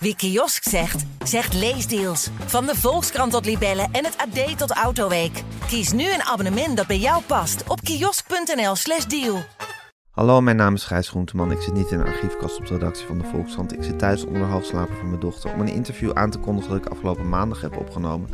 [0.00, 2.30] Wie kiosk zegt, zegt leesdeals.
[2.46, 5.42] Van de Volkskrant tot Libellen en het AD tot Autoweek.
[5.66, 9.38] Kies nu een abonnement dat bij jou past op kiosk.nl/slash deal.
[10.10, 11.50] Hallo, mijn naam is Gijs Groenteman.
[11.50, 13.72] Ik zit niet in een archiefkast op de redactie van de Volkskrant.
[13.72, 16.84] Ik zit thuis onder de van mijn dochter om een interview aan te kondigen dat
[16.84, 18.28] ik afgelopen maandag heb opgenomen.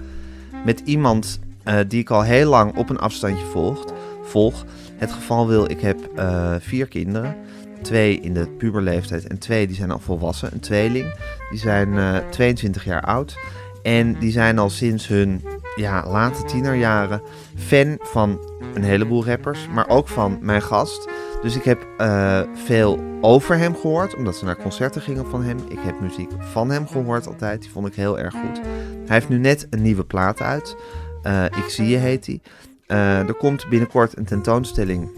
[0.65, 3.93] Met iemand eh, die ik al heel lang op een afstandje volgt,
[4.23, 4.65] volg.
[4.97, 7.37] Het geval wil, ik heb eh, vier kinderen.
[7.83, 10.53] Twee in de puberleeftijd en twee die zijn al volwassen.
[10.53, 11.15] Een tweeling.
[11.55, 13.39] Die zijn eh 22 jaar oud.
[13.83, 15.45] En die zijn al sinds hun
[15.77, 17.23] ja, late tienerjaren
[17.57, 18.41] fan van
[18.75, 19.69] een heleboel rappers.
[19.75, 21.09] Maar ook van mijn gast.
[21.43, 25.59] Dus ik heb eh, veel over hem gehoord, omdat ze naar concerten gingen van hem.
[25.69, 28.61] Ik heb muziek van hem gehoord altijd, die vond ik heel erg goed.
[29.07, 30.77] Hij heeft nu net een nieuwe plaat uit.
[31.23, 32.39] Eh, ik zie je heet.
[32.87, 35.11] Eh, er komt binnenkort een tentoonstelling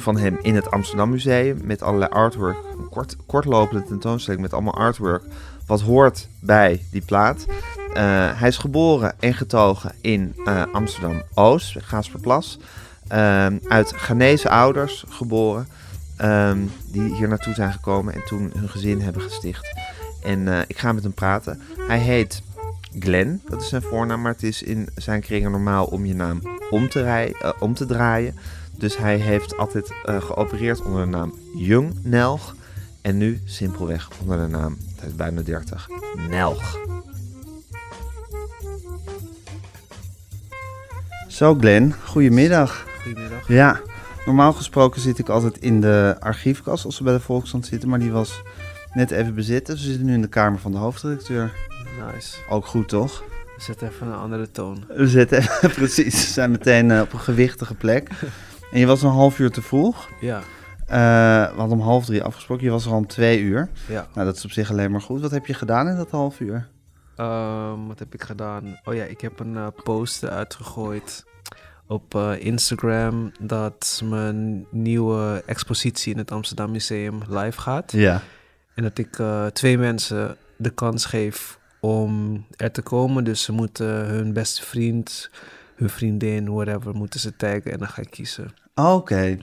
[0.00, 2.56] van hem in het Amsterdam Museum met allerlei artwork.
[2.78, 5.22] Een kort, kortlopende tentoonstelling met allemaal artwork
[5.66, 7.46] wat hoort bij die plaat.
[7.94, 12.58] Eh, hij is geboren en getogen in eh, Amsterdam-Oost, Gaasperplas.
[13.08, 15.68] Ehm, uit Ghanese ouders geboren,
[16.16, 19.72] ehm, die hier naartoe zijn gekomen en toen hun gezin hebben gesticht.
[20.22, 21.60] En eh, ik ga met hem praten.
[21.88, 22.42] Hij heet
[22.98, 26.42] Glenn, dat is zijn voornaam, maar het is in zijn kringen normaal om je naam
[26.70, 28.34] om te, rij- eh, om te draaien.
[28.78, 32.54] Dus hij heeft altijd eh, geopereerd onder de naam Jung Nelg.
[33.02, 35.88] En nu simpelweg onder de naam, hij is bijna 30,
[36.28, 36.78] Nelg.
[41.28, 42.86] Zo Glenn, goedemiddag.
[43.02, 43.48] Goedemiddag.
[43.48, 43.80] Ja,
[44.26, 47.98] normaal gesproken zit ik altijd in de archiefkast als we bij de Volkskrant zitten, maar
[47.98, 48.42] die was
[48.92, 49.66] net even bezet.
[49.66, 51.52] Dus we zitten nu in de kamer van de hoofdredacteur.
[52.12, 52.36] Nice.
[52.48, 53.22] Ook goed, toch?
[53.56, 54.84] We zetten even een andere toon.
[54.88, 55.44] We zitten
[55.74, 58.08] precies, we zijn meteen eh, op een gewichtige plek.
[58.72, 60.08] En je was een half uur te vroeg.
[60.20, 60.42] Ja,
[60.86, 60.96] Eh,
[61.50, 63.68] we hadden om half drie afgesproken, je was er al om twee uur.
[63.88, 64.06] ja.
[64.14, 65.20] Nou, dat is op zich alleen maar goed.
[65.20, 66.68] Wat heb je gedaan in dat half uur?
[67.16, 68.80] Ehm, wat heb ik gedaan?
[68.84, 71.24] Oh ja, ik heb een eh, post uitgegooid
[71.86, 77.92] op eh, Instagram dat mijn nieuwe expositie in het Amsterdam Museum live gaat.
[77.92, 78.22] Ja.
[78.74, 79.22] En dat ik
[79.52, 83.24] twee mensen de kans geef om er te komen.
[83.24, 85.30] Dus ze moeten hun beste vriend,
[85.76, 88.54] hun vriendin, whatever, moeten ze taggen en dan ga ik kiezen.
[88.74, 89.38] Oké,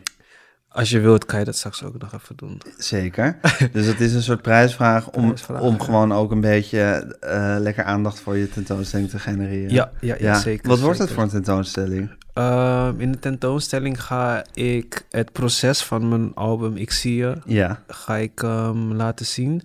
[0.73, 2.61] Als je wilt, kan je dat straks ook nog even doen.
[2.77, 3.37] zeker.
[3.73, 5.83] dus het is een soort prijsvraag om, Prijsvraag, om ja.
[5.83, 9.73] gewoon ook een beetje eh, lekker aandacht voor je tentoonstelling te genereren.
[9.73, 10.67] Ja, ja, ja, zeker.
[10.67, 12.09] Wat wordt het voor een tentoonstelling?
[12.33, 17.83] Ehm, in de tentoonstelling ga ik het proces van mijn album Ik Zie Je Ja,
[17.87, 19.61] ga ik ehm, laten zien.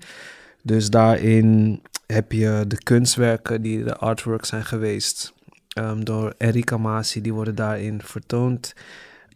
[0.62, 5.33] Dus daarin heb je de kunstwerken die de artwork zijn geweest
[5.69, 8.75] ehm, door Erika Masi, die worden daarin vertoond.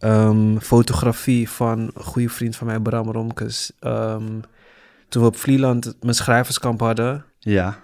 [0.01, 3.73] Ehm, fotografie van een goede vriend van mij, Bram Romkes.
[3.81, 4.41] Ehm,
[5.09, 7.25] toen we op Vlieland mijn schrijverskamp hadden.
[7.39, 7.77] ja.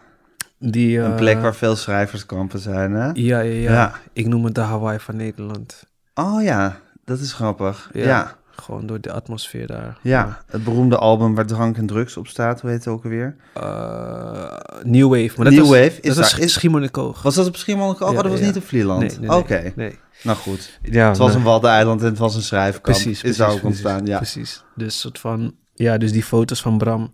[0.59, 3.07] Die, Een eh, plek waar veel schrijverskampen zijn, hè?
[3.07, 3.93] Ja, ja, ja, Ja.
[4.13, 5.85] Ik noem het de Hawaii van Nederland.
[6.15, 7.91] Oh ja, dat is grappig.
[7.93, 8.05] Ja.
[8.05, 8.37] Ja.
[8.57, 8.63] Ja.
[8.63, 9.99] Gewoon door de atmosfeer daar.
[10.47, 13.37] het beroemde album waar drank en drugs op staat, hoe heet het ook alweer?
[13.55, 15.31] Eh, New Wave.
[15.37, 17.23] Maar dat New was, Wave, is dat was daar- is- Schiermonnikoog.
[17.23, 18.11] Was dat op Schiermonnikoog?
[18.11, 18.47] Ja, oh, dat was ja.
[18.47, 19.01] niet op Vlieland?
[19.01, 19.99] Nee, nee, nee, Oké, nee.
[20.23, 20.79] nou goed.
[20.83, 21.37] Ja, Het was nee.
[21.37, 22.83] een Waddeneiland en het was een schrijfkamp.
[22.83, 24.17] Precies, Is daar ook ontstaan, ja.
[24.17, 24.65] Precies.
[24.75, 27.11] Dus soort van, ja, dus die foto's van Bram,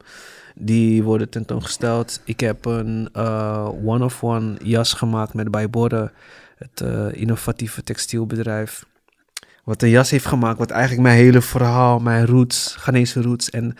[0.54, 2.20] die worden tentoongesteld.
[2.24, 6.12] Ik heb een eh, one-of-one jas gemaakt met Bijborden,
[6.56, 8.84] het eh, innovatieve textielbedrijf.
[9.64, 13.74] Wat een jas heeft gemaakt, wat eigenlijk mijn hele verhaal, mijn roots, Ghanese roots en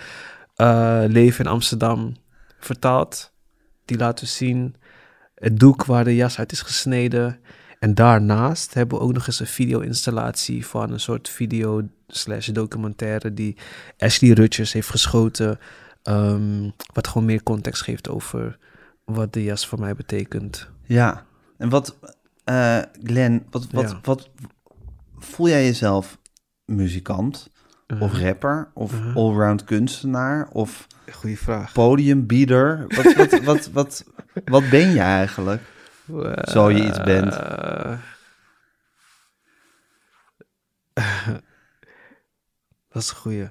[0.54, 2.16] eh, leven in Amsterdam
[2.58, 3.32] vertaalt.
[3.84, 4.74] Die laten we zien.
[5.34, 7.38] Het doek waar de jas uit is gesneden.
[7.78, 13.34] En daarnaast hebben we ook nog eens een video-installatie van een soort video slash documentaire
[13.34, 13.56] die
[13.98, 15.58] Ashley Rutgers heeft geschoten.
[16.02, 18.58] ehm, wat gewoon meer context geeft over
[19.04, 20.68] wat de jas voor mij betekent.
[20.84, 21.24] Ja,
[21.58, 21.96] en wat,
[22.44, 23.98] eh Glenn, wat, wat, Ja.
[24.02, 24.30] wat
[25.22, 26.18] voel jij jezelf
[26.64, 27.50] muzikant
[28.00, 29.16] of Uh, rapper of Mhm.
[29.16, 31.72] allround kunstenaar of Goeie vraag.
[31.72, 32.84] podiumbieder?
[32.88, 34.04] Wat, wat, wat, wat,
[34.44, 35.62] wat ben je eigenlijk?
[36.42, 37.32] Zo je iets bent.
[42.88, 43.48] Dat is een goeie.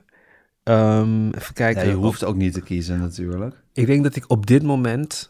[0.64, 1.88] Ehm, even Ja, kijken.
[1.88, 3.56] je hoeft ook niet te kiezen natuurlijk.
[3.74, 5.30] Ik denk dat ik op dit moment,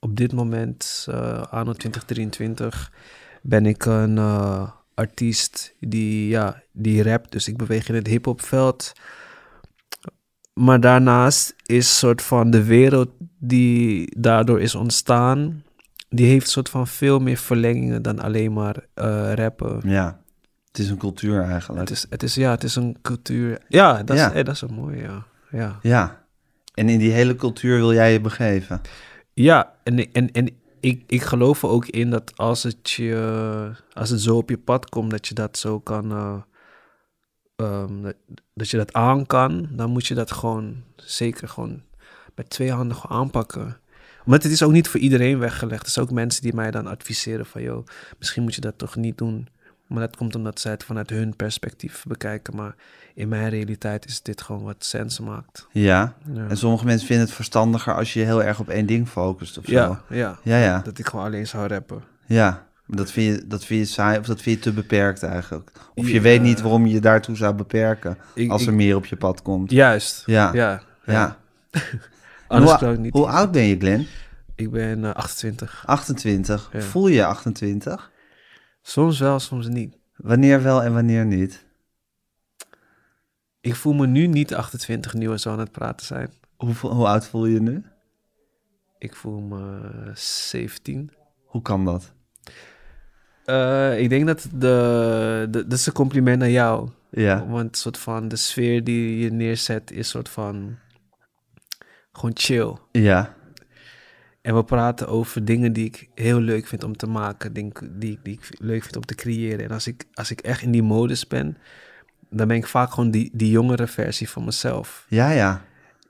[0.00, 2.92] op dit moment, eh anno 2023,
[3.42, 7.32] ben ik een eh, artiest die, ja, die rapt.
[7.32, 8.92] Dus ik beweeg in het hip-hopveld.
[10.54, 15.62] Maar daarnaast is soort van de wereld die daardoor is ontstaan,
[16.08, 19.80] die heeft soort van veel meer verlengingen dan alleen maar eh, rappen.
[19.84, 20.20] Ja,
[20.66, 21.88] het is een cultuur eigenlijk.
[21.88, 23.58] Het is, het is, ja, het is een cultuur.
[23.68, 24.28] Ja, dat, Ja.
[24.28, 25.26] Is, eh, dat is een mooie, ja.
[25.50, 25.78] ja.
[25.82, 26.24] Ja,
[26.74, 28.80] En in die hele cultuur wil jij je begeven.
[29.32, 30.48] Ja, en, en, en
[30.86, 34.58] ik, ik geloof er ook in dat als het, je, als het zo op je
[34.58, 36.12] pad komt, dat je dat zo kan.
[37.56, 38.12] ehm,
[38.54, 41.82] dat, je dat aan kan, dan moet je dat gewoon zeker gewoon
[42.34, 43.80] met twee handen aanpakken.
[44.24, 45.86] Want het is ook niet voor iedereen weggelegd.
[45.86, 47.86] Er zijn ook mensen die mij dan adviseren van, joh,
[48.18, 49.48] misschien moet je dat toch niet doen.
[49.86, 52.56] Maar dat komt omdat zij het vanuit hun perspectief bekijken.
[52.56, 52.74] Maar
[53.14, 55.66] in mijn realiteit is dit gewoon wat sens maakt.
[55.72, 56.14] Ja.
[56.32, 56.46] Ja.
[56.48, 59.58] En sommige mensen vinden het verstandiger als je je heel erg op één ding focust
[59.58, 59.72] of zo.
[59.72, 60.38] Ja, ja.
[60.42, 60.80] Ja, ja.
[60.84, 62.02] Dat ik gewoon alleen zou rappen.
[62.26, 62.64] Ja.
[62.86, 65.70] Dat vind, je, dat vind je saai of dat vind je te beperkt eigenlijk.
[65.94, 66.20] Of je Ja.
[66.20, 69.16] weet niet waarom je je daartoe zou beperken Ik- als ik- er meer op je
[69.16, 69.70] pad komt.
[69.70, 70.22] Juist.
[70.26, 70.50] Ja.
[70.52, 70.82] Ja.
[71.04, 71.36] Ja.
[72.48, 73.12] Anders hoe, niet.
[73.12, 74.06] hoe oud ben je, Glenn?
[74.54, 75.82] Ik ben eh, 28.
[75.86, 76.68] 28.
[76.72, 76.80] Ja.
[76.80, 78.10] Voel je je 28?
[78.86, 79.96] Soms wel, soms niet.
[80.16, 81.64] Wanneer wel en wanneer niet?
[83.60, 86.30] Ik voel me nu niet 28 nu we zo aan het praten zijn.
[86.56, 87.84] Hoe, hoe oud voel je je nu?
[88.98, 91.12] Ik voel me 17.
[91.44, 92.12] Hoe kan dat?
[93.44, 96.90] Eh, ik denk dat de, de, dat is een compliment aan jou.
[97.10, 97.46] Ja.
[97.46, 100.78] Want soort van de sfeer die je neerzet is soort van
[102.12, 102.76] gewoon chill.
[102.92, 103.35] Ja.
[104.46, 108.12] En we praten over dingen die ik heel leuk vind om te maken, dingen die,
[108.12, 109.64] ik- die ik leuk vind om te creëren.
[109.64, 111.56] En als ik, als ik echt in die modus ben,
[112.30, 115.06] dan ben ik vaak gewoon die, die jongere versie van mezelf.
[115.08, 115.64] Ja, ja.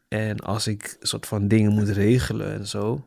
[0.09, 3.07] En als ik soort van dingen moet regelen en zo,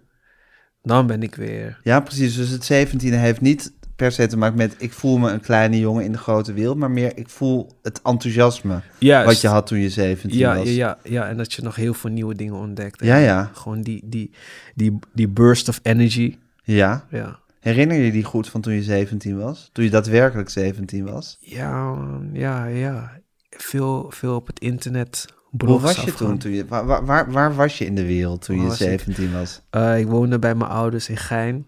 [0.84, 1.80] dan ben ik weer.
[1.84, 2.36] Ja, precies.
[2.36, 5.80] Dus het 17e heeft niet per se te maken met ik voel me een kleine
[5.80, 9.80] jongen in de grote wereld, maar meer ik voel het enthousiasme wat je had toen
[9.80, 10.68] je 17 ja, was.
[10.68, 13.04] ja, ja, ja, en dat je nog heel veel nieuwe dingen ontdekt.
[13.04, 13.50] Ja, ja.
[13.54, 14.32] Gewoon die, die,
[14.76, 16.38] die, die burst of energy.
[16.64, 17.06] Ja.
[17.10, 17.40] Ja.
[17.60, 19.70] Herinner je die goed van toen je 17 was?
[19.74, 21.38] Toen je daadwerkelijk 17 was?
[21.40, 21.98] Ja,
[22.34, 23.12] ja, ja.
[23.50, 25.26] Veel, veel op het internet.
[25.66, 26.38] Hoe was je toen?
[26.38, 28.88] toen je, waar, waar- was je in de wereld toen Waar je was ik?
[28.88, 29.62] 17 was?
[29.70, 31.66] Eh, ik woonde bij mijn ouders in Gein.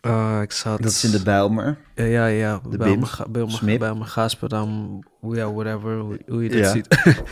[0.00, 0.82] Eh, ik zat...
[0.82, 1.76] Dat is in de Bijlmer.
[1.94, 2.60] Ja, ja, ja.
[2.70, 3.78] De bij Bims, mijn, ga- bij mijn, Smip.
[3.78, 6.70] bij mijn Gasperdam, ja, whatever, hoe, hoe je dat Ja.
[6.70, 6.88] ziet.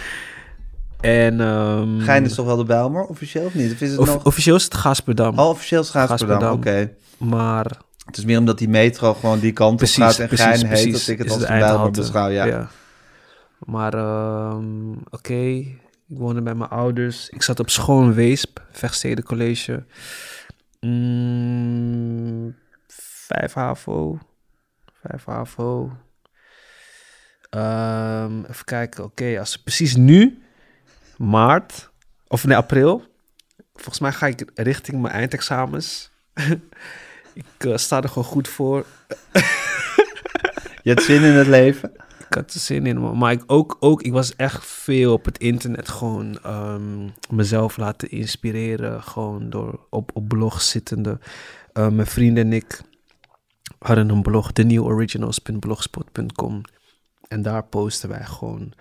[1.01, 1.41] en...
[1.41, 3.73] ehm, Gein is toch wel de Bijlmer, officieel of niet?
[3.73, 4.25] Of is het of- nog...
[4.25, 6.71] Officieel is het Gasperdam, Oh, officieel is Gaasperdam, oké.
[6.71, 7.29] Gasperdam.
[7.31, 7.67] maar...
[8.07, 11.07] Het is meer omdat die metro gewoon die kant op gaat en Gein heet, dat
[11.07, 11.47] ik het als de.
[11.47, 12.69] Bijlmer beschouw, ja.
[13.59, 15.75] Maar, ehm, oké, ik
[16.07, 17.29] woonde bij mijn ouders.
[17.29, 19.85] Ik zat op school in Weesp, Vechtsteden College.
[20.81, 22.57] Mm,
[23.27, 24.19] vijf HAVO.
[25.03, 25.93] Vijf HAVO.
[27.51, 30.43] Ehm, even kijken, oké, als precies nu,
[31.17, 31.91] maart,
[32.27, 33.05] of nee, april.
[33.75, 36.11] Volgens mij ga ik richting mijn eindexamens.
[37.35, 38.87] ik eh, sta er gewoon goed voor.
[40.83, 41.93] Je hebt zin in het leven?
[42.29, 45.39] Ik had er zin in, maar ik ook, ook, ik was echt veel op het
[45.39, 51.19] internet gewoon ehm, mezelf laten inspireren, gewoon door op, op blogs zittende.
[51.73, 52.81] Eh, mijn vrienden en ik
[53.79, 56.61] hadden een blog, theneworiginals.blogspot.com
[57.29, 58.73] en daar posten wij gewoon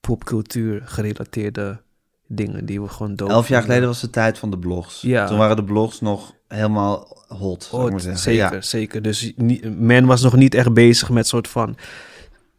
[0.00, 1.80] popcultuur gerelateerde
[2.26, 5.00] dingen die we gewoon dood Elf jaar geleden was de tijd van de blogs.
[5.00, 5.26] Ja.
[5.26, 8.20] Toen waren de blogs nog helemaal hot, maar zeggen.
[8.20, 8.60] zeker, Ja.
[8.60, 9.02] zeker.
[9.02, 11.76] Dus niet, men was nog niet echt bezig met soort van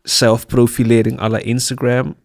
[0.09, 2.15] zelfprofilering à la Instagram.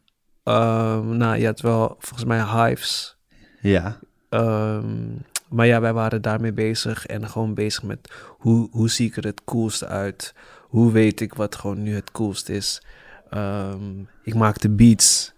[0.43, 3.17] Ehm, nou, je had wel volgens mij hives.
[3.61, 3.99] ja.
[4.29, 5.07] Ehm,
[5.49, 9.25] maar ja, wij waren daarmee bezig en gewoon bezig met hoe, hoe zie ik er
[9.25, 10.35] het coolste uit?
[10.61, 12.83] Hoe weet ik wat gewoon nu het coolst is?
[13.31, 15.33] Ehm, ik maakte beats.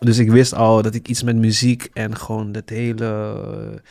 [0.00, 3.82] Dus ik wist al dat ik iets met muziek en gewoon dat hele,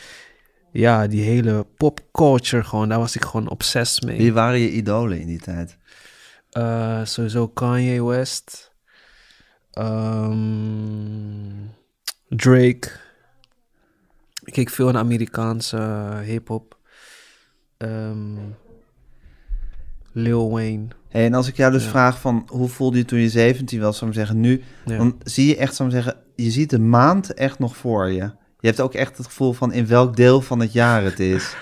[0.71, 4.17] ja, die hele popculture gewoon, daar was ik gewoon obsessed mee.
[4.17, 5.77] Wie waren je idolen in die tijd?
[6.53, 8.71] Eh, sowieso Kanye West.
[9.71, 11.67] Ehm,
[12.29, 12.89] Drake.
[14.43, 16.77] Ik keek veel naar Amerikaanse eh, hip-hop.
[17.77, 18.35] Ehm,
[20.11, 20.87] Lil Wayne.
[21.09, 21.89] Hey, en als ik jou dus Ja.
[21.89, 24.97] vraag van hoe voelde je toen je 17 was, zou ik zeggen, nu, Ja.
[24.97, 28.31] dan zie je echt, zou ik zeggen, je ziet de maand echt nog voor je.
[28.59, 31.55] Je hebt ook echt het gevoel van in welk deel van het jaar het is.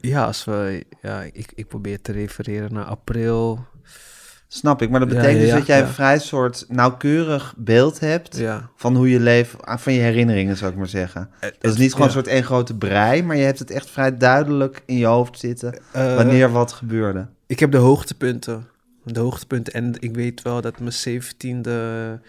[0.00, 3.66] Ja, als we, ja ik, ik probeer te refereren naar april.
[4.48, 8.42] Snap ik, maar dat betekent dus dat jij een vrij soort nauwkeurig beeld hebt
[8.76, 11.30] van hoe je leeft, ah, van je herinneringen, zou ik maar zeggen.
[11.40, 14.16] Dat is niet gewoon een soort één grote brei, maar je hebt het echt vrij
[14.16, 17.26] duidelijk in je hoofd zitten Eh, wanneer wat gebeurde.
[17.46, 18.66] Ik heb de hoogtepunten.
[19.04, 19.72] De hoogtepunten.
[19.72, 22.20] En ik weet wel dat mijn zeventiende...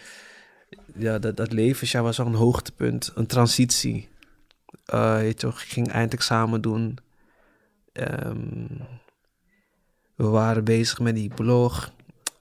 [0.98, 3.12] Ja, dat, dat levensjaar was wel een hoogtepunt.
[3.16, 4.10] Een transitie.
[4.86, 6.98] Eh, weet je, ik ging eindexamen doen.
[7.94, 8.38] Ehm,
[10.16, 11.94] we waren bezig met die blog.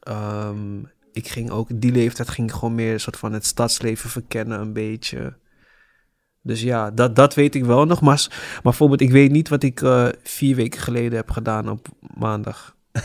[0.04, 0.78] Ehm,
[1.12, 1.68] ik ging ook...
[1.75, 5.37] Die leeftijd ging ik gewoon meer een soort van het stadsleven verkennen een beetje.
[6.42, 8.00] Dus ja, dat, dat weet ik wel nog.
[8.00, 11.88] Maar, maar bijvoorbeeld, ik weet niet wat ik eh, vier weken geleden heb gedaan op
[12.18, 12.75] maandag.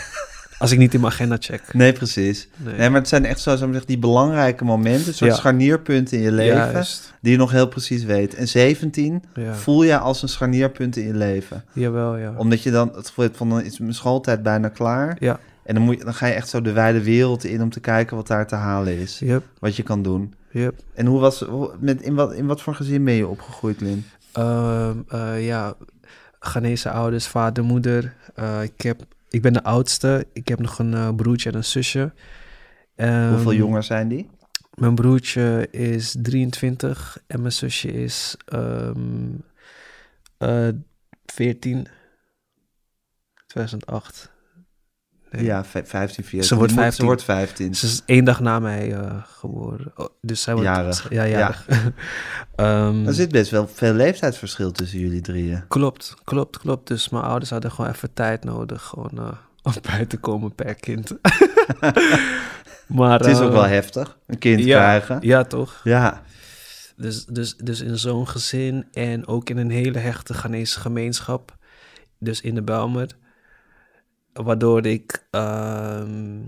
[0.60, 1.74] Als ik niet in mijn agenda check.
[1.74, 2.48] Nee, precies.
[2.56, 2.75] Nee.
[2.75, 5.38] Nee, maar het zijn echt zo, zo zeggen, die belangrijke momenten, soort Ja.
[5.38, 7.13] scharnierpunten in je leven, Juist.
[7.22, 8.36] die je nog heel precies weet.
[8.36, 9.53] En 17 Ja.
[9.56, 11.65] voel je als een scharnierpunt in je leven.
[11.74, 12.34] Jawel, ja.
[12.38, 15.18] Omdat je dan het gevoel hebt van, dan is mijn schooltijd bijna klaar.
[15.20, 15.39] Ja.
[15.69, 17.79] En dan, moet je, dan ga je echt zo de wijde wereld in om te
[17.79, 19.19] kijken wat daar te halen is.
[19.19, 20.33] Yep, Wat je kan doen.
[20.51, 20.79] yep.
[20.93, 21.45] En hoe was,
[21.79, 24.05] met, in, wat, in wat voor gezin ben je opgegroeid, Lin?
[24.31, 25.75] Ehm, eh, ja,
[26.39, 28.15] Ghanese ouders, vader, moeder.
[28.35, 30.27] Eh, ik, heb, ik ben de oudste.
[30.33, 32.13] Ik heb nog een eh, broertje en een zusje.
[32.95, 34.29] Ehm, Hoeveel jonger zijn die?
[34.73, 38.89] Mijn broertje is 23 en mijn zusje is eh
[41.25, 41.88] 14.
[43.47, 44.38] 2008.
[45.31, 45.43] Nee.
[45.43, 46.48] Ja, vij- 15, 14.
[46.48, 47.00] Ze wordt Die moet- 15.
[47.01, 47.75] Ze wordt 15.
[47.75, 49.91] Ze is één dag na mij eh, geboren.
[49.95, 50.69] Oh, dus zij wordt...
[50.69, 51.07] Jarig.
[51.09, 51.65] Ja, jarig.
[52.55, 55.63] Ehm, Er zit best wel veel leeftijdsverschil tussen jullie drieën.
[55.67, 56.88] Klopt, klopt, klopt.
[56.88, 59.31] Dus mijn ouders hadden gewoon even tijd nodig gewoon, eh,
[59.63, 61.12] om bij te komen per kind.
[62.88, 65.17] maar, Het is ook eh, wel heftig, een kind ja, krijgen.
[65.21, 65.81] Ja, toch?
[65.83, 66.21] Ja,
[66.95, 71.57] Dus, dus, dus in zo'n gezin en ook in een hele hechte Ghanese gemeenschap,
[72.19, 73.07] dus in de Belmer,
[74.33, 76.41] waardoor ik ehm,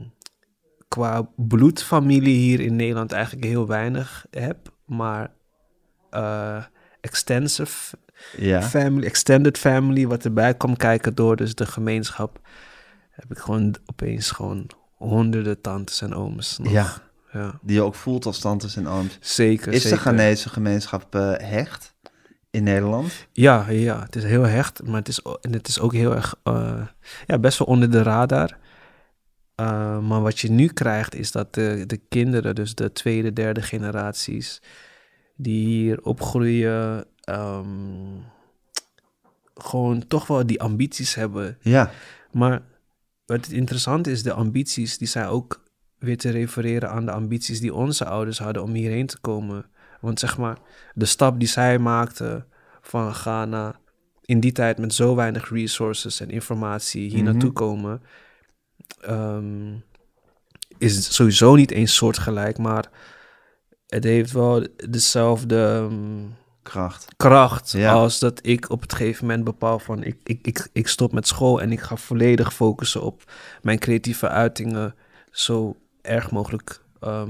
[0.88, 5.32] qua bloedfamilie hier in Nederland eigenlijk heel weinig heb, maar
[6.10, 6.64] eh,
[7.02, 7.98] extensive
[8.38, 8.62] ja.
[8.62, 12.40] family, extended family, wat erbij kwam kijken door dus de gemeenschap,
[13.10, 16.58] heb ik gewoon opeens gewoon honderden tantes en ooms.
[16.58, 16.72] nog.
[16.72, 16.94] Ja.
[17.34, 17.60] ja.
[17.62, 19.18] Die je ook voelt als tantes en ooms.
[19.20, 19.98] Zeker, Is de.
[19.98, 21.91] Ghanese gemeenschap eh, hecht
[22.52, 23.28] in Nederland?
[23.32, 26.36] Ja, ja, het is heel hecht, maar het is, en het is ook heel erg,
[26.44, 26.88] eh,
[27.28, 28.58] ja, best wel onder de radar.
[29.56, 33.62] Eh, maar wat je nu krijgt is dat de, de kinderen, dus de tweede, derde
[33.62, 34.62] generaties,
[35.36, 37.68] die hier opgroeien, ehm,
[39.56, 41.58] gewoon toch wel die ambities hebben.
[41.62, 41.92] Ja,
[42.32, 42.62] Maar
[43.26, 45.64] wat interessant is, de ambities, die zijn ook
[45.98, 49.66] weer te refereren aan de ambities die onze ouders hadden om hierheen te komen.
[50.02, 50.58] Want zeg maar,
[50.94, 52.46] de stap die zij maakten
[52.82, 53.80] van Ghana
[54.22, 57.32] in die tijd met zo weinig resources en informatie hier Mhm.
[57.32, 58.02] naartoe komen,
[59.02, 59.74] ehm,
[60.78, 62.90] is sowieso niet eens soortgelijk, maar
[63.88, 66.26] het heeft wel dezelfde ehm,
[66.64, 67.06] kracht.
[67.18, 67.92] kracht Ja.
[67.94, 71.28] als dat ik op het gegeven moment bepaal van ik, ik, ik, ik stop met
[71.28, 73.32] school en ik ga volledig focussen op
[73.62, 74.96] mijn creatieve uitingen
[75.32, 77.30] zo erg mogelijk ehm,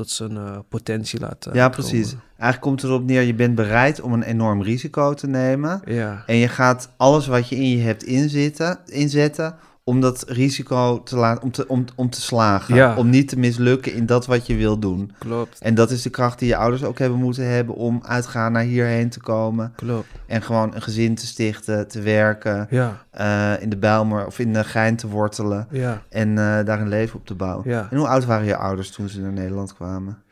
[0.00, 1.70] tot zijn eh, potentie laten Ja, komen.
[1.88, 2.14] precies.
[2.36, 5.80] Eigenlijk komt erop neer, je bent bereid om een enorm risico te nemen.
[5.84, 9.54] Ja, En je gaat alles wat je in je hebt inzitten, inzetten
[9.90, 12.74] om dat risico te laten, om te, om, om te slagen.
[12.74, 12.96] Ja.
[12.96, 15.12] Om niet te mislukken in dat wat je wil doen.
[15.18, 18.26] klopt, En dat is de kracht die je ouders ook hebben moeten hebben om uit
[18.26, 19.72] Ghana hierheen te komen.
[19.76, 20.06] klopt.
[20.26, 24.52] En gewoon een gezin te stichten, te werken, Ja, eh, in de Bijlmer of in
[24.52, 25.66] de Gein te wortelen.
[25.70, 26.02] ja.
[26.08, 27.68] En eh, daar een leven op te bouwen.
[27.70, 27.86] Ja.
[27.90, 30.22] En hoe oud waren je ouders toen ze naar Nederland kwamen?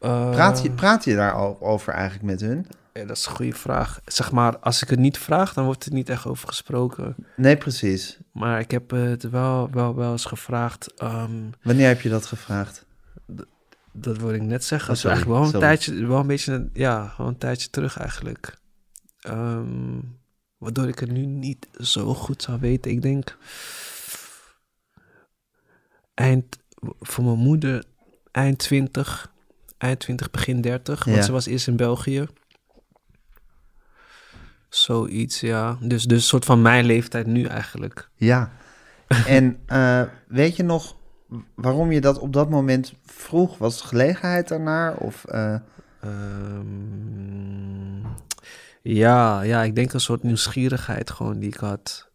[0.00, 2.66] Eh, Praat je, praat je daarover eigenlijk met hun?
[2.94, 4.00] Ja, dat is een goede vraag.
[4.04, 7.14] Zeg maar, als ik het niet vraag, dan wordt er niet echt over gesproken.
[7.36, 8.18] Nee, precies.
[8.32, 10.94] Maar ik heb het wel, wel, wel eens gevraagd.
[10.94, 12.86] ehm, Wanneer heb je dat gevraagd?
[13.92, 14.88] Dat wil ik net zeggen.
[14.88, 15.76] Oh, is sorry, eigenlijk wel een sorry.
[15.76, 18.58] tijdje, wel een beetje, ja, wel een tijdje terug eigenlijk.
[19.20, 19.98] Ehm,
[20.58, 22.90] waardoor ik het nu niet zo goed zou weten.
[22.90, 23.36] Ik denk
[26.14, 26.58] eind
[27.00, 27.84] voor mijn moeder
[28.30, 29.32] eind 20,
[29.78, 32.26] eind 20, begin 30, want ze was eerst in België.
[34.74, 35.76] Zoiets, ja.
[35.80, 38.10] Dus, dus een soort van mijn leeftijd nu eigenlijk.
[38.14, 38.50] Ja.
[39.26, 40.96] En eh, weet je nog
[41.54, 43.58] waarom je dat op dat moment vroeg?
[43.58, 44.96] Was het gelegenheid daarnaar?
[44.96, 45.54] Of, eh,
[46.04, 48.00] Ehm,
[48.82, 52.12] ja, ja, ik denk een soort nieuwsgierigheid gewoon die ik had.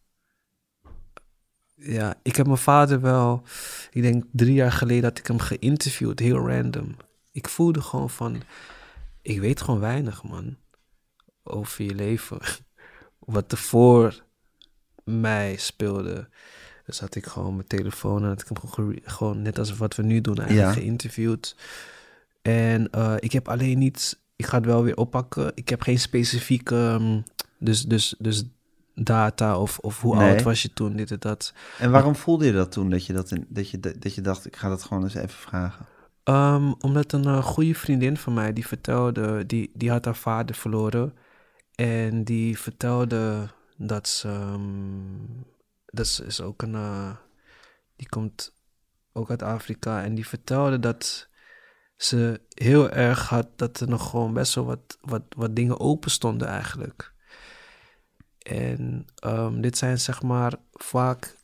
[1.75, 3.43] Ja, ik heb mijn vader wel,
[3.91, 6.95] ik denk drie jaar geleden had ik hem geïnterviewd, heel random.
[7.31, 8.41] Ik voelde gewoon van,
[9.21, 10.57] ik weet gewoon weinig man,
[11.50, 12.38] over je leven.
[13.20, 14.24] Wat er voor
[15.03, 16.29] mij speelde.
[16.86, 19.96] Dus had ik gewoon mijn telefoon en had ik hem gewoon, gewoon net als wat
[19.96, 20.82] we nu doen eigenlijk Ja.
[20.82, 21.56] geïnterviewd.
[22.41, 25.51] En eh, ik heb alleen niet, ik ga het wel weer oppakken.
[25.56, 27.22] Ik heb geen specifieke, ehm,
[27.58, 28.44] dus, dus, dus
[28.96, 30.32] data of, of hoe Nee.
[30.34, 31.53] oud was je toen, dit en dat.
[31.79, 32.89] en waarom voelde je dat toen?
[32.89, 35.29] Dat je, dat, in- dat, je, dat je dacht, ik ga dat gewoon eens even
[35.29, 35.86] vragen.
[36.24, 40.56] Ehm, omdat een eh, goede vriendin van mij, die vertelde, die, die had haar vader
[40.56, 41.13] verloren.
[41.79, 45.43] En die vertelde dat ze, ehm,
[45.86, 47.15] dat is ook een, eh,
[47.95, 48.53] die komt
[49.13, 50.03] ook uit Afrika.
[50.03, 51.29] En die vertelde dat
[51.95, 56.12] ze heel erg had dat er nog gewoon best wel wat, wat, wat dingen open
[56.12, 57.13] stonden eigenlijk.
[58.39, 61.36] En ehm, dit zijn zeg maar vaak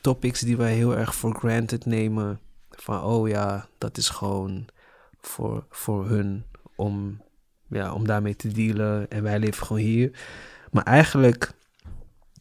[0.00, 2.40] topics die wij heel erg for granted nemen.
[2.70, 4.66] Van oh ja, dat is gewoon
[5.20, 6.44] voor, voor hun
[6.76, 7.22] om,
[7.70, 9.10] ja, om daarmee te dealen.
[9.10, 10.10] En wij leven gewoon hier.
[10.70, 11.52] Maar eigenlijk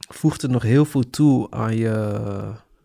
[0.09, 2.21] voegt het nog heel veel toe aan je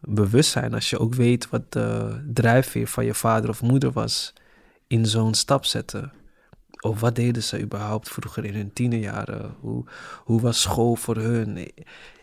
[0.00, 0.74] bewustzijn.
[0.74, 4.32] Als je ook weet wat de drijfveer van je vader of moeder was
[4.86, 6.12] in zo'n stap zetten.
[6.80, 9.54] Of wat deden ze überhaupt vroeger in hun tienerjaren?
[9.60, 9.84] Hoe,
[10.24, 11.56] hoe was school voor hun?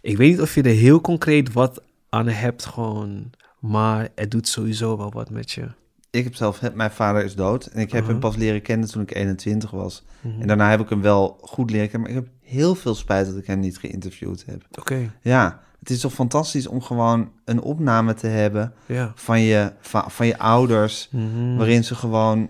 [0.01, 3.31] Ik weet niet of je er heel concreet wat aan hebt gewoon.
[3.59, 5.67] Maar het doet sowieso wel wat met je.
[6.11, 8.19] Ik heb zelf, mijn vader is dood en ik heb hem Uh-huh.
[8.19, 10.03] pas leren kennen toen ik 21 was.
[10.21, 10.41] Mhm.
[10.41, 13.25] En daarna heb ik hem wel goed leren kennen, maar ik heb heel veel spijt
[13.25, 14.65] dat ik hem niet geïnterviewd heb.
[14.79, 19.11] Oké, Ja, het is toch fantastisch om gewoon een opname te hebben ja.
[19.15, 21.55] van je, van, van je ouders, Mhm.
[21.55, 22.49] waarin ze gewoon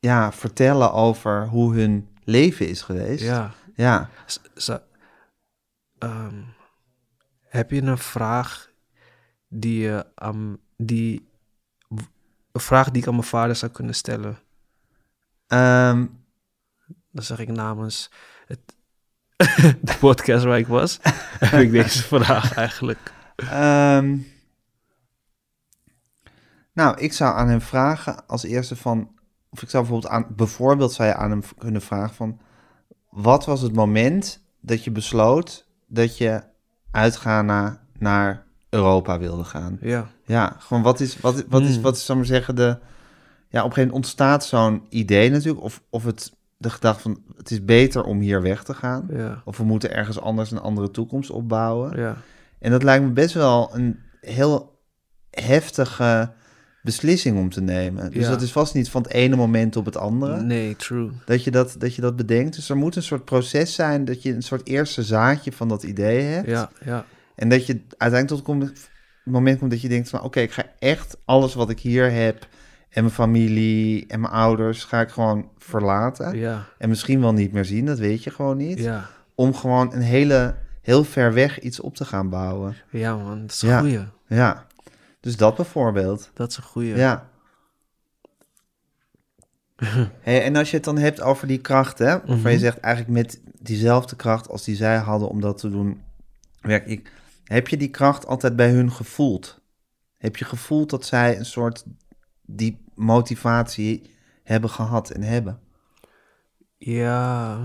[0.00, 3.24] ja, vertellen over hoe hun leven is geweest.
[3.24, 3.54] Ja.
[3.74, 4.08] Ja.
[5.98, 6.34] Ehm,
[7.48, 8.70] heb je een vraag
[9.48, 11.25] die je aan die
[12.56, 14.38] een vraag die ik aan mijn vader zou kunnen stellen?
[15.46, 16.06] Ehm,
[17.10, 18.10] Dan zeg ik namens
[18.46, 18.60] het,
[19.88, 20.98] de podcast waar ik was,
[21.38, 23.12] heb ik deze vraag eigenlijk.
[23.36, 24.18] Ehm,
[26.72, 30.92] nou, ik zou aan hem vragen als eerste van, of ik zou bijvoorbeeld aan, bijvoorbeeld
[30.92, 32.40] zou je aan hem kunnen vragen van,
[33.10, 36.42] wat was het moment dat je besloot dat je
[36.90, 39.78] uitgaan naar, naar Europa wilde gaan?
[39.80, 41.82] Ja, Ja, gewoon wat is, wat, wat is, Hmm.
[41.82, 42.76] wat is, zal ik maar zeggen, de, ja, op
[43.52, 47.64] een gegeven moment ontstaat zo'n idee natuurlijk, of, of het, de gedachte van, het is
[47.64, 51.30] beter om hier weg te gaan, ja, of we moeten ergens anders een andere toekomst
[51.30, 51.98] opbouwen.
[52.00, 52.16] ja.
[52.58, 54.78] En dat lijkt me best wel een heel
[55.30, 56.32] heftige
[56.82, 58.10] beslissing om te nemen.
[58.10, 58.30] Dus Ja.
[58.30, 61.10] dat is vast niet van het ene moment op het andere Nee, true.
[61.24, 62.54] dat, je dat, dat je dat bedenkt.
[62.56, 65.82] Dus er moet een soort proces zijn dat je een soort eerste zaadje van dat
[65.82, 66.48] idee hebt.
[66.48, 67.04] Ja, ja,
[67.36, 68.90] En dat je uiteindelijk tot het
[69.24, 70.22] moment komt dat je denkt van...
[70.22, 72.48] oké, ik ga echt alles wat ik hier heb...
[72.88, 74.84] en mijn familie en mijn ouders...
[74.84, 76.36] ga ik gewoon verlaten.
[76.36, 78.78] ja, En misschien wel niet meer zien, dat weet je gewoon niet.
[78.78, 79.08] ja.
[79.34, 82.76] Om gewoon een hele, heel ver weg iets op te gaan bouwen.
[82.90, 83.78] Ja, man, dat is een Ja.
[83.78, 84.00] goeie.
[84.26, 84.66] Ja,
[85.20, 86.30] dus dat bijvoorbeeld.
[86.34, 86.96] Dat is een goeie.
[86.96, 87.28] Ja.
[90.20, 92.58] Hey, en als je het dan hebt over die kracht, hè, waarvan je Mhm.
[92.58, 96.00] zegt eigenlijk met diezelfde kracht als die zij hadden om dat te doen,
[96.60, 97.12] werk ik.
[97.46, 99.60] Heb je die kracht altijd bij hun gevoeld?
[100.16, 101.84] Heb je gevoeld dat zij een soort
[102.42, 104.10] die motivatie
[104.42, 105.60] hebben gehad en hebben?
[106.78, 107.58] Ja.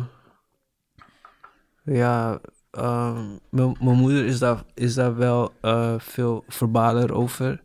[1.84, 2.40] Ja,
[2.72, 7.64] ehm, mijn moeder is daar, is daar wel eh, veel verbaler over.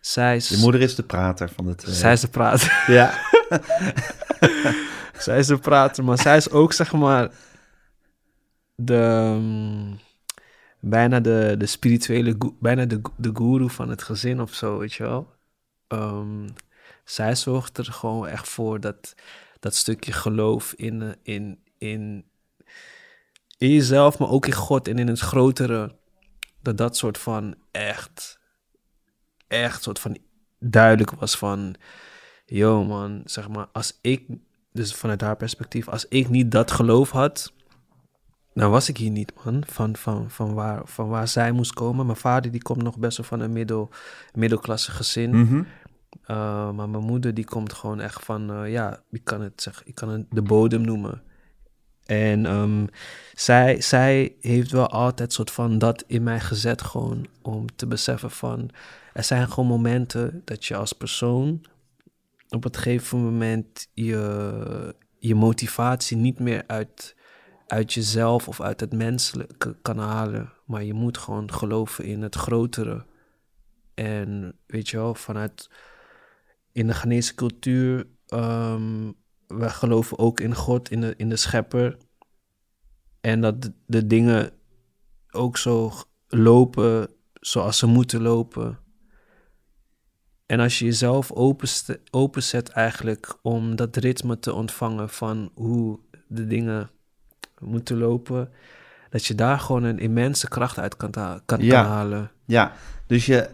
[0.00, 1.94] Zij is, Je moeder is de prater van de twee.
[1.94, 2.82] zij is de prater.
[2.94, 3.14] Ja.
[5.24, 7.30] zij is de prater, maar zij is ook, zeg maar,
[8.74, 9.98] de, mm,
[10.84, 15.02] bijna de, de spirituele, bijna de, de guru van het gezin of zo, weet je
[15.02, 15.32] wel.
[15.88, 16.48] Ehm,
[17.04, 19.14] zij zorgt er gewoon echt voor dat,
[19.60, 22.24] dat stukje geloof in, in, in,
[23.58, 25.96] in jezelf, maar ook in God en in het grotere,
[26.62, 28.38] dat dat soort van echt,
[29.46, 30.18] echt soort van
[30.58, 31.74] duidelijk was van,
[32.46, 34.26] yo man, zeg maar, als ik,
[34.72, 37.52] dus vanuit haar perspectief, als ik niet dat geloof had,
[38.54, 39.62] dan was ik hier niet, man.
[39.66, 42.06] Van, van, van, waar, van waar zij moest komen.
[42.06, 43.90] Mijn vader die komt nog best wel van een middel,
[44.34, 45.30] middelklasse gezin.
[45.30, 45.62] Mhm.
[46.26, 49.86] Uh, maar mijn moeder die komt gewoon echt van, eh, ja, ik kan het zeggen,
[49.86, 51.22] ik kan het de bodem noemen.
[52.06, 52.86] En ehm,
[53.34, 58.30] zij, zij heeft wel altijd soort van dat in mij gezet gewoon om te beseffen
[58.30, 58.70] van,
[59.12, 61.64] er zijn gewoon momenten dat je als persoon
[62.48, 67.16] op het gegeven moment je, je motivatie niet meer uit,
[67.66, 72.34] uit jezelf of uit het menselijke kan halen, maar je moet gewoon geloven in het
[72.34, 73.06] grotere.
[73.94, 75.70] En weet je wel, vanuit
[76.72, 79.12] in de Ghanese cultuur, ehm
[79.46, 81.96] wij geloven ook in God, in de, in de schepper.
[83.20, 84.50] En dat de, de dingen
[85.30, 85.92] ook zo
[86.28, 87.08] lopen
[87.40, 88.78] zoals ze moeten lopen.
[90.46, 91.32] En als je jezelf
[92.10, 96.90] openzet eigenlijk om dat ritme te ontvangen van hoe de dingen
[97.60, 98.50] moeten lopen,
[99.10, 101.10] dat je daar gewoon een immense kracht uit kan,
[101.44, 101.84] kan, Ja.
[101.84, 102.30] halen.
[102.44, 102.72] Ja,
[103.06, 103.48] dus je,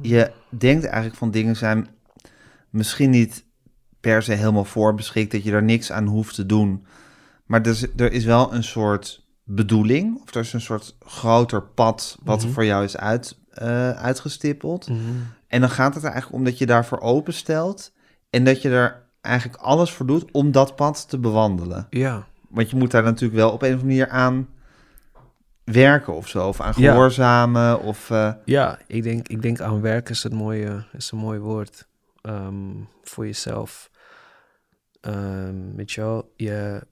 [0.00, 1.88] je denkt eigenlijk van dingen zijn
[2.70, 3.44] misschien niet
[4.00, 6.86] per se helemaal voorbeschikt, dat je er niks aan hoeft te doen.
[7.46, 11.62] Maar er is, er is wel een soort bedoeling, of er is een soort groter
[11.62, 12.54] pad wat er Mhm.
[12.54, 14.88] voor jou is uit, eh, uitgestippeld.
[14.88, 14.98] Mhm.
[15.48, 17.92] En dan gaat het er eigenlijk om dat je daarvoor openstelt
[18.30, 21.86] en dat je er eigenlijk alles voor doet om dat pad te bewandelen.
[21.90, 24.48] Ja, Want je moet daar natuurlijk wel op een of andere manier aan
[25.64, 26.48] werken of zo.
[26.48, 26.92] Of aan Ja.
[26.92, 27.80] gehoorzamen.
[27.80, 31.38] Of, eh, ja ik, denk, ik denk aan werk is, het mooie, is een mooi
[31.38, 31.88] woord
[32.22, 32.70] ehm,
[33.02, 33.90] voor jezelf.
[35.00, 36.86] Ehm weet je wel, je,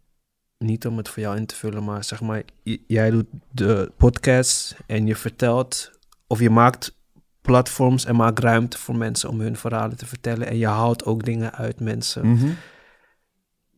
[0.58, 2.42] niet om het voor jou in te vullen, maar zeg maar,
[2.86, 5.90] jij doet de podcast en je vertelt
[6.26, 6.96] of je maakt
[7.40, 11.24] platforms en maakt ruimte voor mensen om hun verhalen te vertellen en je haalt ook
[11.24, 12.30] dingen uit mensen.
[12.30, 12.50] mhm.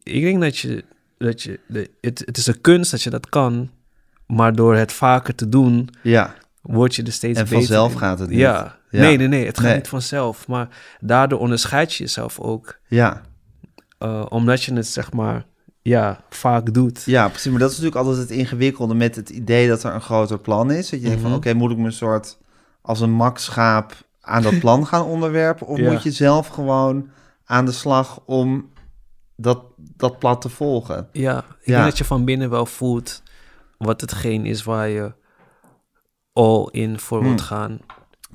[0.03, 0.85] Ik denk dat je,
[1.19, 3.71] dat je de, het, het is een kunst dat je dat kan,
[4.27, 7.99] maar door het vaker te doen, Ja, word je er steeds en beter vanzelf in.
[7.99, 8.39] gaat het niet.
[8.39, 8.77] Ja.
[8.91, 9.01] Ja.
[9.01, 9.77] nee, nee, nee, het gaat Nee.
[9.77, 10.69] niet vanzelf, maar
[11.01, 13.23] daardoor onderscheid je jezelf ook, Ja.
[13.99, 15.45] eh, omdat je het zeg maar,
[15.83, 17.03] ja, vaak doet.
[17.05, 17.51] ja, precies.
[17.51, 20.71] Maar dat is natuurlijk altijd het ingewikkelde met het idee dat er een groter plan
[20.71, 20.91] is.
[20.91, 21.39] Dat je denkt van, Mhm.
[21.39, 22.39] oké, moet ik me een soort
[22.83, 25.67] als een makschaap aan dat plan gaan onderwerpen?
[25.67, 25.93] Of Ja.
[25.93, 27.09] moet je zelf gewoon
[27.45, 28.71] aan de slag om
[29.37, 31.09] dat, dat plat te volgen?
[31.13, 31.73] Ja, ik Ja.
[31.75, 33.23] denk dat je van binnen wel voelt
[33.79, 35.13] wat hetgeen is waar je
[36.33, 37.49] all in voor wilt Hmm.
[37.49, 37.79] gaan.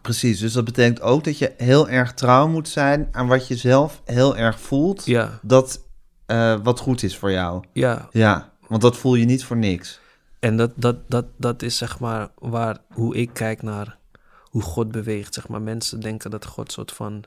[0.01, 3.55] Precies, dus dat betekent ook dat je heel erg trouw moet zijn aan wat je
[3.55, 5.05] zelf heel erg voelt.
[5.05, 5.81] Ja, Dat
[6.25, 7.63] eh, wat goed is voor jou.
[7.73, 8.07] ja.
[8.11, 9.99] Ja, want dat voel je niet voor niks.
[10.39, 13.97] En dat, dat, dat, dat is zeg maar waar, hoe ik kijk naar
[14.43, 15.33] hoe God beweegt.
[15.33, 17.23] Zeg maar, mensen denken dat God soort van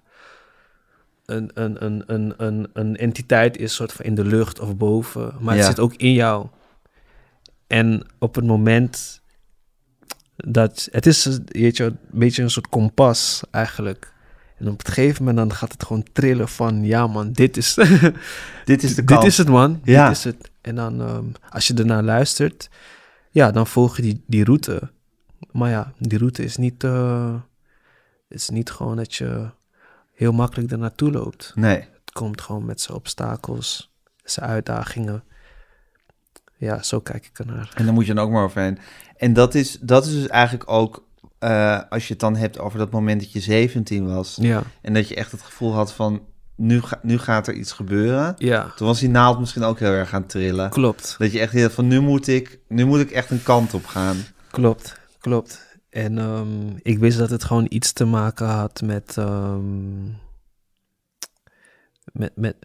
[1.26, 5.34] een, een, een, een, een, een entiteit is, soort van in de lucht of boven.
[5.40, 5.60] Maar Ja.
[5.60, 6.46] het zit ook in jou.
[7.66, 9.20] En op het moment
[10.36, 14.12] dat het is, weet je, een beetje een soort kompas eigenlijk.
[14.58, 17.74] En op het gegeven moment dan gaat het gewoon trillen van, ja man, dit is,
[18.64, 19.24] Dit is de dit kant.
[19.24, 20.08] is het man, Ja.
[20.08, 20.50] dit is het.
[20.60, 22.68] En dan, ehm, als je ernaar luistert,
[23.30, 24.90] ja, dan volg je die, die route.
[25.52, 27.34] Maar ja, die route is niet, eh,
[28.28, 29.50] is niet gewoon dat je
[30.14, 31.52] heel makkelijk er naartoe loopt.
[31.54, 33.92] Nee, Het komt gewoon met zijn obstakels,
[34.24, 35.24] zijn uitdagingen.
[36.56, 37.70] Ja, zo kijk ik ernaar.
[37.74, 38.78] en dan moet je dan ook maar overheen.
[39.16, 41.04] En dat is, dat is dus eigenlijk ook,
[41.38, 44.38] eh, als je het dan hebt over dat moment dat je 17 was.
[44.40, 46.22] Ja, En dat je echt het gevoel had van,
[46.56, 48.34] nu, ga, nu gaat er iets gebeuren.
[48.38, 50.70] ja, Toen was die naald misschien ook heel erg gaan trillen.
[50.70, 51.14] klopt.
[51.18, 53.86] Dat je echt dacht van, nu moet ik, nu moet ik echt een kant op
[53.86, 54.16] gaan.
[54.50, 55.73] Klopt, klopt.
[55.94, 59.16] En ehm, ik wist dat het gewoon iets te maken had met.
[59.16, 60.04] ehm,
[62.12, 62.56] met, met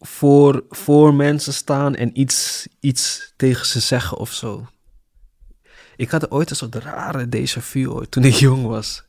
[0.00, 4.66] voor, voor mensen staan en iets, iets tegen ze zeggen of zo.
[5.96, 9.04] Ik had ooit een soort rare déjà vu toen ik jong was.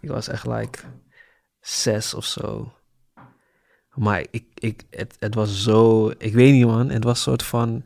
[0.00, 0.78] Ik was echt like
[1.60, 2.72] zes of zo.
[3.94, 7.42] Maar ik, ik, het, het was zo, ik weet niet man, het was een soort
[7.42, 7.82] van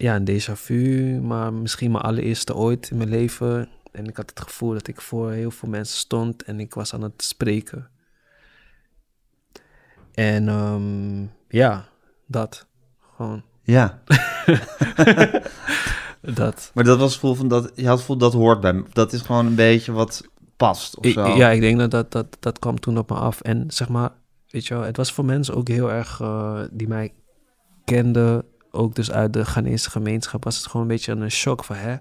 [0.00, 3.68] ja, een déjà vu, maar misschien mijn allereerste ooit in mijn leven.
[3.92, 6.94] En ik had het gevoel dat ik voor heel veel mensen stond en ik was
[6.94, 7.88] aan het spreken.
[10.14, 11.88] En ehm, ja,
[12.26, 12.66] dat.
[13.16, 14.02] Gewoon Ja,
[16.20, 16.70] dat.
[16.74, 18.84] maar dat was het gevoel van, dat, je had het gevoel dat hoort bij me.
[18.92, 21.26] Dat is gewoon een beetje wat past of Ik- zo.
[21.36, 23.40] ja, ik denk dat dat, dat dat kwam toen op me af.
[23.40, 24.10] En zeg maar,
[24.50, 27.12] weet je wel, het was voor mensen ook heel erg eh, die mij
[27.84, 31.76] kenden, ook dus uit de Ghanese gemeenschap, was het gewoon een beetje een shock van,
[31.76, 31.96] hè,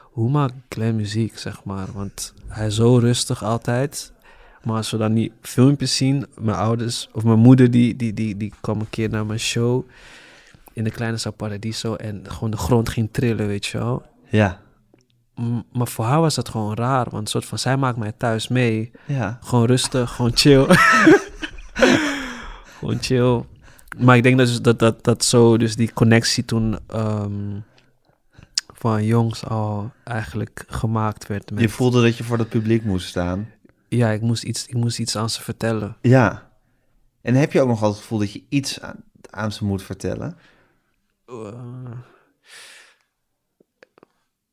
[0.00, 1.86] hoe maakt Glenn muziek, zeg maar?
[1.92, 4.12] Want hij is zo rustig altijd.
[4.64, 8.36] Maar als we dan die filmpjes zien, mijn ouders of mijn moeder, die, die, die,
[8.36, 9.88] die kwam een keer naar mijn show
[10.72, 14.02] in de Kleine Sao Paradiso en gewoon de grond ging trillen, weet je wel.
[14.28, 14.60] Ja,
[15.34, 18.48] M- Maar voor haar was dat gewoon raar, want soort van, zij maakt mij thuis
[18.48, 18.90] mee.
[19.06, 19.38] ja.
[19.42, 20.66] Gewoon rustig, gewoon chill.
[22.78, 23.44] gewoon chill.
[23.98, 27.60] Maar ik denk dat, dus dat, dat, dat zo, dus die connectie toen ehm,
[28.66, 31.50] van jongs al eigenlijk gemaakt werd.
[31.50, 33.48] Met, Je voelde dat je voor dat publiek moest staan.
[33.88, 35.96] Ja, ik moest, iets, ik moest iets aan ze vertellen.
[36.02, 36.50] Ja.
[37.20, 39.82] En heb je ook nog altijd het gevoel dat je iets aan, aan ze moet
[39.82, 40.36] vertellen?
[41.26, 41.92] Eh,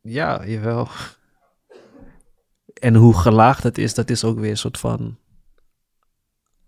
[0.02, 0.88] ja, jawel.
[2.74, 5.18] En hoe gelaagd het is, dat is ook weer een soort van...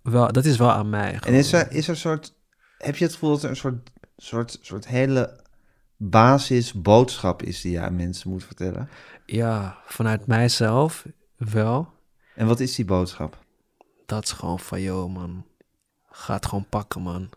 [0.01, 1.19] Wel, dat is wel aan mij.
[1.19, 2.33] En is er, is er een soort...
[2.79, 5.39] Heb je het gevoel dat er een soort, soort, soort hele
[5.97, 8.89] basisboodschap is die je aan mensen moet vertellen?
[9.25, 11.05] Ja, vanuit mijzelf
[11.37, 11.93] wel.
[12.35, 13.45] En wat is die boodschap?
[14.05, 15.45] Dat is gewoon van, joh man,
[16.09, 17.29] ga het gewoon pakken man.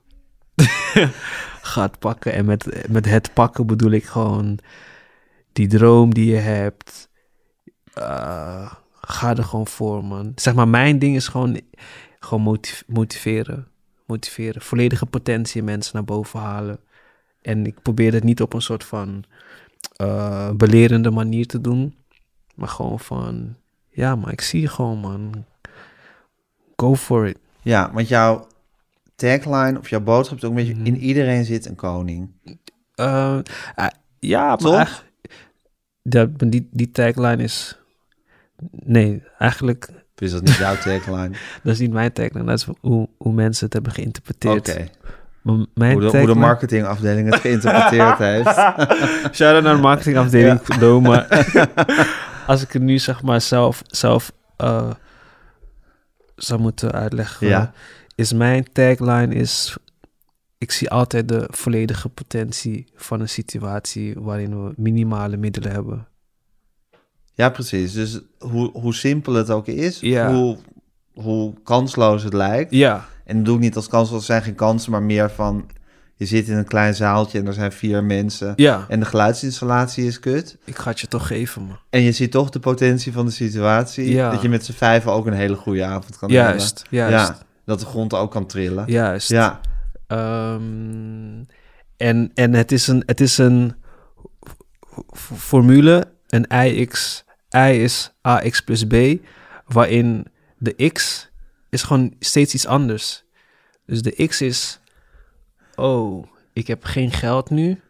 [1.63, 2.33] ga het pakken.
[2.33, 4.59] En met, met het pakken bedoel ik gewoon
[5.53, 7.09] die droom die je hebt.
[7.93, 10.33] eh, ga er gewoon voor man.
[10.35, 11.61] Zeg maar, mijn ding is gewoon,
[12.21, 13.71] gewoon motiv- motiveren.
[14.07, 14.63] Motiveren.
[14.63, 16.79] Volledige potentie in mensen naar boven halen.
[17.43, 19.25] En ik probeer het niet op een soort van
[19.97, 21.97] eh, belerende manier te doen.
[22.55, 23.57] Maar gewoon van,
[23.91, 25.45] ja maar ik zie je gewoon man.
[26.77, 27.39] Go for it.
[27.63, 28.47] Ja, want jouw
[29.15, 30.75] tagline of jouw boodschap is ook een beetje...
[30.75, 30.87] Mhm.
[30.87, 32.31] In iedereen zit een koning.
[32.95, 33.39] Eh,
[33.75, 33.87] eh,
[34.19, 35.05] ja, maar Toch?
[36.03, 37.79] dat, die, die tagline is...
[38.71, 41.31] Nee, eigenlijk, Dus dat is niet jouw tagline.
[41.63, 42.45] dat is niet mijn tagline.
[42.45, 44.01] Dat is hoe, hoe mensen het hebben Oké.
[44.01, 44.67] geïnterpreteerd.
[44.75, 44.89] Mijn
[45.43, 48.49] Hoe, de- hoe de tagline- marketingafdeling het geïnterpreteerd heeft.
[49.35, 50.99] Shout-out naar de marketingafdeling ja.
[51.01, 51.27] maar
[52.47, 54.91] als ik het nu zeg maar zelf, zelf eh,
[56.37, 57.73] zou moeten uitleggen, Ja.
[58.15, 59.77] is mijn tagline is,
[60.59, 66.07] ik zie altijd de volledige potentie van een situatie waarin we minimale middelen hebben.
[67.35, 67.93] Ja, precies.
[67.93, 70.33] Dus hoe, hoe simpel het ook is, Ja.
[70.35, 70.57] hoe,
[71.13, 72.71] hoe kansloos het lijkt.
[72.73, 75.67] Ja, En dat doe ik niet als kansloos, er zijn geen kansen, maar meer van...
[76.15, 78.53] Je zit in een klein zaaltje en er zijn vier mensen.
[78.57, 80.57] ja, En de geluidsinstallatie is kut.
[80.65, 81.79] ik ga het je toch geven, man.
[81.91, 84.11] En je ziet toch de potentie van de situatie.
[84.11, 84.31] Ja.
[84.31, 86.49] Dat je met z'n vijven ook een hele goede avond kan hebben.
[86.51, 88.85] Juist, juist, Ja, dat de grond ook kan trillen.
[88.87, 89.29] juist.
[89.29, 89.61] Ja,
[90.07, 91.43] Ehm,
[91.97, 93.75] en, en het is een, het is een
[95.37, 97.25] formule, een IX,
[97.57, 98.95] I is AX plus B,
[99.67, 100.27] waarin
[100.59, 101.29] de X
[101.71, 103.25] is gewoon steeds iets anders.
[103.87, 104.81] Dus de X is,
[105.75, 107.81] oh, ik heb geen geld nu.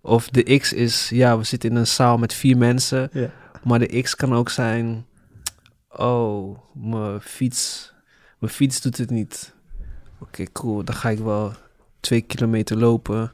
[0.00, 3.08] Of de X is, ja, we zitten in een zaal met vier mensen.
[3.12, 3.30] Ja.
[3.62, 5.06] Maar de X kan ook zijn,
[5.88, 7.92] oh, mijn fiets,
[8.38, 9.54] mijn fiets doet het niet.
[10.20, 10.84] Oké, cool.
[10.84, 11.52] Dan ga ik wel
[12.00, 13.32] twee kilometer lopen.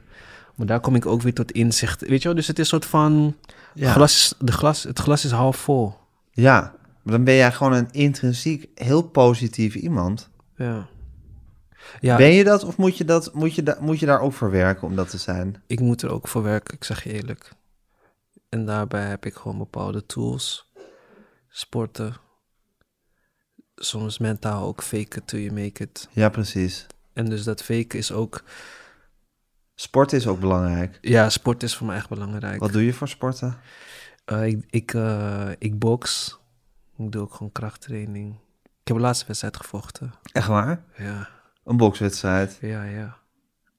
[0.55, 2.01] Maar daar kom ik ook weer tot inzicht.
[2.01, 2.37] Weet je wel?
[2.37, 3.35] Dus het is een soort van...
[3.73, 3.91] ja.
[3.91, 5.93] Glas de glas, het glas is half vol.
[6.31, 6.75] ja.
[7.03, 10.29] Maar dan ben jij gewoon een intrinsiek heel positief iemand.
[10.55, 10.87] Ja.
[11.99, 14.33] Ja, Ben je dat of moet je, dat, moet, je da, moet je daar ook
[14.33, 15.61] voor werken om dat te zijn?
[15.67, 16.75] ik moet er ook voor werken.
[16.75, 17.51] Ik zeg je eerlijk.
[18.49, 20.71] En daarbij heb ik gewoon bepaalde tools.
[21.49, 22.15] Sporten.
[23.75, 26.07] Soms mentaal ook fake it till you make it.
[26.11, 26.85] Ja, precies.
[27.13, 28.43] En dus dat faken is ook...
[29.75, 30.97] Sport is ook belangrijk.
[31.01, 32.59] Ja, sport is voor mij echt belangrijk.
[32.59, 33.57] Wat doe je voor sporten?
[34.25, 36.37] Eh, ik, ik, eh, ik box.
[36.97, 38.35] Ik doe ook gewoon krachttraining.
[38.63, 40.13] Ik heb de laatste wedstrijd gevochten.
[40.31, 40.83] Echt waar?
[40.97, 41.29] Ja,
[41.65, 42.57] Een bokswedstrijd.
[42.61, 43.17] ja, ja.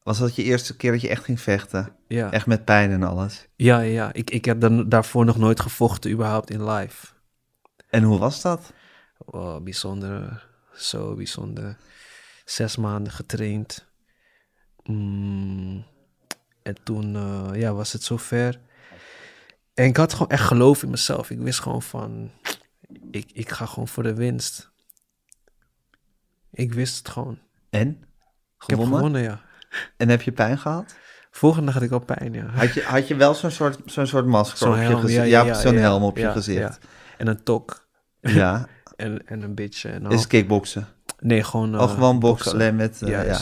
[0.03, 1.97] Was dat je eerste keer dat je echt ging vechten?
[2.09, 3.47] Ja, Echt met pijn en alles?
[3.57, 4.13] ja, ja.
[4.13, 7.07] Ik, ik heb dan, daarvoor nog nooit gevochten, überhaupt in live.
[7.91, 8.73] En hoe was dat?
[9.19, 10.47] Oh, bijzonder.
[10.75, 11.77] Zo bijzonder.
[12.45, 13.87] Zes maanden getraind.
[14.85, 15.85] Mm,
[16.63, 18.61] en toen eh, ja, was het zover.
[19.75, 21.31] En ik had gewoon echt geloof in mezelf.
[21.31, 22.31] Ik wist gewoon van...
[23.11, 24.71] Ik, ik ga gewoon voor de winst.
[26.51, 27.39] Ik wist het gewoon.
[27.71, 27.89] En?
[27.89, 27.97] Ik
[28.71, 28.95] heb Gewonnen?
[28.97, 29.41] gewonnen, ja.
[29.97, 30.95] En heb je pijn gehad?
[31.31, 32.47] Volgende dag had ik al pijn, ja.
[32.47, 35.13] Had je, had je wel zo'n soort, zo'n soort masker Zo'n op je gezicht?
[35.13, 36.79] ja, Ja, ja, ja, zo'n ja, helm op je gezicht.
[37.19, 37.89] En een tok.
[38.21, 38.67] Ja.
[38.97, 39.89] En, en een beetje.
[39.89, 40.89] En Is kickboksen?
[41.19, 41.81] Nee, gewoon...
[41.81, 43.03] of eh, gewoon boksen, alleen met...
[43.03, 43.41] eh, ja.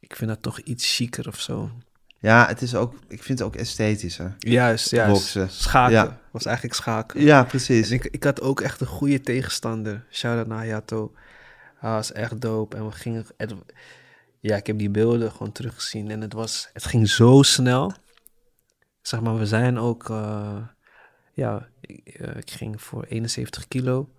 [0.00, 1.70] Ik vind dat toch iets chiquer of zo.
[2.18, 2.94] ja, het is ook...
[3.08, 4.34] Ik vind het ook esthetischer.
[4.38, 5.12] Juist, juist.
[5.12, 5.50] Boksen.
[5.50, 5.92] Schaken.
[5.94, 6.20] Ja.
[6.30, 7.20] Was eigenlijk schaken.
[7.22, 7.88] Ja, precies.
[7.90, 10.06] En ik, ik had ook echt een goede tegenstander.
[10.10, 11.12] Shout-out naar Hayato.
[11.76, 12.76] Hij was echt dope.
[12.76, 13.26] En we gingen...
[13.36, 13.54] het-
[14.40, 16.10] ja, ik heb die beelden gewoon teruggezien.
[16.10, 16.70] En het was...
[16.72, 17.92] Het ging zo snel.
[19.02, 20.10] Zeg maar, we zijn ook...
[20.10, 20.58] eh,
[21.32, 24.10] ja, ik, eh, ik ging voor 71 kilo.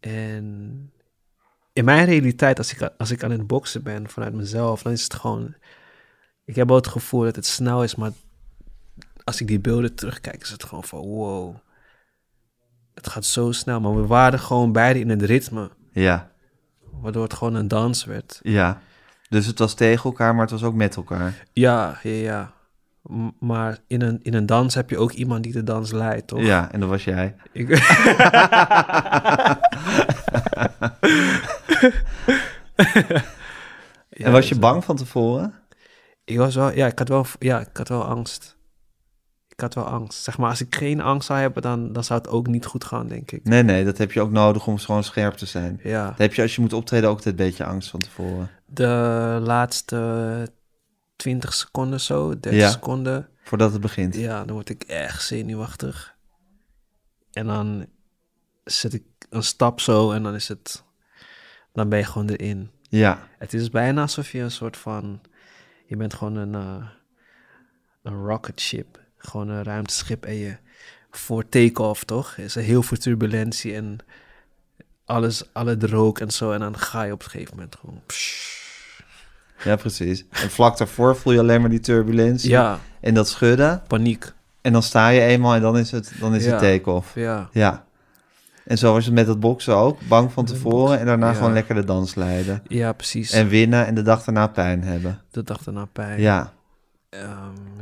[0.00, 0.90] En
[1.72, 5.02] in mijn realiteit, als ik, als ik aan het boksen ben vanuit mezelf, dan is
[5.02, 5.54] het gewoon...
[6.44, 8.10] Ik heb wel het gevoel dat het snel is, maar
[9.24, 11.54] als ik die beelden terugkijk, is het gewoon van wow.
[12.94, 16.30] Het gaat zo snel, maar we waren gewoon beide in het ritme, Ja,
[17.00, 18.40] waardoor het gewoon een dans werd.
[18.42, 18.80] ja.
[19.28, 21.46] Dus het was tegen elkaar, maar het was ook met elkaar.
[21.52, 22.52] Ja, ja, ja.
[23.02, 26.26] M- maar in een, in een dans heb je ook iemand die de dans leidt,
[26.26, 26.40] toch?
[26.42, 27.36] Ja, en dat was jij.
[27.52, 27.68] Ik...
[31.80, 33.22] Ja,
[34.26, 35.54] en was je bang van tevoren?
[36.24, 38.56] Ik was wel, ja, ik had wel, ja, ik had wel angst.
[39.48, 40.22] Ik had wel angst.
[40.22, 42.84] Zeg maar, als ik geen angst zou hebben, dan, dan zou het ook niet goed
[42.84, 43.44] gaan, denk ik.
[43.44, 45.80] Nee, nee, dat heb je ook nodig om gewoon scherp te zijn.
[45.82, 46.08] Ja.
[46.08, 48.50] Dat heb je als je moet optreden ook altijd een beetje angst van tevoren.
[48.66, 50.48] De laatste
[51.16, 52.70] 20 seconden zo, 30 Ja.
[52.70, 53.28] seconden.
[53.42, 54.14] Voordat het begint.
[54.14, 56.14] Ja, dan word ik echt zenuwachtig.
[57.32, 57.86] En dan
[58.64, 60.84] zet ik een stap zo en dan is het...
[61.72, 62.70] Dan ben je gewoon erin.
[62.88, 65.20] Ja, Het is bijna alsof je een soort van...
[65.86, 66.86] Je bent gewoon een, eh,
[68.02, 68.98] een rocket ship.
[69.16, 70.56] Gewoon een ruimteschip en je...
[71.10, 72.36] Voor take-off, toch?
[72.36, 73.98] Is er heel veel turbulentie en
[75.04, 76.52] alles, alle rook en zo.
[76.52, 78.00] En dan ga je op een gegeven moment gewoon...
[79.64, 80.24] ja, precies.
[80.30, 82.50] En vlak daarvoor voel je alleen maar die turbulentie.
[82.50, 83.82] Ja, En dat schudden.
[83.86, 84.32] paniek.
[84.60, 86.50] En dan sta je eenmaal en dan is het, dan is Ja.
[86.50, 87.14] het take-off.
[87.14, 87.48] Ja.
[87.52, 87.84] Ja.
[88.70, 89.98] En zo was het met het boksen ook.
[90.08, 91.34] Bang van tevoren en daarna ja.
[91.34, 92.62] gewoon lekker de dans leiden.
[92.68, 93.32] Ja, precies.
[93.32, 95.20] En winnen en de dag daarna pijn hebben.
[95.30, 96.20] de dag erna pijn.
[96.20, 96.52] Ja.
[97.08, 97.24] Ehm,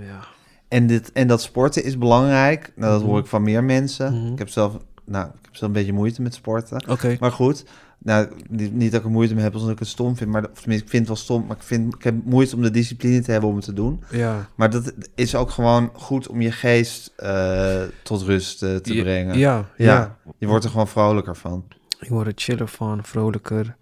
[0.00, 0.20] ja.
[0.68, 2.72] En, dit, en dat sporten is belangrijk.
[2.76, 3.10] Nou, dat Mhm.
[3.10, 4.14] hoor ik van meer mensen.
[4.22, 4.32] Mhm.
[4.32, 6.88] Ik heb zelf, nou, ik heb zelf een beetje moeite met sporten.
[6.88, 7.16] Oké.
[7.20, 7.64] Maar goed,
[7.98, 10.30] nou, niet, dat ik er moeite mee heb als ik het stom vind.
[10.30, 11.46] Maar, of tenminste, ik vind het wel stom.
[11.46, 14.02] Maar ik, vind, ik heb moeite om de discipline te hebben om het te doen.
[14.10, 14.48] Ja.
[14.54, 19.02] Maar dat is ook gewoon goed om je geest eh, tot rust eh, te Ja,
[19.02, 19.38] brengen.
[19.38, 19.86] Ja, ja.
[19.86, 20.16] Ja.
[20.38, 21.64] Je wordt er gewoon vrolijker van.
[22.00, 23.76] Ik word er chiller van, vrolijker.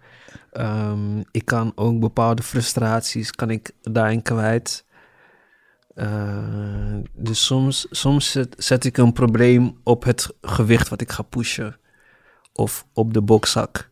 [0.51, 4.85] Ehm, ik kan ook bepaalde frustraties kan ik daarin kwijt.
[5.95, 11.23] Eh, dus soms, soms zet, zet ik een probleem op het gewicht wat ik ga
[11.23, 11.77] pushen.
[12.53, 13.89] Of op de bokzak.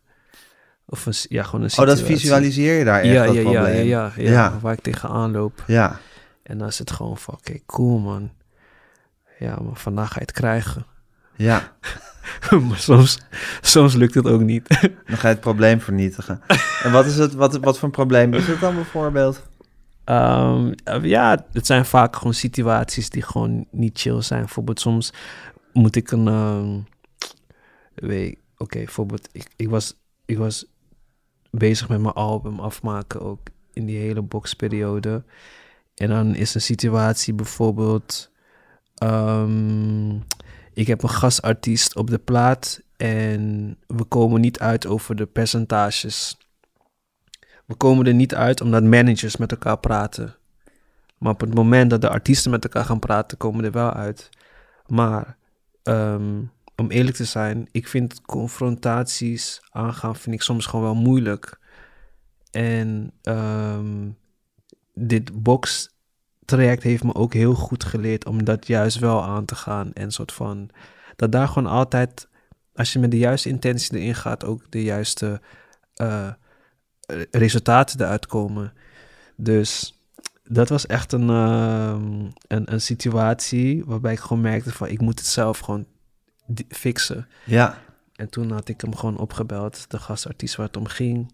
[0.87, 2.17] Of een, ja, gewoon een Oh, dat situatie.
[2.19, 5.63] visualiseer je daar echt, ja, ja, ja, ja, ja, ja, waar ik tegenaan loop.
[5.67, 5.99] Ja,
[6.43, 8.31] En dan is het gewoon van, oké, cool man.
[9.39, 10.85] Ja, maar vandaag ga je het krijgen.
[11.35, 11.73] ja.
[12.67, 13.19] maar soms,
[13.61, 14.67] soms lukt het ook niet.
[15.07, 16.41] Dan ga je het probleem vernietigen.
[16.83, 19.41] en wat, is het, wat, wat voor een probleem is het dan bijvoorbeeld?
[20.03, 24.39] Ehm, eh, ja, het zijn vaak gewoon situaties die gewoon niet chill zijn.
[24.39, 25.13] Bijvoorbeeld soms
[25.73, 26.27] moet ik een...
[26.27, 26.79] ehm,
[27.95, 29.93] weet, oké, bijvoorbeeld ik, ik, was,
[30.25, 30.65] ik was
[31.57, 33.39] bezig met mijn album afmaken ook
[33.73, 35.23] in die hele boxperiode.
[35.95, 38.31] En dan is een situatie bijvoorbeeld...
[38.95, 40.15] ehm,
[40.73, 46.37] ik heb een gastartiest op de plaat en we komen niet uit over de percentages.
[47.65, 50.35] We komen er niet uit omdat managers met elkaar praten.
[51.17, 53.91] Maar op het moment dat de artiesten met elkaar gaan praten, komen we er wel
[53.91, 54.29] uit.
[54.87, 55.37] Maar
[55.83, 56.41] ehm,
[56.75, 61.59] om eerlijk te zijn, ik vind confrontaties aangaan vind ik soms gewoon wel moeilijk.
[62.51, 64.09] En ehm,
[64.93, 69.93] dit box-traject heeft me ook heel goed geleerd om dat juist wel aan te gaan.
[69.93, 70.69] En soort van,
[71.15, 72.27] dat daar gewoon altijd,
[72.73, 75.41] als je met de juiste intentie erin gaat, ook de juiste
[75.93, 76.29] eh,
[77.31, 78.73] resultaten eruit komen.
[79.35, 79.99] Dus
[80.43, 85.19] dat was echt een, ehm, een, een situatie waarbij ik gewoon merkte van ik moet
[85.19, 85.85] het zelf gewoon
[86.67, 87.27] fixen.
[87.45, 87.77] Ja,
[88.15, 91.33] En toen had ik hem gewoon opgebeld, de gastartiest waar het om ging.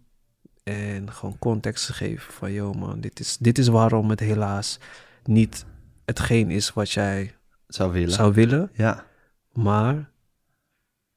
[0.63, 4.79] En gewoon context gegeven van, yo man, dit is, dit is waarom het helaas
[5.23, 5.65] niet
[6.05, 7.35] hetgeen is wat jij
[7.67, 8.11] zou willen.
[8.11, 8.69] zou willen.
[8.73, 9.05] Ja,
[9.51, 10.09] Maar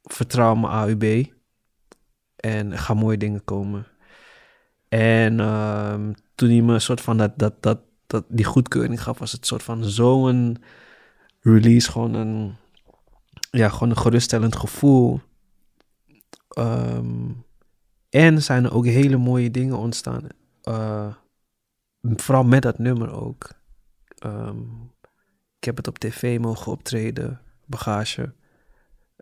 [0.02, 1.32] vertrouw me AUB
[2.36, 3.86] en er gaan mooie dingen komen.
[4.88, 9.18] En ehm, toen hij me een soort van dat, dat, dat, dat, die goedkeuring gaf,
[9.18, 10.62] was het soort van zo'n
[11.40, 12.56] release, gewoon een,
[13.54, 15.20] ja, gewoon een geruststellend gevoel.
[16.48, 17.30] Ehm,
[18.10, 20.22] en zijn er ook hele mooie dingen ontstaan.
[20.62, 21.06] Eh,
[22.02, 23.50] vooral met dat nummer ook.
[24.18, 24.58] Ehm,
[25.58, 28.32] ik heb het op tv mogen optreden, bagage.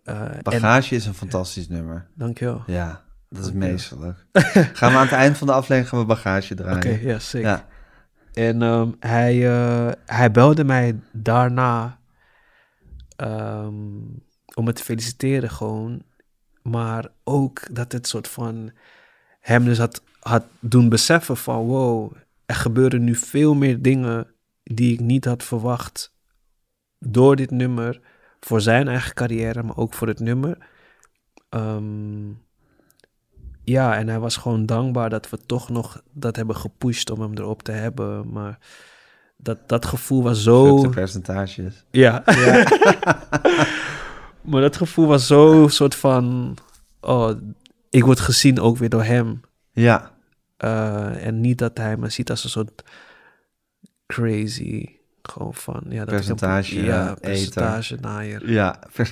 [0.04, 2.06] Eh, en, Bagage is een fantastisch nummer.
[2.14, 2.62] dankjewel.
[2.66, 4.26] Ja, dat is meesterlijk.
[4.78, 7.02] gaan we aan het eind van de aflevering gaan we bagage Oké, draaien.
[7.02, 7.48] ja, zeker.
[7.48, 7.66] Ja,
[8.32, 11.98] En ehm, hij, eh, hij belde mij daarna
[13.22, 13.74] ehm,
[14.54, 16.02] om me te feliciteren gewoon.
[16.62, 18.70] Maar ook dat het soort van
[19.40, 22.12] hem dus had, had doen beseffen van wow,
[22.46, 24.26] er gebeuren nu veel meer dingen
[24.62, 26.14] die ik niet had verwacht
[26.98, 28.00] door dit nummer.
[28.40, 30.58] Voor zijn eigen carrière, maar ook voor het nummer.
[31.48, 32.30] Ehm,
[33.64, 37.32] ja, en hij was gewoon dankbaar dat we toch nog dat hebben gepusht om hem
[37.34, 38.32] erop te hebben.
[38.32, 38.58] Maar
[39.42, 40.88] dat, dat gevoel was zo...
[40.88, 41.84] percentages.
[41.90, 42.22] Ja.
[44.50, 46.56] maar dat gevoel was zo soort van...
[47.00, 47.30] Oh,
[47.90, 49.40] ik word gezien ook weer door hem.
[49.72, 50.10] Ja,
[50.56, 52.82] Eh, en niet dat hij me ziet als een soort
[54.06, 54.86] crazy...
[55.22, 55.82] Gewoon van...
[55.88, 57.20] Ja, dat een- Percentage, Ja, eter.
[57.20, 58.50] percentage naaier.
[58.50, 58.78] ja.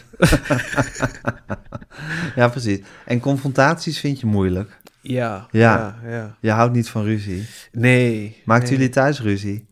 [2.36, 2.80] ja, precies.
[3.06, 4.78] En confrontaties vind je moeilijk.
[5.00, 5.98] Ja, Ja.
[6.04, 6.36] ja, ja.
[6.40, 7.46] Je houdt niet van ruzie.
[7.72, 8.42] Nee.
[8.44, 8.78] Maakten nee.
[8.78, 9.68] jullie thuis ruzie?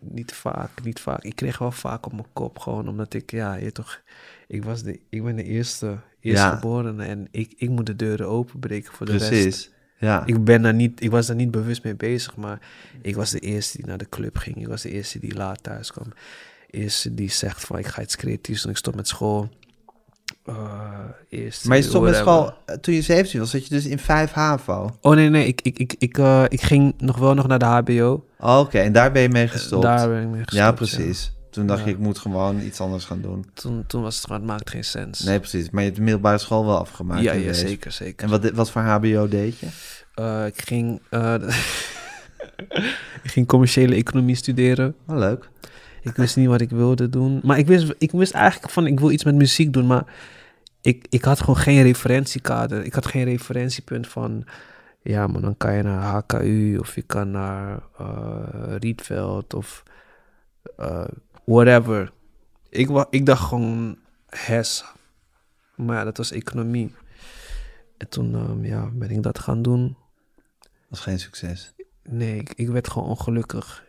[0.00, 1.22] Niet vaak, niet vaak.
[1.22, 4.02] Ik kreeg wel vaak op mijn kop, gewoon omdat ik, ja, je toch,
[4.46, 6.54] ik was de, ik ben de eerste, eerste Ja.
[6.54, 9.28] geborene en ik, ik moet de deuren openbreken voor de rest.
[9.28, 9.70] Precies.
[9.98, 10.26] Ja.
[10.26, 12.60] Ik ben daar niet, ik was daar niet bewust mee bezig, maar
[13.02, 14.56] ik was de eerste die naar de club ging.
[14.56, 16.12] Ik was de eerste die laat thuis kwam.
[16.70, 19.48] Eerste die zegt van, ik ga iets creatiefs doen, ik stop met school.
[20.48, 20.88] Uh,
[21.28, 23.98] eerste maar je stond met school, eh, toen je 17 was, zat je dus in
[23.98, 24.90] 5 HAVO.
[25.00, 27.64] Oh nee, nee, ik, ik, ik, ik, eh, ik ging nog wel nog naar de
[27.64, 28.26] HBO.
[28.38, 29.82] Oh, Oké, en daar ben je mee gestopt.
[29.82, 30.62] Daar ben ik mee gestopt.
[30.62, 31.32] ja, precies.
[31.50, 31.86] Toen dacht Ja.
[31.86, 33.46] je, ik moet gewoon iets anders gaan doen.
[33.54, 35.20] Toen, toen was het gewoon, het maakt geen sens.
[35.20, 35.70] Nee, precies.
[35.70, 37.22] Maar je hebt de middelbare school wel afgemaakt.
[37.22, 38.24] ja, ja, zeker, zeker.
[38.24, 39.66] En wat, wat voor HBO deed je?
[40.14, 41.34] Eh, ik ging, eh,
[43.22, 44.94] ik ging commerciële economie studeren.
[45.06, 45.48] Oh, leuk.
[46.04, 47.40] Ik wist niet wat ik wilde doen.
[47.42, 49.86] Maar ik wist, ik wist eigenlijk van, ik wil iets met muziek doen.
[49.86, 50.04] Maar
[50.80, 52.84] ik, ik had gewoon geen referentiekader.
[52.84, 54.44] Ik had geen referentiepunt van...
[55.02, 59.82] Ja, maar dan kan je naar HKU of je kan naar eh Rietveld of
[60.76, 61.08] eh,
[61.44, 62.12] whatever.
[62.68, 64.84] Ik, ik dacht gewoon HES.
[65.74, 66.94] Maar ja, dat was economie.
[67.96, 69.96] En toen ehm, ja, ben ik dat gaan doen.
[70.88, 71.74] was geen succes.
[72.02, 73.83] Nee, ik, ik werd gewoon ongelukkig.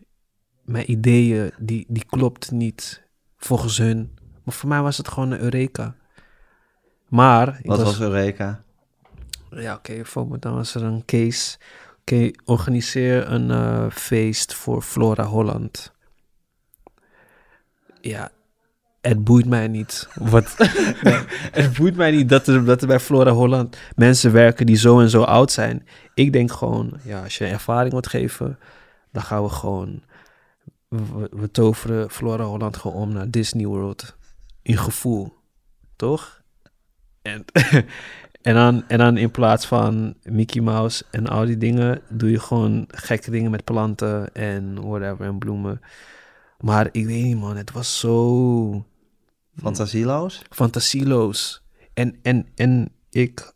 [0.65, 3.03] Mijn ideeën, die, die klopten niet
[3.37, 4.17] volgens hun.
[4.43, 5.95] Maar voor mij was het gewoon een Eureka.
[7.07, 8.63] Maar, Wat was, was Eureka?
[9.49, 11.57] ja oké, bijvoorbeeld dan was er een case.
[11.99, 15.93] Oké, organiseer een eh, feest voor Flora Holland.
[18.01, 18.31] Ja,
[19.01, 20.07] het boeit mij niet.
[20.15, 20.55] Wat,
[21.61, 24.99] het boeit mij niet dat er, dat er bij Flora Holland mensen werken die zo
[24.99, 25.87] en zo oud zijn.
[26.13, 28.59] Ik denk gewoon, ja, als je ervaring wilt geven,
[29.11, 30.03] dan gaan we gewoon.
[30.87, 34.15] We, we toveren Flora Holland gewoon om naar Disney World.
[34.61, 35.33] In gevoel.
[35.95, 36.41] Toch?
[37.21, 37.45] En,
[38.41, 42.39] en, dan, en dan in plaats van Mickey Mouse en al die dingen, doe je
[42.39, 45.81] gewoon gekke dingen met planten en whatever en bloemen.
[46.59, 47.57] Maar ik weet niet, man.
[47.57, 48.85] Het was zo
[49.55, 50.41] Fantasieloos?
[50.49, 51.63] fantasieloos.
[51.93, 53.53] En, en, en ik,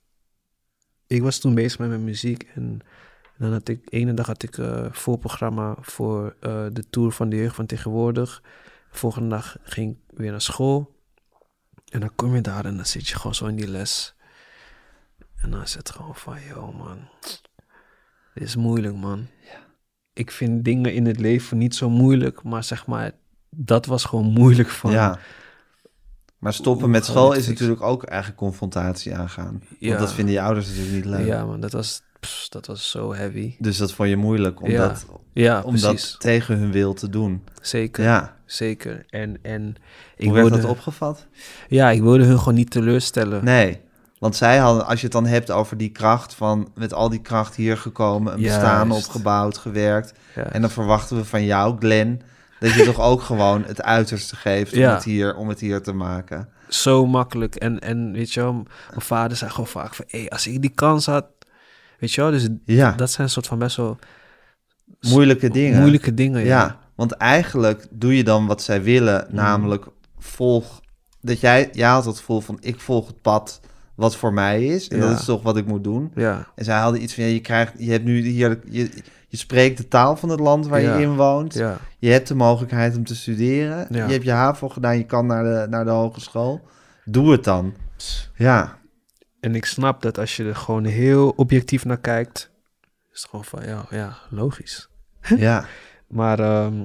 [1.07, 2.43] ik was toen bezig met mijn muziek.
[2.55, 2.79] En
[3.39, 7.35] dan had ik, ene dag had ik eh voorprogramma voor eh, de tour van de
[7.35, 8.43] jeugd van tegenwoordig.
[8.91, 10.97] Volgende dag ging ik weer naar school.
[11.91, 14.15] En dan kom je daar en dan zit je gewoon zo in die les.
[15.35, 17.09] En dan is het gewoon van, yo man,
[18.33, 19.27] dit is moeilijk man.
[20.13, 23.11] Ik vind dingen in het leven niet zo moeilijk, maar zeg maar,
[23.49, 24.91] dat was gewoon moeilijk van.
[24.91, 25.19] Ja.
[26.37, 29.61] Maar stoppen met school is natuurlijk ook eigenlijk confrontatie aangaan.
[29.79, 29.87] Ja.
[29.87, 31.25] Want dat vinden je ouders natuurlijk niet leuk.
[31.25, 33.55] Ja, man, dat was, pss, dat was zo heavy.
[33.59, 34.87] Dus dat vond je moeilijk om, Ja.
[34.87, 37.43] dat, Ja, om dat tegen hun wil te doen.
[37.61, 38.35] Zeker, Ja.
[38.45, 39.05] zeker.
[39.09, 39.75] En, en
[40.17, 41.27] ik Hoe werd wilde, dat opgevat?
[41.67, 43.43] Ja, ik wilde hun gewoon niet teleurstellen.
[43.45, 43.81] Nee.
[44.19, 47.21] Want zij hadden, als je het dan hebt over die kracht van met al die
[47.21, 49.07] kracht hier gekomen, een bestaan Juist.
[49.07, 50.13] opgebouwd, gewerkt.
[50.33, 52.21] En dan verwachten we van jou, Glenn,
[52.59, 55.93] dat je toch ook gewoon het uiterste geeft om, het, hier, om het hier te
[55.93, 56.49] maken.
[56.67, 57.55] Zo makkelijk.
[57.55, 58.65] En, en weet je wel, mijn
[58.97, 60.05] vader zei gewoon vaak van...
[60.07, 61.25] Hé, als ik die kans had...
[61.99, 63.97] Weet je wel, dus Ja, dat zijn een soort van best wel...
[65.01, 65.79] moeilijke dingen.
[65.79, 66.47] Moeilijke dingen, ja.
[66.47, 69.85] Ja, want eigenlijk doe je dan wat zij willen, namelijk
[70.17, 70.81] volg
[71.21, 73.59] dat jij, jij had het gevoel van ik volg het pad
[73.95, 75.07] wat voor mij is en Ja.
[75.09, 76.11] dat is toch wat ik moet doen.
[76.15, 78.89] Ja, En zij hadden iets van ja, je krijgt, je hebt nu hier, je,
[79.27, 80.95] je spreekt de taal van het land waar Ja.
[80.97, 81.53] je in woont.
[81.53, 81.77] ja.
[81.97, 83.87] Je hebt de mogelijkheid om te studeren.
[83.89, 84.05] Ja.
[84.05, 86.61] Je hebt je HAVO gedaan, je kan naar de, naar de hogeschool.
[87.05, 87.73] Doe het dan.
[88.35, 88.77] Ja,
[89.39, 92.51] En ik snap dat als je er gewoon heel objectief naar kijkt...
[93.13, 94.89] Is het gewoon van, ja, ja logisch.
[95.21, 95.65] ja.
[96.07, 96.83] Maar ehm,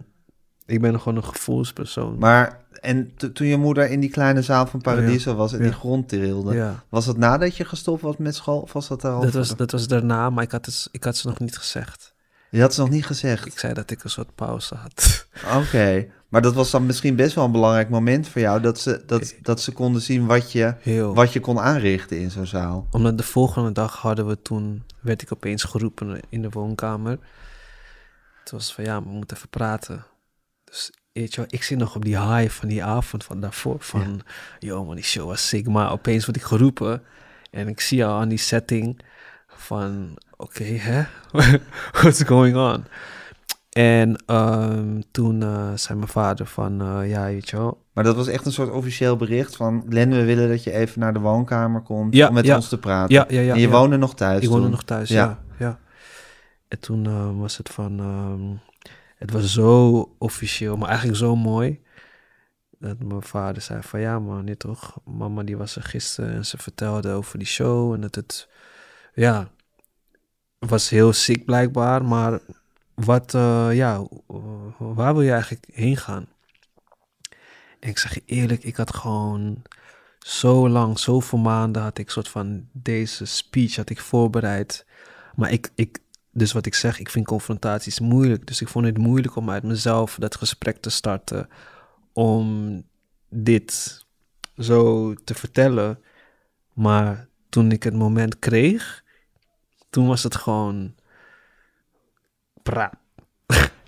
[0.67, 2.19] ik ben gewoon een gevoelspersoon.
[2.19, 5.73] Maar en to- toen je moeder in die kleine zaal van Paradiso was en die
[5.73, 6.85] grond trilde, ja.
[6.89, 9.21] was dat nadat je gestopt was met school of was dat daar al?
[9.21, 12.15] Dat was, dat was daarna, maar ik had, het, ik had ze nog niet gezegd.
[12.51, 13.47] Je had ze nog niet gezegd.
[13.47, 15.27] Ik zei dat ik een soort pauze had.
[15.57, 19.03] Oké, maar dat was dan misschien best wel een belangrijk moment voor jou, dat ze,
[19.07, 21.15] dat, dat ze konden zien wat je, Heel.
[21.15, 22.87] wat je kon aanrichten in zo'n zaal.
[22.91, 27.19] Omdat de volgende dag hadden we toen, werd ik opeens geroepen in de woonkamer.
[28.41, 30.05] Het was van ja, we moeten even praten.
[30.65, 33.77] Dus weet je wel, ik zit nog op die high van die avond van daarvoor.
[33.79, 34.21] Van,
[34.59, 35.69] yo man, die show was sick.
[35.69, 37.03] Maar opeens word ik geroepen
[37.51, 39.01] en ik zie al aan die setting
[39.47, 41.05] van, oké, hè?
[42.01, 42.85] What's going on?
[43.75, 48.17] En ehm, toen eh, zei mijn vader van, eh, ja, weet je wel, Maar dat
[48.17, 51.19] was echt een soort officieel bericht van, Glenn, we willen dat je even naar de
[51.19, 52.57] woonkamer komt Ja, om met ja.
[52.57, 53.15] ons te praten.
[53.15, 53.55] Ja, ja, ja.
[53.55, 54.71] en je woonde nog thuis Ik woonde toen?
[54.71, 55.43] nog thuis, Ja.
[55.59, 55.79] ja.
[56.69, 57.99] En toen eh, was het van...
[58.01, 58.73] ehm,
[59.17, 61.81] het was zo officieel, maar eigenlijk zo mooi.
[62.79, 64.01] Dat mijn vader zei van...
[64.01, 64.99] Ja man, dit toch?
[65.05, 67.93] Mama die was er gisteren en ze vertelde over die show.
[67.93, 68.49] En dat het...
[69.15, 69.49] Ja,
[70.59, 72.05] was heel sick blijkbaar.
[72.05, 72.41] Maar
[72.95, 73.35] wat...
[73.35, 74.07] eh, ja,
[74.79, 76.27] waar wil je eigenlijk heen gaan?
[77.81, 79.63] En ik zeg je eerlijk, ik had gewoon
[80.19, 84.87] zo lang, zoveel maanden had ik soort van deze speech had ik voorbereid.
[85.35, 85.99] Maar ik, ik,
[86.31, 88.47] dus wat ik zeg, ik vind confrontaties moeilijk.
[88.47, 91.49] Dus ik vond het moeilijk om uit mezelf dat gesprek te starten.
[92.13, 92.83] Om
[93.29, 94.05] dit
[94.57, 95.99] zo te vertellen.
[96.73, 99.05] Maar toen ik het moment kreeg,
[99.91, 100.95] toen was het gewoon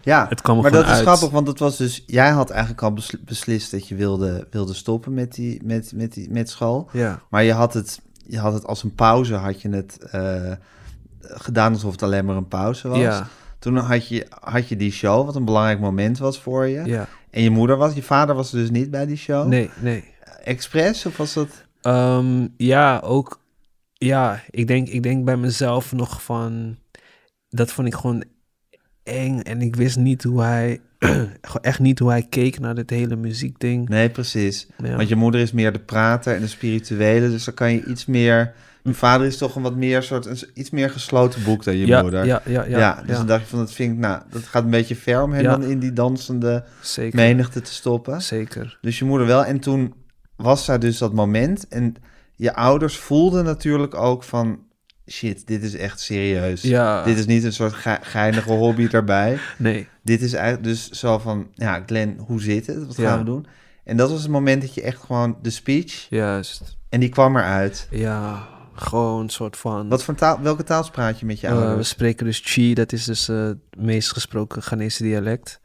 [0.03, 2.93] Ja, Het kwam maar dat is grappig, want het was dus, jij had eigenlijk al
[2.93, 6.89] besl- beslist dat je wilde, wilde stoppen met, die, met, met, die, met school.
[6.93, 10.53] Ja, Maar je had het, je had het als een pauze, had je het eh,
[11.21, 12.99] gedaan alsof het alleen maar een pauze was.
[12.99, 13.27] ja,
[13.59, 16.85] Toen had je, had je die show, wat een belangrijk moment was voor je.
[16.85, 17.07] ja.
[17.31, 19.47] En je moeder was, je vader was dus niet bij die show.
[19.47, 20.05] Nee, nee.
[20.45, 21.49] Expres of was dat?
[21.81, 23.41] Ehm, ja, ook.
[23.93, 26.77] Ja, ik denk, ik denk bij mezelf nog van.
[27.49, 28.25] Dat vond ik gewoon
[29.07, 29.41] eng.
[29.41, 30.81] En ik wist niet hoe hij.
[31.61, 33.89] echt niet hoe hij keek naar dit hele muziekding.
[33.89, 34.67] Nee, precies.
[34.83, 34.97] Ja.
[34.97, 38.07] Want je moeder is meer de prater en de spirituele, dus dan kan je iets
[38.07, 38.53] meer...
[38.83, 41.87] Je vader is toch een wat meer soort, een iets meer gesloten boek dan je
[41.87, 42.25] ja, moeder.
[42.25, 44.43] ja, ja, ja, Ja, dus ja, dan dacht je van, dat vind ik, nou, dat
[44.43, 47.17] gaat een beetje ver om hem dan in die dansende zeker.
[47.17, 48.23] menigte te stoppen.
[48.23, 48.79] Zeker.
[48.81, 49.45] Dus je moeder wel.
[49.45, 49.95] En toen
[50.37, 51.69] was daar dus dat moment.
[51.69, 51.95] En
[52.35, 54.59] je ouders voelden natuurlijk ook van...
[55.11, 56.63] Shit, dit is echt serieus.
[56.63, 57.05] Ja.
[57.05, 59.39] Dit is niet een soort ge- geinige hobby daarbij.
[59.59, 59.89] Nee.
[60.03, 61.47] Dit is eigenlijk dus zo van...
[61.55, 62.87] Ja, Glenn, hoe zit het?
[62.87, 63.09] Wat Ja.
[63.09, 63.47] gaan we doen?
[63.85, 66.07] En dat was het moment dat je echt gewoon de speech...
[66.11, 66.77] Juist.
[66.89, 67.89] En die kwam eruit.
[67.91, 69.89] Ja, gewoon een soort van.
[69.89, 71.89] Wat voor taal, welke taal praat je met je Eh, we ouders?
[71.89, 75.61] spreken dus Chi, dat is dus eh, het meest gesproken Ghanese dialect.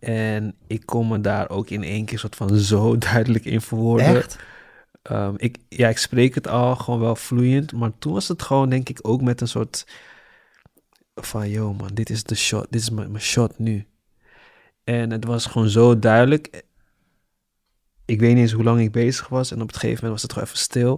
[0.00, 4.16] En ik kon me daar ook in één keer soort van zo duidelijk in verwoorden.
[4.16, 4.36] Echt?
[5.08, 8.68] Ehm, ik, ja, ik spreek het al gewoon wel vloeiend, maar toen was het gewoon
[8.68, 9.86] denk ik ook met een soort
[11.14, 13.86] van, yo man, dit is de shot, dit is mijn, shot nu.
[14.84, 16.64] En het was gewoon zo duidelijk.
[18.04, 20.22] Ik weet niet eens hoe lang ik bezig was en op het gegeven moment was
[20.22, 20.96] het gewoon even stil.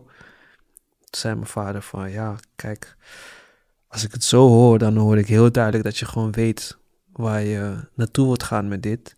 [0.99, 2.97] Toen zei mijn vader van, ja, kijk,
[3.89, 6.79] als ik het zo hoor, dan hoor ik heel duidelijk dat je gewoon weet
[7.13, 9.17] waar je naartoe wilt gaan met dit.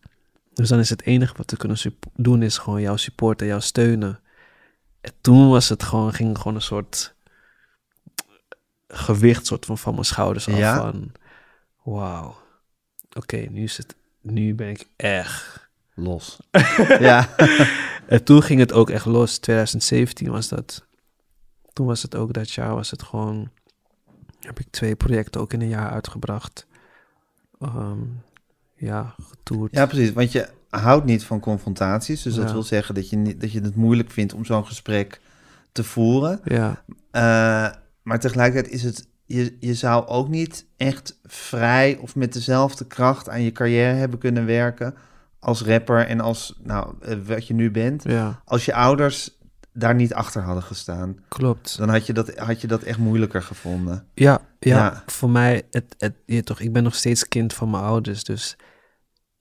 [0.52, 1.78] Dus dan is het enige wat we kunnen
[2.14, 4.20] doen, is gewoon jou supporten, jou steunen.
[5.02, 7.14] En toen was het gewoon, ging gewoon een soort
[8.88, 10.76] gewicht soort van van mijn schouders af Ja?
[10.76, 11.12] van,
[11.82, 12.36] wauw,
[13.16, 15.70] oké, nu is het, nu ben ik echt.
[15.94, 16.38] Los.
[16.98, 17.28] ja.
[18.06, 20.86] En toen ging het ook echt los, 2017 was dat.
[21.72, 23.50] Toen was het ook dat jaar, was het gewoon,
[24.40, 26.66] heb ik twee projecten ook in een jaar uitgebracht.
[27.60, 28.00] Ehm,
[28.74, 29.74] ja, getoerd.
[29.74, 30.12] ja, precies.
[30.12, 30.48] Want je
[30.80, 32.22] houdt niet van confrontaties.
[32.22, 32.52] Dus dat Ja.
[32.52, 35.20] wil zeggen dat je, niet, dat je het moeilijk vindt om zo'n gesprek
[35.72, 36.40] te voeren.
[36.44, 36.84] ja.
[37.10, 37.68] Eh,
[38.02, 43.28] maar tegelijkertijd is het, je, je zou ook niet echt vrij of met dezelfde kracht
[43.28, 44.94] aan je carrière hebben kunnen werken
[45.38, 48.02] als rapper en als, nou, eh, wat je nu bent.
[48.02, 49.36] ja, Als je ouders
[49.72, 51.78] daar niet achter hadden gestaan, klopt.
[51.78, 54.04] dan had je dat, had je dat echt moeilijker gevonden.
[54.14, 55.02] Ja, ja, Ja.
[55.06, 58.56] voor mij, het, het, je toch, ik ben nog steeds kind van mijn ouders, dus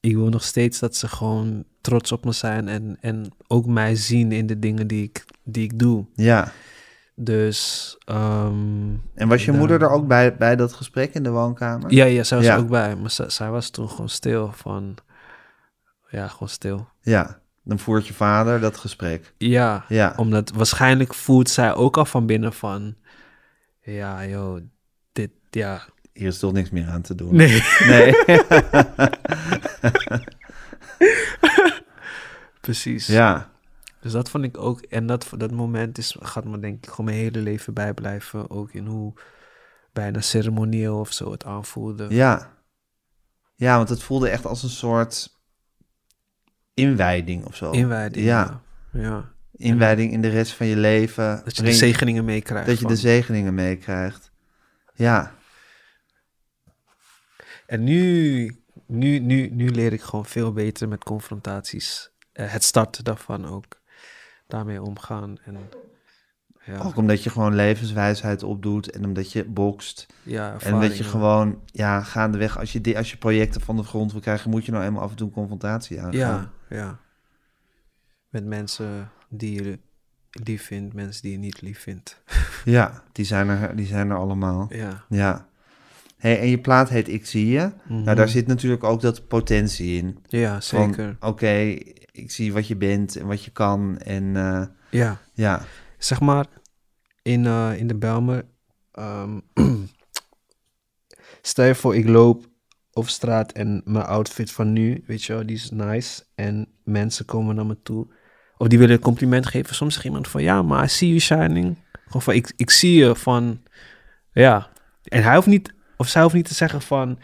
[0.02, 3.96] ik wil nog steeds dat ze gewoon trots op me zijn en, en ook mij
[3.96, 6.06] zien in de dingen die ik, die ik doe.
[6.16, 6.52] Ja.
[7.16, 11.92] Dus, ehm, En was je moeder er ook bij, bij dat gesprek in de woonkamer?
[11.94, 12.54] ja, ja, zij was Ja.
[12.54, 14.96] er ook bij, maar zij, zij was toen gewoon stil van,
[16.10, 16.88] ja, gewoon stil.
[17.02, 17.40] Ja.
[17.64, 19.34] Dan voert je vader dat gesprek.
[19.38, 20.14] Ja, Ja.
[20.18, 22.96] omdat waarschijnlijk voelt zij ook al van binnen van,
[23.82, 24.62] ja, joh,
[25.12, 25.82] dit, ja,
[26.14, 27.36] Hier is toch niks meer aan te doen.
[27.36, 27.62] nee.
[27.86, 28.14] Nee.
[32.62, 33.08] Precies.
[33.08, 33.50] ja.
[34.02, 37.06] Dus dat vond ik ook, en dat, dat moment is, gaat me denk ik gewoon
[37.06, 38.50] mijn hele leven bijblijven.
[38.50, 39.14] Ook in hoe
[39.94, 42.06] bijna ceremonieel of zo het aanvoelde.
[42.10, 42.54] Ja.
[43.56, 45.40] Ja, want het voelde echt als een soort
[46.74, 47.72] inwijding of zo.
[47.72, 48.26] Inwijding.
[48.26, 48.62] Ja.
[48.92, 49.02] Ja.
[49.02, 49.30] ja.
[49.56, 51.42] Inwijding in de rest van je leven.
[51.44, 52.68] Dat je de zegeningen meekrijgt.
[52.68, 54.32] Dat je van- de zegeningen meekrijgt.
[54.94, 55.34] Ja.
[57.72, 62.12] En nu, nu, nu, nu leer ik gewoon veel beter met confrontaties.
[62.32, 63.66] Eh, het starten daarvan ook.
[64.48, 65.38] Daarmee omgaan.
[65.46, 65.58] En
[66.66, 70.06] ja, Ook omdat je gewoon levenswijsheid opdoet en omdat je bokst.
[70.24, 74.12] ja En dat je gewoon, ja, gaandeweg, als je, als je projecten van de grond
[74.12, 76.52] wil krijgen, moet je nou eenmaal af en toe een confrontatie aangaan.
[76.70, 77.00] Ja, ja.
[78.30, 79.80] Met mensen die je
[80.32, 82.24] lief vindt, mensen die je niet lief vindt.
[82.66, 84.68] Ja, die zijn er, die zijn er allemaal.
[84.70, 85.06] Ja.
[85.10, 85.50] Ja.
[86.22, 87.72] Hey, en je plaat heet Ik Zie Je.
[87.88, 88.02] Mhm.
[88.04, 90.18] Nou, daar zit natuurlijk ook dat potentie in.
[90.28, 91.18] Ja, zeker.
[91.20, 91.76] Oké,
[92.12, 93.98] ik zie wat je bent en wat je kan.
[93.98, 95.18] En eh, Ja.
[95.34, 95.66] ja,
[95.98, 96.46] Zeg maar,
[97.22, 98.46] in, eh, in de Belmer...
[98.92, 99.40] ehm,
[101.42, 102.46] stel je voor, ik loop
[102.92, 106.24] op straat en mijn outfit van nu, weet je wel, die is nice.
[106.36, 108.08] En mensen komen naar me toe.
[108.58, 109.76] Of die willen een compliment geven.
[109.76, 111.78] Soms zegt iemand van, ja, maar I see you shining.
[112.06, 113.62] Gewoon van, ik, ik zie je van,
[114.32, 114.70] ja.
[115.04, 117.20] En hij hoeft niet, of zij hoeft niet te zeggen van,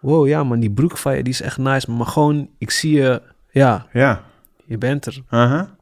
[0.00, 1.90] wow, ja man, die broek van je, die is echt nice.
[1.90, 4.24] Maar gewoon, ik zie je, ja, ja.
[4.64, 5.22] je bent er.
[5.28, 5.76] Aha.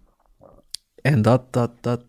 [1.01, 2.05] En dat, dat, dat,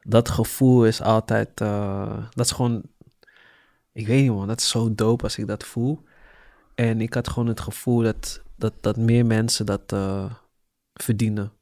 [0.00, 2.82] dat gevoel is altijd, eh, dat is gewoon,
[3.92, 6.04] ik weet niet man, dat is zo dope als ik dat voel.
[6.74, 10.32] En ik had gewoon het gevoel dat, dat, dat meer mensen dat eh,
[10.94, 11.52] verdienen.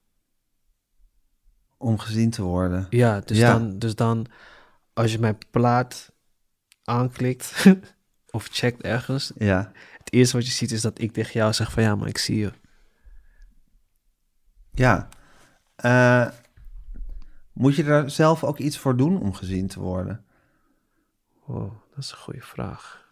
[1.79, 2.87] Om gezien te worden.
[2.91, 3.53] Ja, dus, Ja.
[3.53, 4.27] Dan, dus dan,
[4.93, 6.13] als je mijn plaat
[6.85, 7.53] aanklikt
[8.37, 9.73] of checkt ergens, Ja.
[9.99, 12.19] het eerste wat je ziet is dat ik tegen jou zeg van ja, maar ik
[12.19, 12.53] zie je.
[14.73, 15.09] Ja.
[15.77, 16.29] Eh,
[17.53, 20.25] Moet je er zelf ook iets voor doen om gezien te worden?
[21.47, 23.05] Oh, dat is een goede vraag.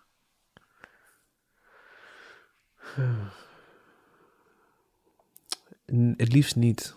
[5.93, 6.97] N- Het liefst niet.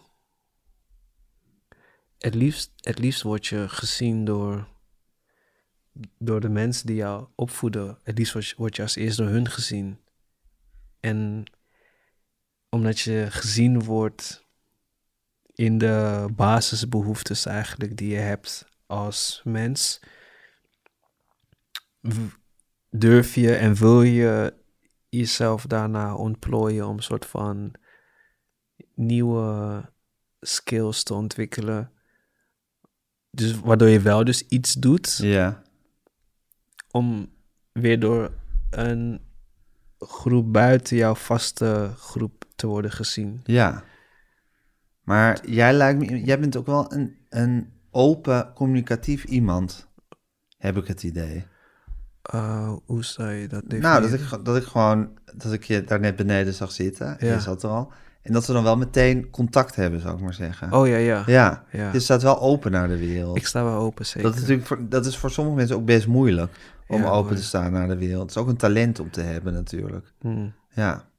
[2.17, 4.67] Het liefst, het liefst word je gezien door,
[6.17, 7.99] door de mensen die jou opvoeden.
[8.03, 9.99] Het liefst word je, als eerst door hun gezien.
[10.99, 11.43] En
[12.69, 14.45] omdat je gezien wordt
[15.53, 19.99] in de basisbehoeftes eigenlijk die je hebt als mens,
[22.89, 24.53] durf je en wil je
[25.09, 27.71] jezelf daarna ontplooien om een soort van
[28.95, 29.89] nieuwe
[30.39, 31.91] skills te ontwikkelen.
[33.31, 35.65] Dus waardoor je wel dus iets doet Ja.
[36.97, 37.29] Om
[37.71, 38.31] weer door
[38.69, 39.21] een
[39.99, 43.39] groep buiten jouw vaste groep te worden gezien.
[43.43, 43.83] Ja.
[45.01, 49.87] Maar jij lijkt me, jij bent ook wel een, een open, communicatief iemand,
[50.57, 51.45] heb ik het idee.
[52.35, 53.89] Uh, hoe zou je dat definiëren?
[53.89, 57.27] Nou, dat ik, dat ik gewoon, dat ik je daar net beneden zag zitten, en
[57.27, 57.33] Ja.
[57.33, 57.91] je zat er al.
[58.21, 60.73] En dat we dan wel meteen contact hebben, zou ik maar zeggen.
[60.73, 61.23] Oh ja, ja.
[61.25, 61.91] Ja, Ja.
[61.93, 63.37] je staat wel open naar de wereld.
[63.37, 64.21] Ik sta wel open, zeker.
[64.21, 66.51] dat, is natuurlijk voor, dat is voor sommige mensen ook best moeilijk,
[66.87, 67.35] om Ja, open hoor.
[67.37, 68.21] te staan naar de wereld.
[68.21, 70.13] Het is ook een talent om te hebben natuurlijk.
[70.19, 71.09] Hmm, Ja.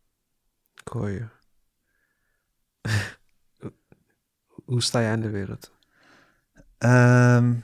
[0.74, 1.26] ik hoor je.
[4.64, 5.72] hoe sta jij in de wereld?
[6.78, 7.54] Ehm,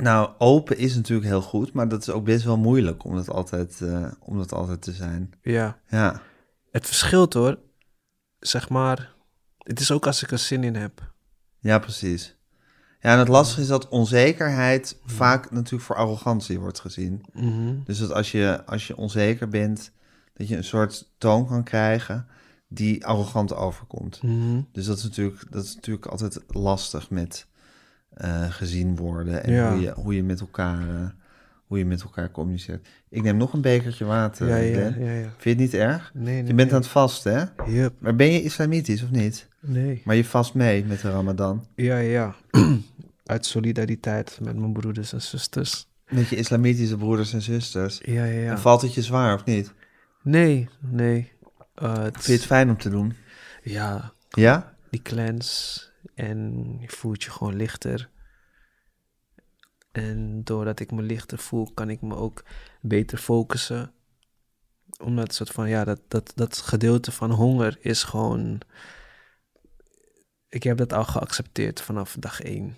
[0.00, 3.30] nou, open is natuurlijk heel goed, maar dat is ook best wel moeilijk om dat
[3.30, 5.30] altijd, eh, om dat altijd te zijn.
[5.42, 6.22] Ja, Ja,
[6.70, 7.58] het verschilt hoor.
[8.38, 9.14] Zeg maar,
[9.58, 11.12] het is ook als ik er zin in heb.
[11.58, 12.36] ja precies.
[13.00, 17.22] Ja, en het lastige is dat onzekerheid vaak natuurlijk voor arrogantie wordt gezien.
[17.32, 17.74] Mhm.
[17.84, 19.90] Dus dat als je, als je onzeker bent,
[20.34, 22.26] dat je een soort toon kan krijgen
[22.68, 24.22] die arrogant overkomt.
[24.22, 24.60] Mhm.
[24.72, 27.46] Dus dat is natuurlijk, dat is natuurlijk altijd lastig met
[28.14, 29.72] eh, gezien worden en Ja.
[29.72, 31.08] hoe, je, hoe, je met elkaar, eh,
[31.66, 32.88] hoe je met elkaar communiceert.
[33.08, 34.92] Ik neem nog een bekertje water, ja.
[34.92, 36.10] Vind je het niet erg?
[36.14, 36.70] Nee, nee, Je bent nee.
[36.70, 37.64] aan het vasten, hè?
[37.72, 39.47] Yup, Maar ben je islamitisch of niet?
[39.60, 40.02] Nee.
[40.04, 41.66] Maar je vast mee met de ramadan.
[41.74, 42.34] Ja, ja.
[43.24, 45.86] Uit solidariteit met mijn broeders en zusters.
[46.08, 48.00] Met je islamitische broeders en zusters.
[48.04, 48.50] Ja, ja, ja.
[48.50, 49.72] En valt het je zwaar of niet?
[50.22, 51.32] Nee, nee.
[51.82, 53.14] Uh, het, Vind je het fijn om te doen?
[53.62, 54.76] Ja, Ja?
[54.90, 55.82] die clans.
[56.14, 58.10] En je voelt je gewoon lichter.
[59.92, 62.44] En doordat ik me lichter voel, kan ik me ook
[62.80, 63.92] beter focussen.
[64.98, 68.60] Omdat het soort van, ja, dat, dat, dat gedeelte van honger is gewoon...
[70.48, 72.76] Ik heb dat al geaccepteerd vanaf dag één.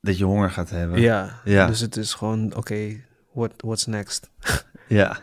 [0.00, 1.00] Dat je honger gaat hebben.
[1.00, 1.66] Ja, Ja.
[1.66, 3.00] dus het is gewoon, oké,
[3.32, 4.30] what, what's next?
[4.88, 5.18] Ja.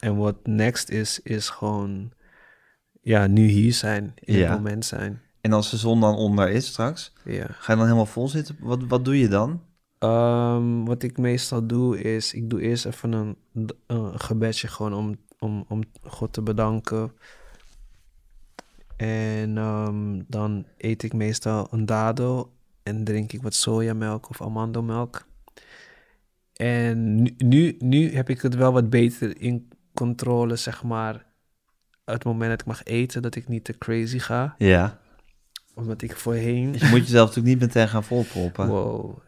[0.00, 2.12] En wat next is, is gewoon,
[3.00, 4.48] ja, nu hier zijn, in Ja.
[4.48, 5.22] het moment zijn.
[5.40, 7.46] En als de zon dan onder is straks, Ja.
[7.48, 8.56] ga je dan helemaal vol zitten?
[8.60, 9.62] Wat, wat doe je dan?
[9.98, 13.36] Ehm, wat ik meestal doe is, ik doe eerst even een,
[13.86, 17.12] een gebedje gewoon om, om, om God te bedanken.
[18.98, 25.26] En ehm, dan eet ik meestal een dadel en drink ik wat sojamelk of amandelmelk.
[26.52, 31.26] En nu, nu, nu heb ik het wel wat beter in controle, zeg maar.
[32.04, 34.54] Het moment dat ik mag eten, dat ik niet te crazy ga.
[34.58, 34.98] Ja.
[35.74, 36.72] Omdat ik voorheen...
[36.72, 38.68] Je moet jezelf natuurlijk niet meteen gaan volproppen.
[38.68, 39.18] Wow.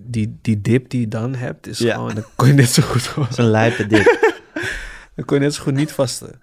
[0.00, 1.94] Die, die dip die je dan hebt, is Ja.
[1.94, 2.14] gewoon...
[2.14, 3.12] Dan kon je net zo goed...
[3.14, 4.04] Dat is een lijpe dip.
[5.14, 6.40] dan kon je net zo goed niet vasten.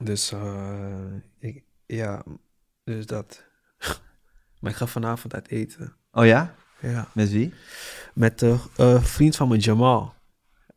[0.00, 1.04] Dus, eh,
[1.38, 2.22] ik, ja,
[2.84, 3.44] dus dat.
[4.60, 5.96] maar ik ga vanavond uit eten.
[6.12, 6.54] Oh ja?
[6.80, 7.08] Ja.
[7.14, 7.54] Met wie?
[8.14, 10.14] Met de eh, vriend van me, Jamal.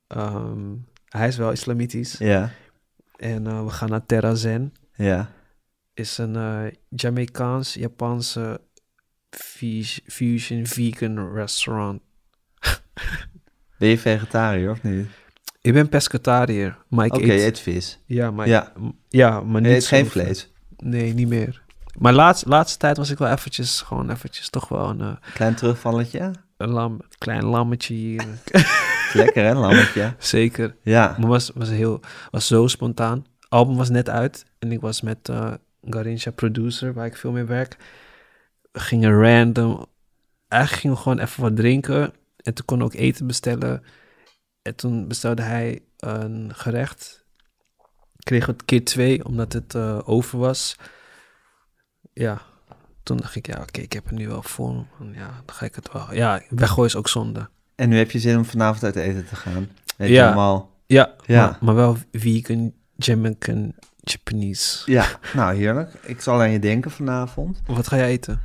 [0.07, 0.76] Ehm,
[1.09, 2.17] hij is wel islamitisch.
[2.17, 2.51] Ja.
[3.15, 4.74] En eh, we gaan naar Terra Zen.
[4.93, 5.32] Ja.
[5.93, 8.61] Is een eh Jamaicaans-Japanse
[9.30, 12.01] fus- fusion vegan restaurant.
[13.78, 15.07] Ben je vegetariër of niet?
[15.64, 17.39] Ik ben pescatariër, maar ik Oké, eet...
[17.39, 17.99] je eet vis.
[18.05, 18.72] Ja, maar, Ja.
[19.41, 20.49] maar Je niet eet geen vlees.
[20.78, 21.61] Nee, niet meer.
[21.97, 25.55] Maar laatst, laatste tijd was ik wel eventjes, gewoon eventjes toch wel een, eh, Klein
[25.55, 26.32] terugvalletje.
[26.57, 28.26] een lam, klein lammetje hier.
[29.14, 30.14] Lekker hè, lammetje?
[30.36, 30.76] Zeker.
[30.82, 31.16] Ja.
[31.20, 31.99] Maar was, was, heel,
[32.32, 33.26] was zo spontaan.
[33.49, 35.53] album was net uit en ik was met eh
[35.89, 37.78] Garincha Producer, waar ik veel mee werk.
[38.72, 39.86] We gingen random,
[40.47, 42.14] eigenlijk gingen we gewoon even wat drinken.
[42.38, 43.84] En toen we ook eten bestellen.
[44.64, 47.24] En toen bestelde hij een gerecht.
[48.20, 50.76] Kregen we het keer twee, omdat het eh, over was.
[52.14, 52.41] Ja,
[53.03, 54.86] toen dacht ik, ja, oké, ik heb het nu wel voor.
[55.11, 56.14] Ja, dan ga ik het wel.
[56.14, 57.49] Ja, weggooien is ook zonde.
[57.76, 59.70] En nu heb je zin om vanavond uit eten te gaan.
[59.97, 60.16] Weet Ja.
[60.16, 60.72] je allemaal.
[60.86, 61.45] Ja, Ja.
[61.45, 64.91] Maar, maar wel vegan, Jamaican, Japanese.
[64.91, 65.93] Ja, nou heerlijk.
[66.01, 67.61] Ik zal aan je denken vanavond.
[67.66, 68.41] Wat ga jij eten?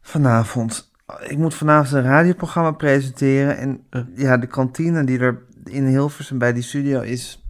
[0.00, 0.89] Vanavond.
[1.18, 3.56] Ik moet vanavond een radioprogramma presenteren.
[3.58, 7.44] En ja, de kantine die er in Hilversum bij die studio is...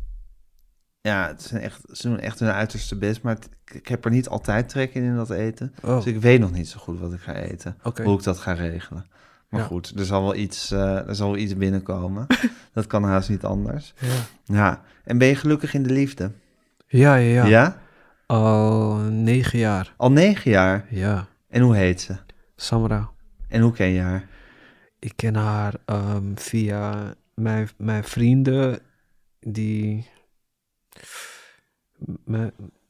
[1.00, 3.22] Ja, het zijn echt, ze doen echt hun uiterste best.
[3.22, 5.74] Maar het- ik heb er niet altijd trek in in dat eten.
[5.82, 7.76] Oh, Dus ik weet nog niet zo goed wat ik ga eten.
[8.02, 9.06] Hoe ik dat ga regelen.
[9.48, 9.66] Maar Ja.
[9.66, 12.26] goed, er zal wel iets, eh, er zal wel iets binnenkomen.
[12.74, 13.94] dat kan haast niet anders.
[13.98, 14.08] Ja.
[14.44, 16.30] Ja, en ben je gelukkig in de liefde?
[16.86, 17.46] Ja, ja, ja.
[17.46, 17.76] ja?
[18.26, 19.94] Al negen jaar.
[19.96, 20.86] Al negen jaar.
[20.90, 21.26] Ja.
[21.48, 22.16] En hoe heet ze?
[22.56, 23.10] Samra.
[23.50, 24.28] En hoe ken je haar?
[24.98, 28.78] Ik ken haar ehm, via mijn, mijn vrienden
[29.40, 30.06] die...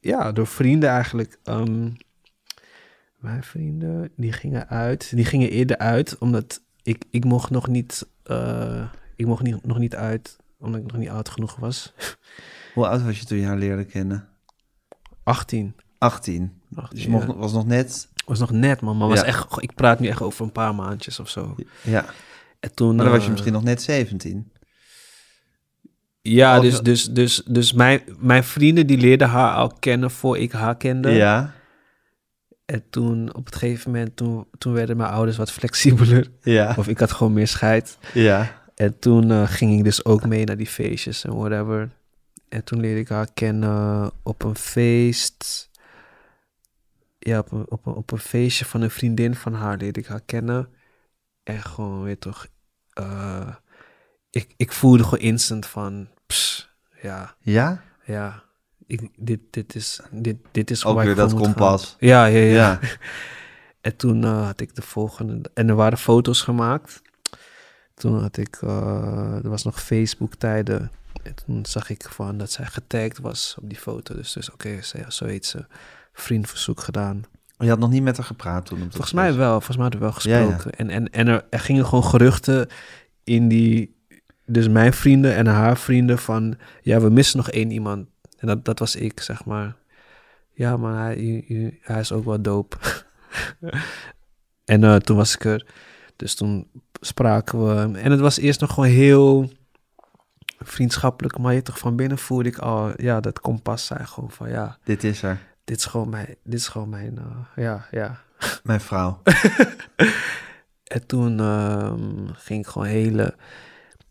[0.01, 1.39] ja, door vrienden eigenlijk.
[1.45, 1.91] ehm,
[3.17, 5.15] mijn vrienden, die gingen uit.
[5.15, 8.09] Die gingen eerder uit, omdat ik, ik mocht nog niet...
[8.23, 11.95] eh, ik mocht niet, nog niet uit, omdat ik nog niet oud genoeg was.
[12.75, 14.29] Hoe oud was je toen je haar leerde kennen?
[15.23, 15.75] 18.
[15.99, 16.61] 18.
[16.75, 17.35] 18 Dus je mocht, ja.
[17.35, 18.09] was nog net...
[18.31, 18.97] was nog net, man.
[18.97, 19.25] Maar was Ja.
[19.25, 21.55] echt, ik praat nu echt over een paar maandjes of zo.
[21.83, 22.05] Ja,
[22.61, 24.53] En toen, maar dan was je eh, misschien nog net 17.
[26.23, 30.39] Ja, Of- dus, dus, dus, dus mijn, mijn vrienden die leerden haar al kennen voor
[30.39, 31.11] ik haar kende.
[31.11, 31.53] Ja,
[32.65, 36.31] En toen op het gegeven moment, toen, toen werden mijn ouders wat flexibeler.
[36.43, 37.99] ja, Of ik had gewoon meer scheid.
[38.15, 38.59] ja.
[38.75, 41.91] En toen eh, ging ik dus ook mee naar die feestjes en whatever.
[42.49, 45.70] En toen leerde ik haar kennen op een feest.
[47.23, 50.07] Ja, op een, op een, op een feestje van een vriendin van haar leerde ik
[50.07, 50.69] haar kennen.
[51.43, 52.47] En gewoon, weet toch,
[52.93, 53.55] eh,
[54.31, 56.71] ik, ik voelde gewoon instant van, pss,
[57.03, 57.83] ja, Ja?
[58.05, 58.43] ja,
[58.87, 61.97] ik, dit, dit is, dit, dit is Ook weer dat kompas.
[61.99, 62.53] Ja, ja, ja.
[62.55, 62.79] Ja.
[63.81, 65.51] En toen eh, had ik de volgende.
[65.55, 67.03] En er waren foto's gemaakt.
[67.95, 68.57] Toen had ik.
[68.63, 70.91] eh, er was nog Facebook-tijden.
[71.23, 74.15] En toen zag ik van dat zij getagd was op die foto.
[74.15, 75.67] Dus, dus oké, ze zo heet ze.
[76.13, 77.23] Vriendverzoek gedaan.
[77.59, 78.79] Je had nog niet met haar gepraat toen?
[78.91, 79.51] Volgens mij wel.
[79.51, 80.53] Volgens mij hadden we wel Ja, ja.
[80.53, 80.79] gesproken.
[80.79, 82.69] En, en, en er, er gingen gewoon geruchten
[83.25, 83.99] in die.
[84.47, 86.57] Dus mijn vrienden en haar vrienden van.
[86.83, 88.07] Ja, we missen nog één iemand.
[88.39, 89.77] En dat, dat was ik, zeg maar.
[90.53, 92.77] Ja, maar hij, hij- hij is ook wel dope.
[94.65, 95.67] en eh, toen was ik er.
[96.17, 96.67] Dus toen
[97.01, 97.99] spraken we.
[97.99, 99.51] En het was eerst nog gewoon heel
[100.59, 101.39] vriendschappelijk.
[101.39, 102.93] Maar je toch van binnen voelde ik al.
[103.03, 104.79] Ja, dat kompas zei gewoon van ja.
[104.85, 105.39] Dit is er.
[105.71, 106.37] Dit is gewoon mijn.
[106.45, 107.19] Dit is gewoon mijn.
[107.19, 108.21] eh, ja, ja.
[108.63, 109.23] Mijn vrouw.
[110.85, 113.35] En toen ehm, ging ik gewoon hele,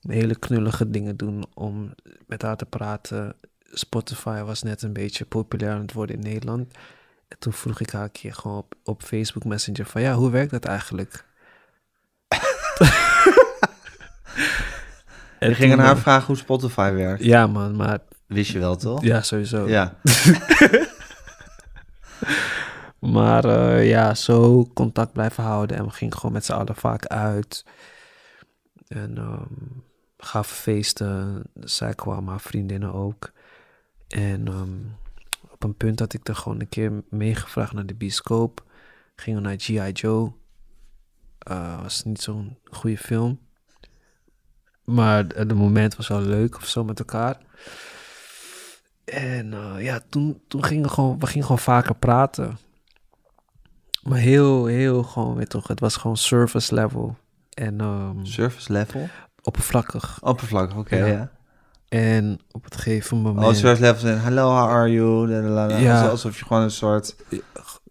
[0.01, 1.93] hele knullige dingen doen om
[2.28, 3.36] met haar te praten.
[3.72, 6.74] Spotify was net een beetje populair aan het worden in Nederland.
[7.28, 10.30] En toen vroeg ik haar een keer gewoon op, op Facebook Messenger van ja, hoe
[10.30, 11.26] werkt dat eigenlijk?
[15.39, 17.24] en Je ging aan haar vragen hoe Spotify werkt.
[17.24, 19.03] Ja man, maar Wist je wel, toch?
[19.03, 19.68] ja, sowieso.
[19.68, 19.93] Ja.
[23.12, 25.78] Maar eh, ja, zo contact blijven houden.
[25.78, 27.66] En we gingen gewoon met z'n allen vaak uit.
[28.88, 29.78] En ehm
[30.20, 31.43] gaven feesten.
[31.60, 33.32] Zij kwam, haar vriendinnen ook.
[34.07, 34.78] En ehm,
[35.49, 38.64] op een punt had ik er gewoon een keer meegevraagd naar de bioscoop.
[39.16, 39.91] Gingen we naar G.I.
[39.91, 40.32] Joe.
[41.39, 43.39] Eh, was niet zo'n goede film.
[44.84, 47.38] Maar het moment was wel leuk of zo met elkaar.
[49.05, 52.57] En eh, ja, toen, toen gingen we gewoon, we gingen gewoon vaker praten.
[54.04, 57.16] Maar heel, heel gewoon, weet toch, het was gewoon service level.
[57.54, 59.10] En ehm, Service level?
[59.41, 60.18] oppervlakkig.
[60.22, 61.06] Oppervlakkig, oké, Ja.
[61.06, 61.32] ja.
[61.89, 63.45] En op het gegeven moment...
[63.45, 65.28] Oh, service level zijn, hello, how are you?
[65.28, 65.78] Lalalala.
[65.78, 66.08] Ja.
[66.08, 67.16] Alsof- je gewoon een soort,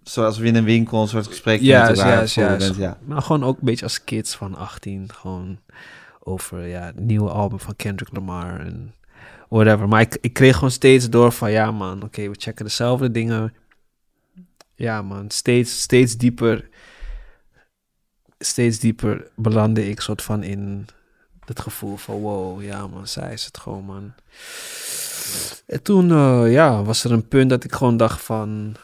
[0.02, 2.98] zoals we in een winkel een soort gesprek Juist, met elkaar ja.
[3.04, 5.12] Maar gewoon ook een beetje als kids van 18.
[5.14, 5.58] Gewoon
[6.22, 8.94] over ja, het nieuwe album van Kendrick Lamar en
[9.48, 9.88] whatever.
[9.88, 13.54] Maar ik, ik kreeg gewoon steeds door van ja man, oké, we checken dezelfde dingen.
[14.78, 16.68] Ja man, steeds, steeds dieper,
[18.38, 20.86] steeds dieper belandde ik soort van in
[21.44, 24.12] het gevoel van wow, ja man, zij is het gewoon man.
[25.66, 28.76] En toen eh, ja, was er een punt dat ik gewoon dacht van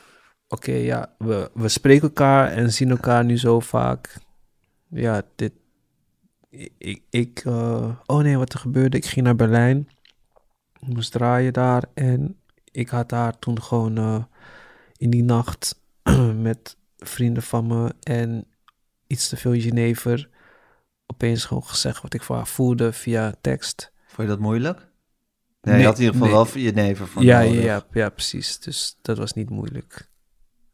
[0.49, 4.19] oké, ja, we, we spreken elkaar en zien elkaar nu zo vaak.
[4.89, 5.53] Ja, dit.
[6.79, 7.03] Ik.
[7.11, 8.97] ik eh, oh nee, wat er gebeurde.
[8.97, 9.89] Ik ging naar Berlijn.
[10.81, 11.85] Moest draaien daar.
[11.95, 12.41] En
[12.71, 14.25] ik had daar toen gewoon eh,
[14.97, 15.83] in die nacht
[16.51, 18.47] met vrienden van me en
[19.07, 20.29] iets te veel Genever.
[21.07, 23.93] opeens gewoon gezegd wat ik voor haar voelde via tekst.
[24.07, 24.79] Vond je dat moeilijk?
[24.79, 24.87] Nee,
[25.75, 26.53] Nee, je had in ieder geval nee.
[26.53, 27.65] wel je neven van Ja, ja, nodig.
[27.65, 28.59] ja, ja, precies.
[28.59, 30.09] Dus dat was niet moeilijk.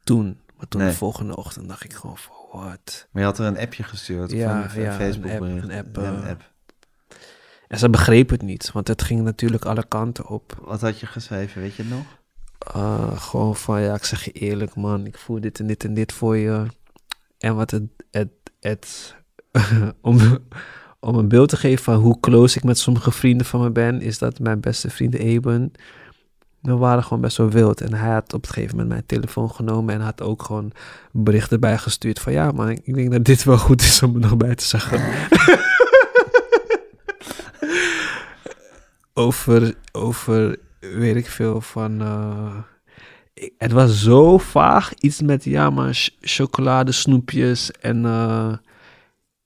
[0.04, 0.40] Toen.
[0.56, 0.90] Maar toen Nee.
[0.90, 3.08] de volgende ochtend dacht ik gewoon van wat.
[3.10, 5.40] Maar je had er een appje gestuurd, Ja, of een, ja, een Facebook een app-
[5.40, 5.64] bericht.
[5.68, 6.28] een app, Een eh.
[6.28, 6.52] app.
[7.68, 10.58] En ze begreep het niet, want het ging natuurlijk alle kanten op.
[10.64, 12.19] Wat had je geschreven, weet je het nog?
[12.76, 15.94] Uh, gewoon van, ja, ik zeg je eerlijk, man, ik voel dit en dit en
[15.94, 16.66] dit voor je.
[17.38, 17.82] En wat het,
[18.60, 19.14] het,
[20.00, 20.38] om,
[21.00, 24.00] om een beeld te geven van hoe close ik met sommige vrienden van me ben,
[24.00, 25.72] is dat mijn beste vriend Eben,
[26.60, 27.80] we waren gewoon best wel wild.
[27.80, 30.72] En hij had op het gegeven moment mijn telefoon genomen en had ook gewoon
[31.12, 34.36] berichten bijgestuurd van ja, maar ik denk dat dit wel goed is om er nog
[34.36, 35.00] bij te zeggen.
[39.14, 42.00] over, over, weet ik veel, van...
[42.00, 42.56] eh,
[43.34, 44.94] ik- het was zo vaag.
[44.94, 48.04] Iets met, ja, maar ch- chocoladesnoepjes en...
[48.04, 48.52] eh,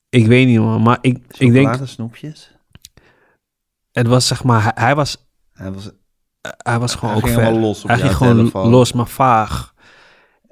[0.09, 0.83] ik weet niet, man.
[0.83, 2.53] Maar ik, ik denk, Chocoladesnoepjes?
[3.93, 4.63] het was zeg maar...
[4.63, 5.91] Hij, hij was, Hij was,
[6.41, 7.41] hij was gewoon hij ook ver.
[7.41, 8.71] helemaal los op hij jouw ging gewoon telefoon.
[8.71, 9.73] los, maar vaag.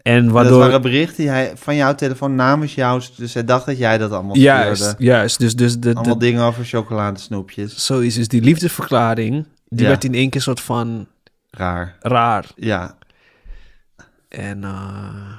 [0.03, 0.59] En Dat waardoor...
[0.59, 3.03] waren berichten die hij van jouw telefoon namens jou...
[3.17, 5.05] Dus hij dacht dat jij dat allemaal Juist, stuurde.
[5.05, 5.39] juist.
[5.39, 7.85] Dus, dus de, Allemaal de, dingen over chocoladesnoepjes.
[7.87, 9.47] zo is dus die liefdesverklaring...
[9.73, 9.89] Die Ja.
[9.89, 11.07] werd in één keer soort van
[11.51, 11.97] Raar.
[12.01, 12.47] raar.
[12.57, 12.97] Ja.
[14.29, 15.33] En eh,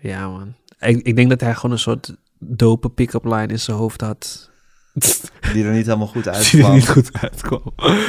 [0.00, 0.54] ja, man.
[0.80, 4.50] Ik, ik denk dat hij gewoon een soort dope pick-up line in zijn hoofd had.
[5.52, 6.72] Die er niet helemaal goed Die er uitkwam.
[6.74, 7.62] niet goed uitkwam.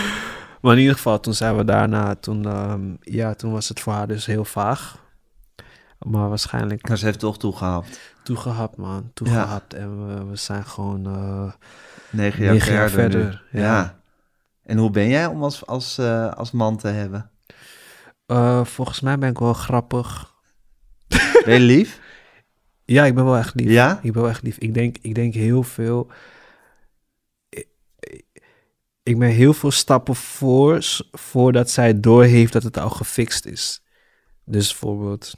[0.61, 3.93] Maar in ieder geval, toen zijn we daarna, toen, ehm, ja, toen was het voor
[3.93, 4.97] haar dus heel vaag.
[5.99, 7.99] Maar waarschijnlijk Maar ze heeft toch toegehapt.
[8.23, 9.11] toegehapt, man.
[9.13, 9.73] Toegehapt.
[9.73, 11.51] En we, we zijn gewoon eh,
[12.09, 13.19] Negen jaar negen jaar verder.
[13.19, 13.23] nu.
[13.25, 13.43] verder.
[13.51, 13.61] Ja.
[13.61, 13.98] Ja.
[14.69, 17.31] En hoe ben jij om als, als, eh, als man te hebben?
[18.25, 20.33] Eh, volgens mij ben ik wel grappig.
[21.45, 21.99] Ben je lief?
[22.85, 23.69] Ja, ik ben wel echt lief.
[23.69, 23.99] Ja?
[24.01, 24.57] Ik ben wel echt lief.
[24.57, 26.11] Ik denk, ik denk heel veel.
[27.49, 27.67] Ik,
[29.03, 33.83] ik ben heel veel stappen voor voordat zij doorheeft dat het al gefixt is.
[34.43, 35.33] Dus bijvoorbeeld.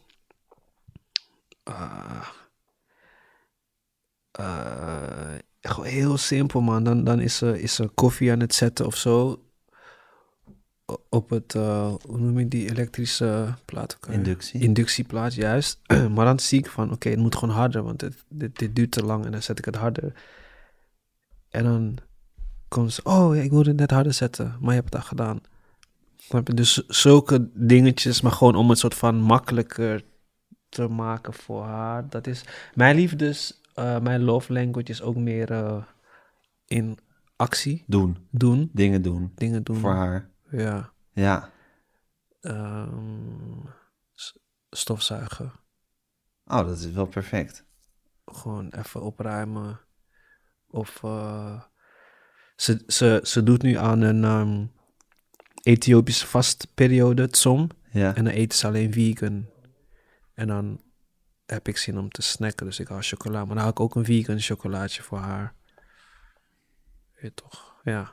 [4.32, 6.84] eh, gewoon heel simpel, man.
[6.84, 9.44] Dan, dan is, ze, is ze koffie aan het zetten of zo.
[11.10, 13.98] Op het, eh, hoe noem je die elektrische plaat?
[13.98, 14.14] ook?
[14.14, 14.62] Inductie.
[14.62, 15.80] inductieplaat, juist.
[16.16, 18.92] maar dan zie ik van, oké, het moet gewoon harder, want dit, dit, dit duurt
[18.92, 19.26] te lang.
[19.26, 20.14] En dan zet ik het harder.
[21.50, 21.98] En dan
[22.68, 25.08] komt ze, oh, ja, ik wilde het net harder zetten, maar je hebt het al
[25.08, 25.42] gedaan.
[26.44, 30.04] Dus zulke dingetjes, maar gewoon om het soort van makkelijker
[30.70, 32.10] te maken voor haar.
[32.10, 32.44] Dat is,
[32.74, 35.84] mijn liefdes, eh, mijn love language is ook meer eh,
[36.66, 36.98] in
[37.36, 38.28] actie Doen.
[38.32, 39.32] doen, Dingen doen.
[39.36, 39.76] dingen doen.
[39.76, 40.30] Voor haar.
[40.52, 40.92] Ja.
[41.14, 41.50] Ja.
[42.42, 43.66] Ehm,
[44.70, 45.52] stofzuigen.
[46.46, 47.66] Oh, dat is wel perfect.
[48.26, 49.80] gewoon even opruimen.
[50.68, 51.62] Of eh,
[52.56, 54.66] ze, ze, ze doet nu aan een ehm,
[55.64, 57.70] Ethiopische vastperiode, tsom.
[57.92, 58.16] Ja.
[58.16, 59.46] En dan eten ze alleen vegan.
[60.34, 60.82] En dan
[61.54, 63.40] heb ik zin om te snacken, dus ik haal chocola.
[63.40, 65.54] Maar dan haal ik ook een vegan chocolaatje voor haar.
[67.22, 68.12] Weet toch, ja.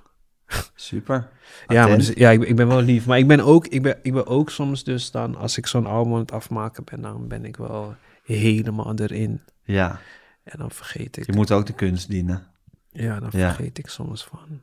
[0.75, 1.29] Super.
[1.67, 3.07] Ja, maar dus, ja ik, ben- ik ben wel lief.
[3.07, 5.87] Maar ik ben ook, ik ben, ik ben ook soms dus dan, als ik zo'n
[5.87, 9.43] album aan het afmaken ben, dan ben ik wel helemaal erin.
[9.63, 10.01] Ja.
[10.43, 11.27] En dan vergeet ik.
[11.27, 12.47] Je moet ook de kunst dienen.
[12.91, 13.49] Ja, dan Ja.
[13.55, 14.63] vergeet ik soms van.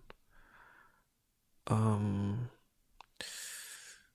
[1.63, 2.33] Ehm,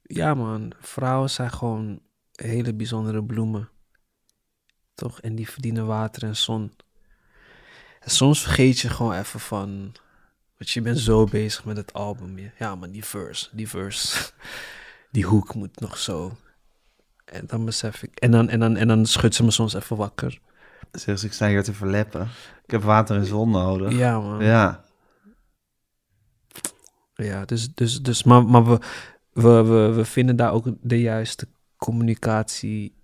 [0.03, 0.73] ja, man.
[0.81, 2.01] Vrouwen zijn gewoon
[2.33, 3.69] hele bijzondere bloemen.
[5.01, 5.21] Toch?
[5.21, 6.73] En die verdienen water en zon.
[8.01, 9.93] En soms vergeet je gewoon even van.
[10.57, 12.39] Want je bent zo bezig met het album.
[12.59, 14.31] Ja, maar die verse, die verse.
[15.13, 16.37] Die hoek moet nog zo.
[17.25, 18.19] En dan besef ik.
[18.19, 20.41] En dan, en dan, en dan schudt ze me soms even wakker.
[20.93, 22.29] Zeg ze, ik sta hier te verleppen.
[22.65, 23.93] Ik heb water en zon nodig.
[23.93, 24.45] Ja, man.
[24.45, 24.85] Ja.
[27.15, 28.79] Ja, dus, dus, dus maar, maar we,
[29.33, 32.95] we, we, we vinden daar ook de juiste communicatie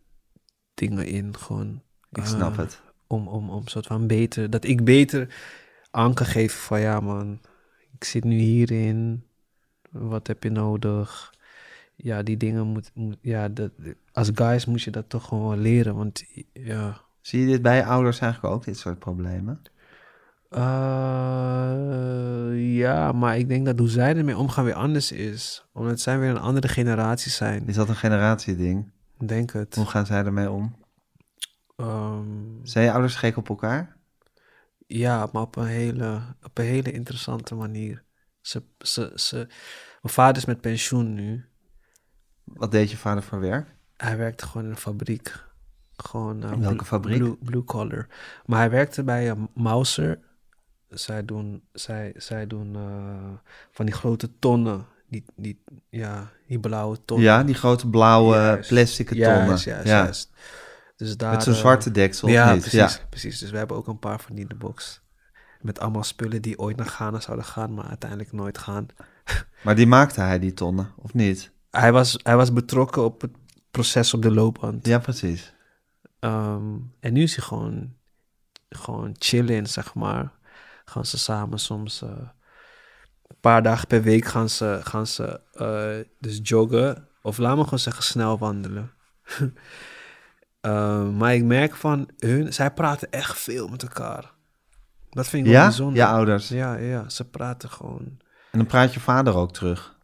[0.74, 1.36] dingen in.
[1.36, 1.84] Gewoon.
[2.12, 2.82] Ik snap eh, het.
[3.06, 5.34] Om, om, om soort van beter, dat ik beter
[5.90, 7.40] aan kan geven van ja man,
[7.94, 9.24] ik zit nu hierin.
[9.90, 11.34] Wat heb je nodig?
[11.96, 13.70] Ja, die dingen moet, moet ja, dat,
[14.12, 17.00] als guys moet je dat toch gewoon leren, want ja.
[17.20, 19.62] Zie je dit bij je ouders eigenlijk ook, dit soort problemen?
[20.48, 20.62] Eh,
[22.76, 25.66] ja, maar ik denk dat hoe zij ermee omgaan weer anders is.
[25.72, 27.66] Omdat zij weer een andere generatie zijn.
[27.66, 28.90] Is dat een generatieding?
[29.18, 29.74] Ik Denk het.
[29.74, 30.76] Hoe gaan zij ermee om?
[31.76, 32.26] Ehm,
[32.62, 33.94] Zijn je ouders gek op elkaar?
[34.86, 38.02] ja, maar op een hele, op een hele interessante manier.
[38.40, 39.36] Ze, ze, ze,
[40.02, 41.44] mijn vader is met pensioen nu.
[42.44, 43.74] Wat deed je vader voor werk?
[43.96, 45.44] Hij werkte gewoon in een fabriek.
[45.96, 47.18] Gewoon, eh, In welke blue- fabriek?
[47.18, 48.06] Blue, blue collar.
[48.46, 50.18] Maar hij werkte bij een Mouser.
[50.88, 54.86] Zij doen, zij, zij doen eh, van die grote tonnen.
[55.08, 57.26] Die, die, ja, die blauwe tonnen.
[57.26, 59.46] Ja, die grote blauwe plastic tonnen.
[59.46, 60.02] Juist, juist, ja.
[60.04, 60.30] juist.
[60.96, 62.60] Dus daar, Met zo'n eh, zwarte deksel, Ja, niet?
[62.60, 63.06] precies, Ja.
[63.10, 63.38] precies.
[63.38, 65.00] Dus we hebben ook een paar van die in de box.
[65.60, 68.86] Met allemaal spullen die ooit naar Ghana zouden gaan, maar uiteindelijk nooit gaan.
[69.62, 71.52] Maar die maakte hij, die tonnen, of niet?
[71.70, 73.30] Hij was, hij was betrokken op het
[73.70, 74.86] proces op de loopband.
[74.86, 75.54] Ja, precies.
[76.18, 77.94] Ehm, en nu is hij gewoon
[78.68, 80.32] gewoon chillen, zeg maar.
[80.84, 82.08] Gaan ze samen soms eh,
[83.26, 87.08] een paar dagen per week gaan ze, gaan ze eh, dus joggen.
[87.22, 88.90] Of laat me gewoon zeggen snel wandelen.
[90.66, 94.32] Eh, maar ik merk van hun, zij praten echt veel met elkaar.
[95.10, 95.66] Dat vind ik wel Ja?
[95.66, 95.96] bijzonder.
[95.96, 96.48] Ja, ouders.
[96.48, 98.04] Ja, ja, ze praten gewoon.
[98.50, 99.96] En dan praat je vader ook terug.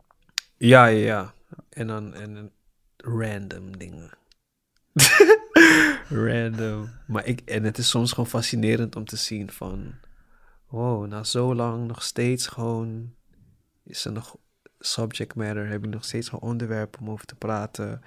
[0.56, 1.34] Ja, ja, ja.
[1.68, 2.52] En dan en,
[2.96, 4.10] random dingen.
[6.26, 6.90] random.
[7.06, 9.94] Maar ik, en het is soms gewoon fascinerend om te zien van...
[10.68, 13.14] Wow, na zo lang nog steeds gewoon...
[13.84, 14.36] Is er nog
[14.78, 15.68] subject matter?
[15.68, 18.02] Heb je nog steeds gewoon onderwerpen om over te praten?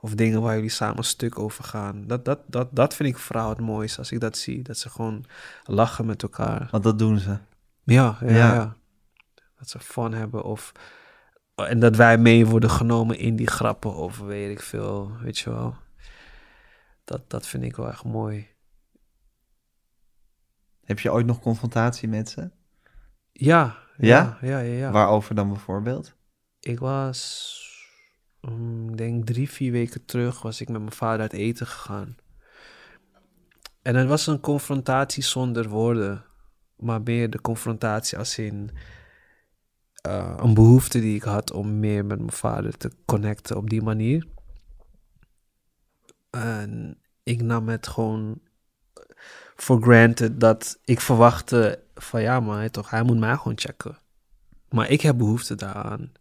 [0.00, 2.06] Of dingen waar jullie samen stuk over gaan?
[2.06, 4.62] Dat, dat, dat, dat vind ik vooral het mooiste als ik dat zie.
[4.62, 5.24] Dat ze gewoon
[5.64, 6.68] lachen met elkaar.
[6.70, 7.38] Want dat doen ze.
[7.82, 8.54] Ja, ja, Ja.
[8.54, 8.76] ja.
[9.58, 10.72] Dat ze fun hebben of...
[11.54, 15.50] En dat wij mee worden genomen in die grappen of weet ik veel, weet je
[15.50, 15.74] wel.
[17.04, 18.48] Dat, dat vind ik wel echt mooi.
[20.84, 22.50] Heb je ooit nog confrontatie met ze?
[23.32, 24.38] Ja, Ja?
[24.40, 24.78] ja, ja, ja.
[24.78, 24.90] ja.
[24.90, 26.14] Waarover dan bijvoorbeeld?
[26.60, 27.67] Ik was,
[28.40, 32.16] mm, ik denk drie, vier weken terug was ik met mijn vader uit eten gegaan.
[33.82, 36.24] En het was een confrontatie zonder woorden,
[36.76, 38.70] maar meer de confrontatie als in
[39.94, 43.82] eh, een behoefte die ik had om meer met mijn vader te connecten op die
[43.82, 44.26] manier.
[46.30, 48.40] En ik nam het gewoon
[49.56, 53.98] voor granted dat ik verwachtte van ja, maar hij, toch, hij moet mij gewoon checken.
[54.70, 56.12] Maar ik heb behoefte daaraan.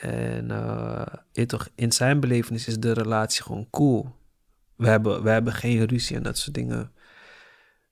[0.00, 4.16] En eh, toch, in zijn belevenis is de relatie gewoon cool.
[4.76, 6.92] We hebben, we hebben geen ruzie en dat soort dingen.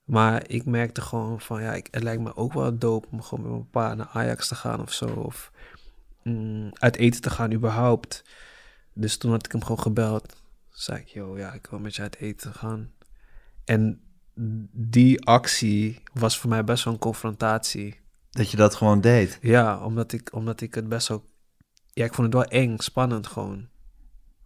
[0.04, 3.44] Maar ik merkte gewoon van ja, ik, het lijkt me ook wel dope om gewoon
[3.44, 5.06] met mijn pa naar Ajax te gaan of zo.
[5.06, 5.52] Of
[6.22, 8.24] mm, uit eten te gaan überhaupt.
[8.92, 10.42] Dus toen had ik hem gewoon gebeld.
[10.68, 12.92] Zei ik, yo, ja, ik wil met je uit eten gaan.
[13.64, 14.00] En
[14.72, 18.00] die actie was voor mij best wel een confrontatie.
[18.30, 19.38] Dat je dat gewoon deed.
[19.40, 21.24] Ja, omdat ik, omdat ik het best wel...
[21.96, 23.68] Ja, ik vond het wel eng, spannend gewoon.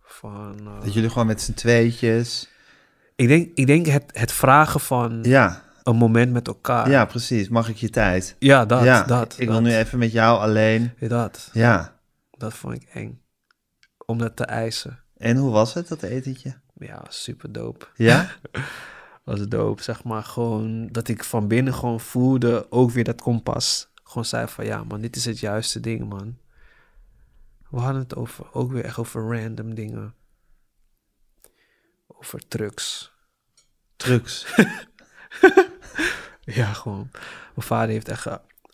[0.01, 2.49] Van, eh, Dat jullie gewoon met z'n tweetjes...
[3.17, 6.91] ik, denk, ik denk het, het vragen van Ja, een moment met elkaar.
[6.91, 7.49] ja, precies.
[7.49, 8.37] Mag ik je tijd?
[8.39, 9.33] ja dat, ja, dat.
[9.39, 10.93] ik dat, wil nu even met jou alleen.
[10.99, 12.01] Ja, dat, Ja.
[12.31, 13.21] dat vond ik eng.
[14.07, 14.99] Om dat te eisen.
[15.17, 16.55] En hoe was het, dat etentje?
[16.75, 17.87] Ja, super dope.
[17.95, 18.31] Ja?
[19.25, 20.23] Was dope, zeg maar.
[20.23, 23.89] Gewoon dat ik van binnen gewoon voelde, ook weer dat kompas.
[24.05, 26.37] Gewoon zei van, ja man, dit is het juiste ding, man.
[27.71, 30.15] We hadden het over, ook weer echt over random dingen.
[32.07, 33.13] Over trucks.
[33.97, 34.47] Trucs.
[36.41, 37.09] Ja, gewoon.
[37.55, 38.27] Mijn vader heeft echt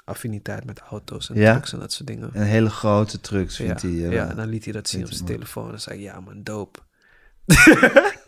[0.05, 1.51] affiniteit met auto's en Ja?
[1.53, 2.31] trucks en dat soort dingen.
[2.35, 3.91] En hele grote trucs Ja, vindt hij.
[3.91, 5.73] eh, ja, en dan liet hij dat zien op zijn telefoon.
[5.73, 6.79] En zei ja man, dope.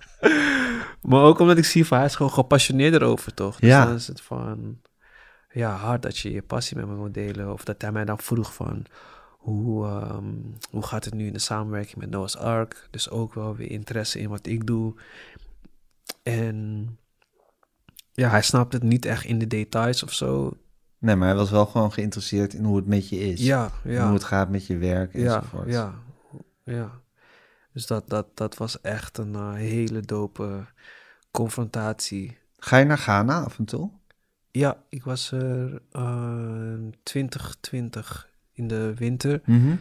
[1.02, 3.60] maar ook omdat ik zie van, hij is gewoon gepassioneerd erover, toch?
[3.60, 3.84] Dus Ja.
[3.84, 4.80] dan is het van,
[5.52, 7.52] ja, hard dat je je passie met me wil delen.
[7.52, 8.84] Of dat hij mij dan vroeg van,
[9.48, 10.34] hoe, ehm,
[10.70, 12.88] hoe gaat het nu in de samenwerking met Noah's Ark?
[12.90, 14.94] Dus ook wel weer interesse in wat ik doe.
[16.22, 16.88] En
[18.12, 20.56] ja, hij snapt het niet echt in de details of zo.
[20.98, 23.40] Nee, maar hij was wel gewoon geïnteresseerd in hoe het met je is.
[23.40, 24.04] Ja, ja.
[24.04, 25.68] Hoe het gaat met je werk ja, enzovoort.
[25.68, 25.94] ja,
[26.64, 27.00] ja.
[27.72, 30.66] Dus dat, dat, dat was echt een eh, hele dope
[31.30, 32.38] confrontatie.
[32.56, 33.90] Ga je naar Ghana af en toe?
[34.50, 38.28] Ja, ik was er eh 2020
[38.58, 39.40] in de winter.
[39.44, 39.72] Mhm.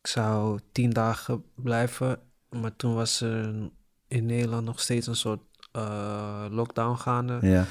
[0.00, 2.20] Ik zou tien dagen blijven,
[2.50, 3.70] maar toen was er
[4.08, 5.40] in Nederland nog steeds een soort
[5.72, 7.38] eh, lockdown gaande.
[7.42, 7.64] Ja.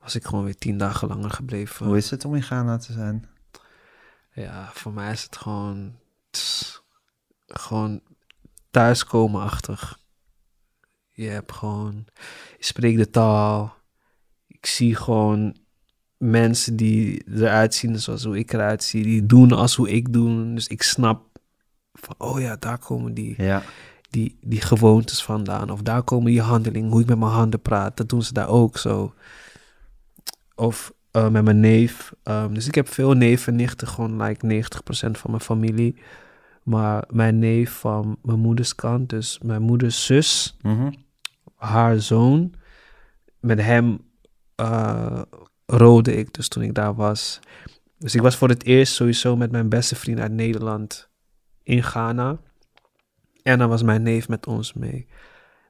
[0.00, 1.86] Was ik gewoon weer tien dagen langer gebleven.
[1.86, 3.28] Hoe is het om in Ghana te zijn?
[4.32, 5.98] Ja, voor mij is het gewoon,
[6.30, 6.82] tss,
[7.46, 8.00] gewoon
[8.70, 9.98] thuiskomen-achtig.
[11.10, 12.06] Je hebt gewoon,
[12.58, 13.76] je spreekt de taal.
[14.46, 15.56] Ik zie gewoon
[16.18, 19.02] mensen die eruit zien zoals hoe ik eruit zie.
[19.02, 20.54] Die doen als hoe ik doe.
[20.54, 21.22] Dus ik snap
[21.92, 23.62] van, oh ja, daar komen die, Ja.
[24.10, 25.70] die, die gewoontes vandaan.
[25.70, 27.96] Of daar komen die handelingen, hoe ik met mijn handen praat.
[27.96, 29.14] Dat doen ze daar ook zo.
[30.54, 32.12] Of eh, met mijn neef.
[32.22, 35.96] Ehm, dus ik heb veel neven en nichten, gewoon like 90% van mijn familie.
[36.62, 40.90] Maar mijn neef van mijn moeders kant, dus mijn moeders zus, Mhm.
[41.56, 42.52] haar zoon,
[43.40, 43.98] met hem
[44.54, 45.22] eh,
[45.70, 47.40] rode ik dus toen ik daar was.
[47.98, 51.08] Dus ik was voor het eerst sowieso met mijn beste vriend uit Nederland
[51.62, 52.38] in Ghana.
[53.42, 55.06] En dan was mijn neef met ons mee.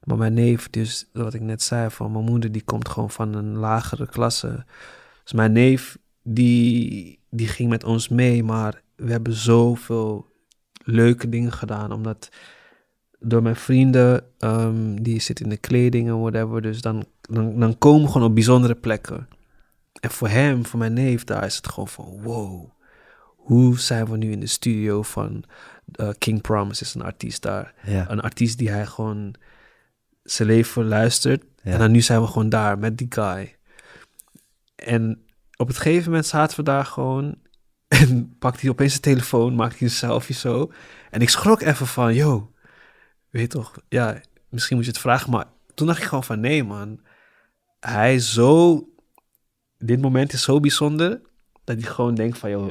[0.03, 3.35] Maar mijn neef, dus wat ik net zei, van mijn moeder, die komt gewoon van
[3.35, 4.65] een lagere klasse.
[5.23, 10.27] Dus mijn neef, die, die ging met ons mee, maar we hebben zoveel
[10.85, 12.29] leuke dingen gedaan, omdat
[13.19, 16.63] door mijn vrienden, ehm, die zitten in de kleding en whatever.
[16.63, 19.29] Dus dan, dan, dan komen we gewoon op bijzondere plekken.
[20.01, 22.71] En voor hem, voor mijn neef, daar is het gewoon van wow.
[23.37, 25.45] Hoe zijn we nu in de studio van
[25.93, 27.75] eh, King Promise, is een artiest daar.
[27.83, 28.11] Ja.
[28.11, 29.35] Een artiest die hij gewoon
[30.23, 31.45] zijn leven luistert.
[31.63, 31.73] Ja.
[31.73, 33.57] En dan nu zijn we gewoon daar met die guy.
[34.75, 35.23] En
[35.57, 37.37] op het gegeven moment zaten we daar gewoon.
[37.89, 40.73] En pakt hij opeens zijn telefoon, maakt hij een selfie zo.
[41.11, 42.53] En ik schrok even van, yo,
[43.31, 45.31] weet toch, ja, misschien moet je het vragen.
[45.31, 47.01] Maar toen dacht ik gewoon van, nee man.
[47.81, 48.85] Hij is zo,
[49.79, 51.21] dit moment is zo bijzonder,
[51.65, 52.71] dat hij gewoon denkt van, yo,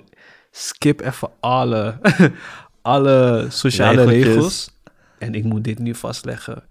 [0.51, 1.99] skip even alle,
[2.81, 4.35] alle sociale Regeltjes.
[4.35, 4.75] regels.
[5.17, 6.63] En ik moet dit nu vastleggen.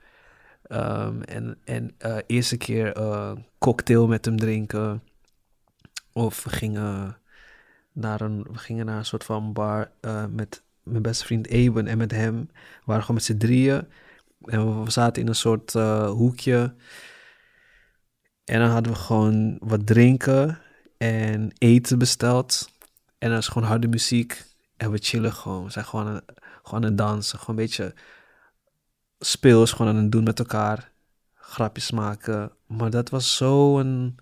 [0.62, 5.02] Ehm, en en eh, eerste keer eh, cocktail met hem drinken.
[6.12, 7.18] Of we gingen
[7.92, 11.86] naar een, we gingen naar een soort van bar eh, met mijn beste vriend Eben
[11.86, 12.48] en met hem.
[12.52, 13.88] We waren gewoon met z'n drieën.
[14.44, 15.72] En we, zaten in een soort
[16.08, 16.74] hoekje.
[18.46, 20.58] En dan hadden we gewoon wat drinken
[20.98, 22.70] en eten besteld.
[23.18, 24.44] En dan is gewoon harde muziek.
[24.76, 25.64] En we chillen gewoon.
[25.64, 26.20] We zijn gewoon aan,
[26.62, 27.38] gewoon aan het dansen.
[27.38, 27.94] Gewoon een beetje
[29.18, 30.90] speels gewoon aan het doen met elkaar.
[31.34, 32.52] Grapjes maken.
[32.66, 34.16] Maar dat was zo'n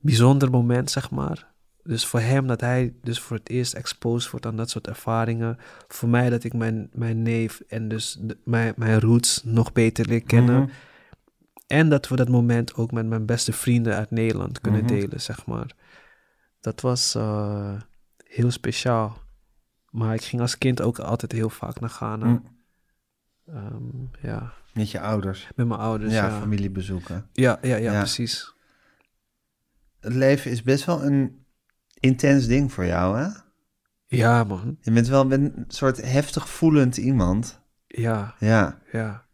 [0.00, 1.48] bijzonder moment, zeg maar.
[1.82, 5.58] Dus voor hem dat hij dus voor het eerst exposed wordt aan dat soort ervaringen.
[5.88, 10.22] Voor mij dat ik mijn, mijn neef en dus mijn, mijn roots nog beter leer
[10.22, 10.60] kennen.
[10.60, 10.70] Mhm.
[11.70, 14.92] En dat we dat moment ook met mijn beste vrienden uit Nederland kunnen Mhm.
[14.92, 15.74] delen, zeg maar.
[16.60, 17.80] Dat was eh,
[18.24, 19.18] heel speciaal.
[19.90, 22.26] Maar ik ging als kind ook altijd heel vaak naar Ghana.
[22.26, 24.10] Mm.
[24.22, 25.48] Ja, Met je ouders.
[25.56, 26.12] met mijn ouders.
[26.12, 26.40] ja, Ja, ja.
[26.40, 27.26] familiebezoeken.
[27.32, 27.98] Ja, ja, ja, Ja.
[27.98, 28.54] precies.
[30.00, 31.44] Het leven is best wel een
[32.00, 33.28] intens ding voor jou, hè?
[34.06, 34.76] Ja, man.
[34.80, 37.60] Je bent wel een soort heftig voelend iemand.
[37.86, 39.26] Ja, Ja, ja.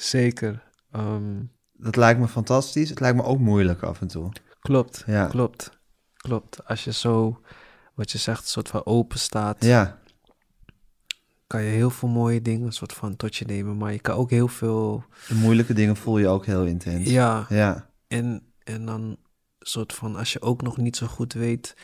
[0.00, 0.62] Zeker.
[0.90, 1.42] Ehm,
[1.72, 2.88] dat lijkt me fantastisch.
[2.88, 4.32] Het lijkt me ook moeilijk af en toe.
[4.60, 5.78] klopt, Ja, klopt,
[6.16, 6.66] klopt.
[6.66, 7.40] Als je zo,
[7.94, 9.98] wat je zegt, soort van open staat, ja,
[11.46, 13.76] kan je heel veel mooie dingen soort van tot je nemen.
[13.76, 17.08] Maar je kan ook heel veel, de moeilijke dingen voel je ook heel intens.
[17.08, 19.16] ja, Ja, En, en dan
[19.58, 21.76] soort van, als je ook nog niet zo goed weet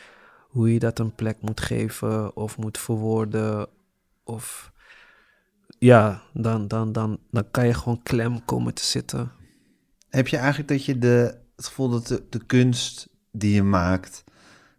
[0.47, 3.67] hoe je dat een plek moet geven of moet verwoorden.
[4.23, 4.71] Of
[5.79, 9.31] ja, dan, dan, dan, dan kan je gewoon klem komen te zitten.
[10.09, 14.23] Heb je eigenlijk dat je de, het gevoel dat de, de kunst die je maakt,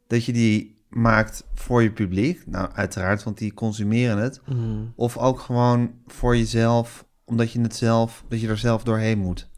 [0.07, 2.47] dat je die maakt voor je publiek?
[2.47, 4.41] Nou, uiteraard, want die consumeren het.
[4.47, 4.93] Mm.
[4.97, 9.49] Of ook gewoon voor jezelf, omdat je het zelf, dat je er zelf doorheen moet.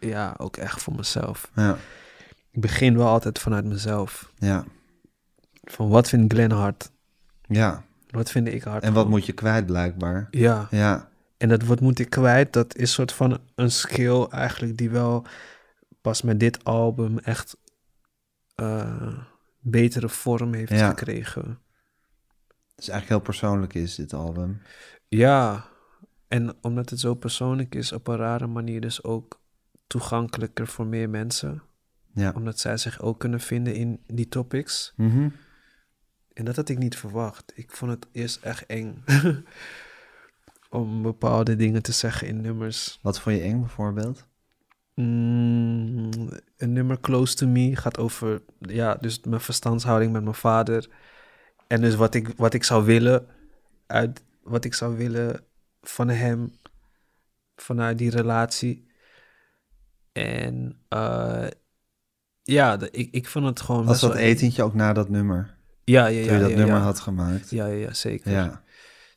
[0.00, 1.50] Ja, ook echt voor mezelf.
[1.54, 1.76] Ja,
[2.50, 4.32] Ik begin wel altijd vanuit mezelf.
[4.38, 4.64] ja,
[5.64, 6.90] Van wat vindt Glenn hard?
[7.48, 7.84] ja.
[8.16, 8.82] Wat vind ik hard?
[8.82, 10.28] En wat moet je kwijt blijkbaar?
[10.30, 14.76] Ja, Ja, en dat wat moet ik kwijt, dat is soort van een skill eigenlijk
[14.76, 15.26] die wel
[16.00, 17.56] pas met dit album echt
[18.54, 19.18] eh,
[19.60, 20.88] betere vorm heeft Ja.
[20.88, 21.58] gekregen.
[22.74, 24.60] dus eigenlijk heel persoonlijk is dit album.
[25.08, 25.64] Ja,
[26.28, 29.40] en omdat het zo persoonlijk is, op een rare manier dus ook
[29.86, 31.62] toegankelijker voor meer mensen.
[32.12, 32.32] Ja.
[32.34, 34.92] Omdat zij zich ook kunnen vinden in die topics.
[34.96, 35.28] Mhm.
[36.36, 37.52] En dat had ik niet verwacht.
[37.54, 39.04] Ik vond het eerst echt eng.
[40.70, 42.98] om bepaalde dingen te zeggen in nummers.
[43.02, 44.26] Wat vond je eng bijvoorbeeld?
[44.94, 46.10] Mm,
[46.56, 50.88] een nummer Close to Me gaat over, ja, dus mijn verstandshouding met mijn vader.
[51.66, 53.26] En dus wat ik, wat ik zou willen,
[53.86, 55.44] uit wat ik zou willen
[55.82, 56.52] van hem,
[57.56, 58.86] vanuit die relatie.
[60.12, 61.46] En eh,
[62.42, 65.55] ja, ik, ik vond het gewoon Was dat wel etentje ook na dat nummer?
[65.86, 66.24] Ja, ja, ja.
[66.26, 66.82] Toen je dat ja, nummer ja.
[66.82, 67.50] had gemaakt?
[67.50, 68.30] Ja, ja, ja, zeker.
[68.30, 68.62] Ja.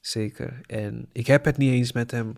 [0.01, 0.61] Zeker.
[0.65, 2.33] En ik heb het niet eens met hem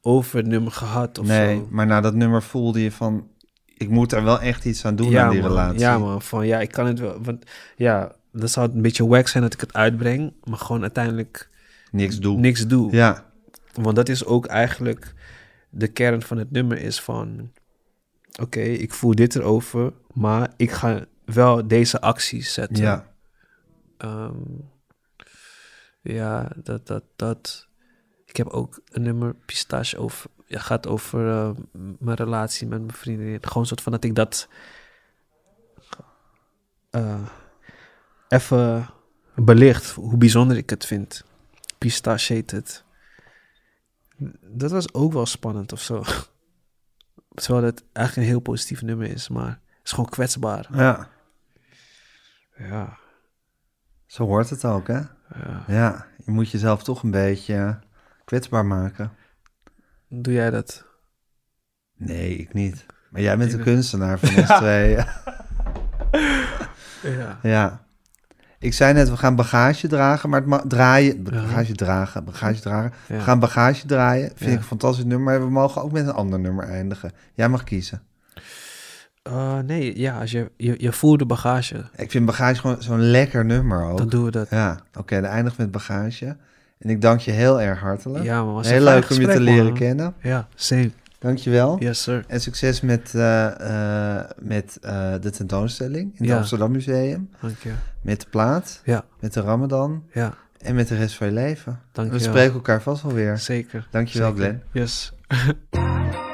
[0.00, 1.68] over het nummer gehad of Nee, zo.
[1.70, 3.28] maar na dat nummer voelde je van...
[3.76, 5.48] Ik moet er wel echt iets aan doen ja, aan die man.
[5.48, 5.78] relatie.
[5.80, 6.22] Ja, man.
[6.22, 7.22] Van ja, ik kan het wel.
[7.22, 7.44] Want
[7.76, 11.48] ja, dan zou het een beetje wack zijn dat ik het uitbreng, maar gewoon uiteindelijk
[11.90, 12.40] Niks doen.
[12.40, 12.92] niks doe.
[12.92, 13.30] Ja,
[13.72, 15.14] Want dat is ook eigenlijk
[15.70, 17.50] de kern van het nummer is van...
[18.40, 22.82] Oké, ik voel dit erover, maar ik ga wel deze acties zetten.
[22.84, 23.12] ja.
[24.04, 24.42] Ehm,
[26.00, 27.68] ja, dat, dat, dat.
[28.26, 30.30] Ik heb ook een nummer Pistache over.
[30.46, 33.38] Ja, gaat over eh, m- mijn relatie met mijn vriendin.
[33.44, 34.48] Gewoon een soort van dat ik dat.
[36.90, 37.28] eh,
[38.28, 38.88] even
[39.34, 41.24] belicht hoe bijzonder ik het vind.
[41.78, 42.84] Pistache heet het.
[44.40, 46.02] Dat was ook wel spannend of zo.
[47.34, 50.68] Terwijl het eigenlijk een heel positief nummer is, maar het is gewoon kwetsbaar.
[50.72, 51.12] ja.
[52.56, 52.98] Ja,
[54.06, 54.94] Zo hoort het ook, hè?
[54.94, 55.64] ja.
[55.66, 57.78] Ja, je moet jezelf toch een beetje
[58.24, 59.12] Kwetsbaar maken.
[60.08, 60.84] Doe jij dat?
[61.96, 62.86] Nee, ik niet.
[63.10, 64.96] Maar jij bent Ik- kunstenaar van ons twee.
[67.02, 67.38] Ja.
[67.42, 67.82] Ja.
[68.58, 72.92] Ik zei net, we gaan bagage dragen, maar het ma- draaien, bagage dragen, bagage dragen.
[73.08, 73.14] Ja.
[73.16, 76.12] We gaan bagage draaien, vind ik een fantastisch nummer, maar we mogen ook met een
[76.12, 77.12] ander nummer eindigen.
[77.34, 78.02] Jij mag kiezen.
[79.24, 83.00] Eh, nee, ja, als je, je, je voert de bagage, Ik vind bagage gewoon zo'n
[83.00, 83.98] lekker nummer ook.
[83.98, 84.50] dan doen we dat.
[84.50, 86.36] Ja, oké, dan eindigen we met bagage.
[86.78, 88.24] En ik dank je heel erg hartelijk.
[88.24, 89.74] Ja, maar was heel leuk om je te leren man.
[89.74, 90.14] kennen.
[90.22, 90.90] Ja, same.
[91.18, 91.76] Dankjewel.
[91.78, 92.24] Yes, sir.
[92.28, 94.78] En succes met, eh, eh, met
[95.20, 96.36] de tentoonstelling in het Ja.
[96.36, 97.30] Amsterdam Museum.
[97.40, 97.70] Dank je.
[98.00, 101.80] Met de plaat, Ja, met de Ramadan ja, en met de rest van je leven.
[101.92, 102.22] dank We je.
[102.24, 103.38] spreken elkaar vast wel weer.
[103.38, 103.86] Zeker.
[103.90, 104.44] Dankjewel, Zeker.
[104.44, 104.62] Glenn.
[104.72, 105.12] Yes.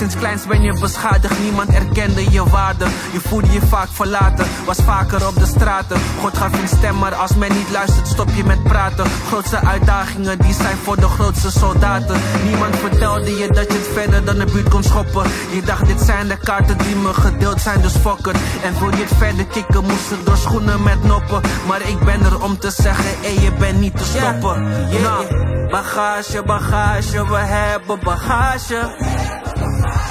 [0.00, 2.84] Sinds kleins ben je beschadigd, niemand erkende je waarde.
[3.12, 6.00] Je voelde je vaak verlaten, was vaker op de straten.
[6.20, 9.06] God gaf je een stem, maar als men niet luistert, stop je met praten.
[9.26, 12.20] Grootste uitdagingen, die zijn voor de grootste soldaten.
[12.44, 15.22] Niemand vertelde je dat je het verder dan de buurt kon schoppen.
[15.50, 18.36] Je dacht, dit zijn de kaarten die me gedeeld zijn, dus it.
[18.62, 21.40] En wil je het verder kicken, moest er door schoenen met noppen.
[21.66, 24.62] Maar ik ben er om te zeggen, hé, je bent niet te stoppen.
[25.02, 25.24] Nou,
[25.68, 29.59] bagage, bagage, we hebben bagage.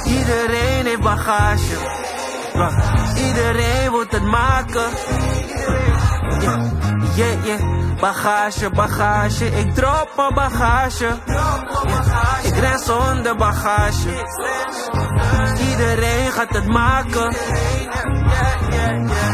[0.04, 1.78] Iedereen heeft bagage.
[3.16, 4.90] Iedereen moet het maken.
[6.42, 6.62] Ja,
[7.16, 7.80] yeah, yeah.
[8.00, 9.46] Bagage, bagage.
[9.46, 11.08] Ik drop mijn bagage.
[12.44, 14.26] Ik ren zonder bagage.
[15.70, 17.30] Iedereen gaat het maken.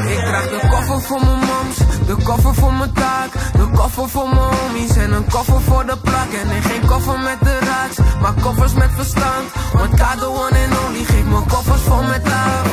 [0.07, 1.77] Ik draag de koffer voor mijn moms,
[2.07, 5.97] de koffer voor mijn taak, de koffer voor mijn homies en een koffer voor de
[5.97, 6.27] plak.
[6.41, 9.45] En geen koffer met de raaks, maar koffers met verstand.
[9.73, 12.63] Want Kado one en only geeft me koffers vol met taal.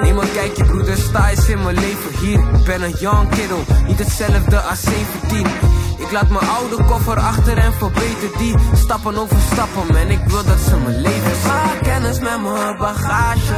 [0.00, 2.38] Niemand kijkt je broeder, sta eens in mijn leven hier.
[2.38, 5.46] Ik ben een young kiddo, niet hetzelfde als 17.
[5.98, 9.96] Ik laat mijn oude koffer achter en verbeter die Stappen over stappen.
[9.96, 13.54] En ik wil dat ze mijn leven Maak kennis met mijn bagage.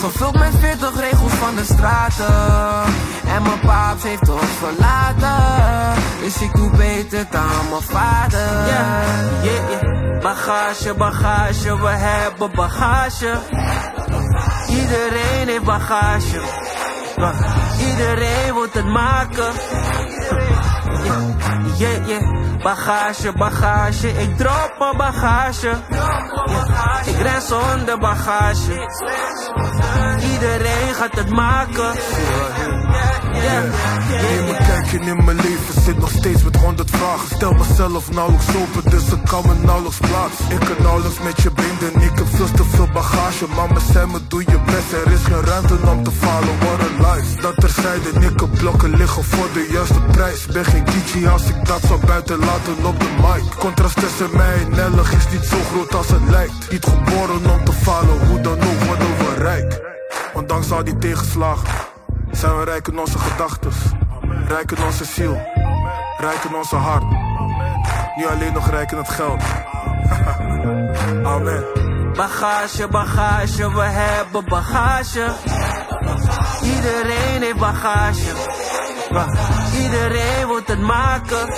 [0.00, 2.92] Gevuld met 40 regels van de straten.
[3.26, 6.02] En mijn paap heeft ons verlaten.
[6.20, 8.66] Dus ik doe beter dan mijn vader.
[8.66, 10.22] Yeah, yeah, yeah.
[10.22, 13.38] Bagage, bagage, we hebben bagage
[14.68, 16.40] Iedereen heeft bagage
[17.78, 19.52] Iedereen moet het maken
[21.78, 22.38] Yeah, yeah.
[22.62, 25.70] Bagage, bagage, ik drop mijn bagage.
[27.04, 28.88] Ik ren zonder bagage.
[30.32, 31.92] Iedereen gaat het maken.
[33.34, 37.36] Yeah, een kijkje in mijn leven, zit nog steeds met honderd vragen.
[37.36, 40.50] Stel mezelf nauwelijks open, dus ik kan me nauwelijks plaatsen.
[40.50, 43.46] Ik kan nauwelijks met je binden, ik heb veel te veel bagage.
[43.56, 46.58] Mama zei me doe je best, er is geen ruimte om te falen.
[46.58, 50.46] What a life, dat terzijde, ik heb blokken liggen voor de juiste prijs.
[50.46, 53.54] Ben geen DJ als ik dat zou buiten laten op de mic.
[53.58, 56.70] Contrast tussen mij en Ellig is niet zo groot als het lijkt.
[56.70, 59.80] Niet geboren om te falen, hoe dan ook worden we rijk
[60.34, 61.97] Ondanks al die tegenslagen
[62.30, 63.76] zijn we rijk in onze gedachtes,
[64.48, 65.40] rijk in onze ziel,
[66.18, 67.04] rijk in onze hart.
[68.16, 69.42] Niet alleen nog rijk in het geld.
[71.34, 71.64] Amen.
[72.14, 75.32] Bagage, bagage, we hebben bagage.
[76.62, 78.32] Iedereen heeft bagage.
[79.82, 81.54] Iedereen moet het maken.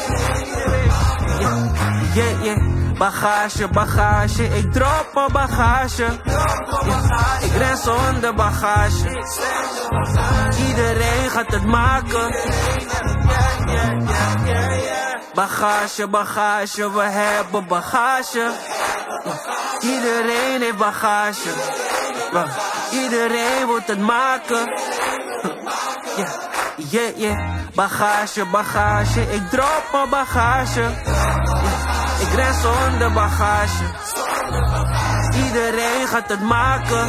[2.15, 2.80] Yeah, yeah.
[3.01, 6.05] Bagage, bagage, ik drop mijn bagage.
[7.41, 9.09] Ik ren zonder bagage.
[10.69, 12.37] Iedereen gaat het maken.
[15.35, 18.51] Bagage, bagage, we hebben bagage.
[19.81, 21.51] Iedereen heeft bagage.
[22.91, 24.73] Iedereen moet het maken.
[26.77, 27.39] Yeah, yeah.
[27.75, 29.21] Bagage, bagage.
[29.21, 30.89] Ik drop mijn bagage.
[32.21, 33.85] Ik ren zonder bagage.
[35.47, 37.09] Iedereen gaat het maken.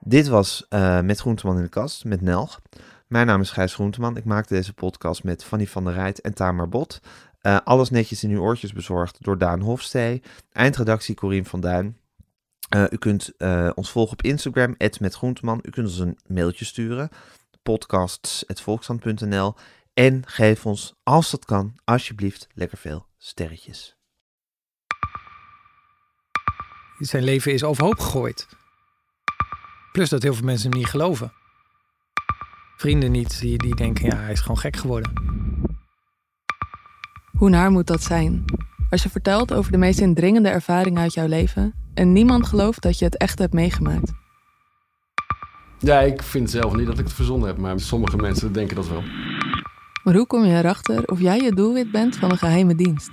[0.00, 2.60] Dit was eh, Met Groenteman in de Kast, met Nelg.
[3.06, 4.16] Mijn naam is Gijs Groenteman.
[4.16, 7.00] Ik maakte deze podcast met Fanny van der Rijt en Tamar Bot.
[7.40, 10.22] Eh, alles netjes in uw oortjes bezorgd door Daan Hofstee.
[10.52, 11.96] Eindredactie Corien van Duin.
[12.68, 13.32] Eh, u kunt
[13.74, 15.58] ons volgen op Instagram, met Groenteman.
[15.62, 17.08] U kunt ons een mailtje sturen,
[17.62, 19.54] podcasts.volkshand.nl.
[19.94, 23.96] En geef ons, als dat kan, alsjeblieft lekker veel sterretjes.
[26.98, 28.48] Zijn leven is overhoop gegooid.
[29.92, 31.32] Plus dat heel veel mensen hem niet geloven.
[32.76, 35.12] Vrienden niet, die, die denken, ja, hij is gewoon gek geworden.
[37.36, 38.44] Hoe naar moet dat zijn?
[38.90, 42.98] Als je vertelt over de meest indringende ervaringen uit jouw leven en niemand gelooft dat
[42.98, 44.12] je het echt hebt meegemaakt.
[45.78, 48.88] Ja, ik vind zelf niet dat ik het verzonnen heb, maar sommige mensen denken dat
[48.88, 49.02] wel.
[50.02, 53.10] Maar hoe kom je erachter of jij het doelwit bent van een geheime dienst?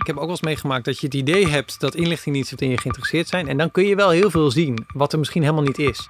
[0.00, 2.78] Ik heb ook wel eens meegemaakt dat je het idee hebt dat inlichtingendiensten in je
[2.78, 3.48] geïnteresseerd zijn.
[3.48, 6.08] En dan kun je wel heel veel zien, wat er misschien helemaal niet is.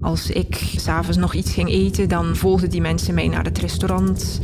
[0.00, 4.40] Als ik s'avonds nog iets ging eten, dan volgden die mensen mee naar het restaurant.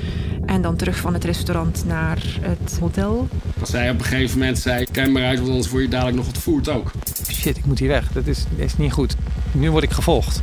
[0.47, 3.29] En dan terug van het restaurant naar het hotel.
[3.61, 6.17] Als zij op een gegeven moment zei, kijk maar uit, want anders word je dadelijk
[6.17, 6.91] nog ontvoerd ook.
[7.31, 8.13] Shit, ik moet hier weg.
[8.13, 9.17] Dat is, dat is niet goed.
[9.53, 10.43] Nu word ik gevolgd.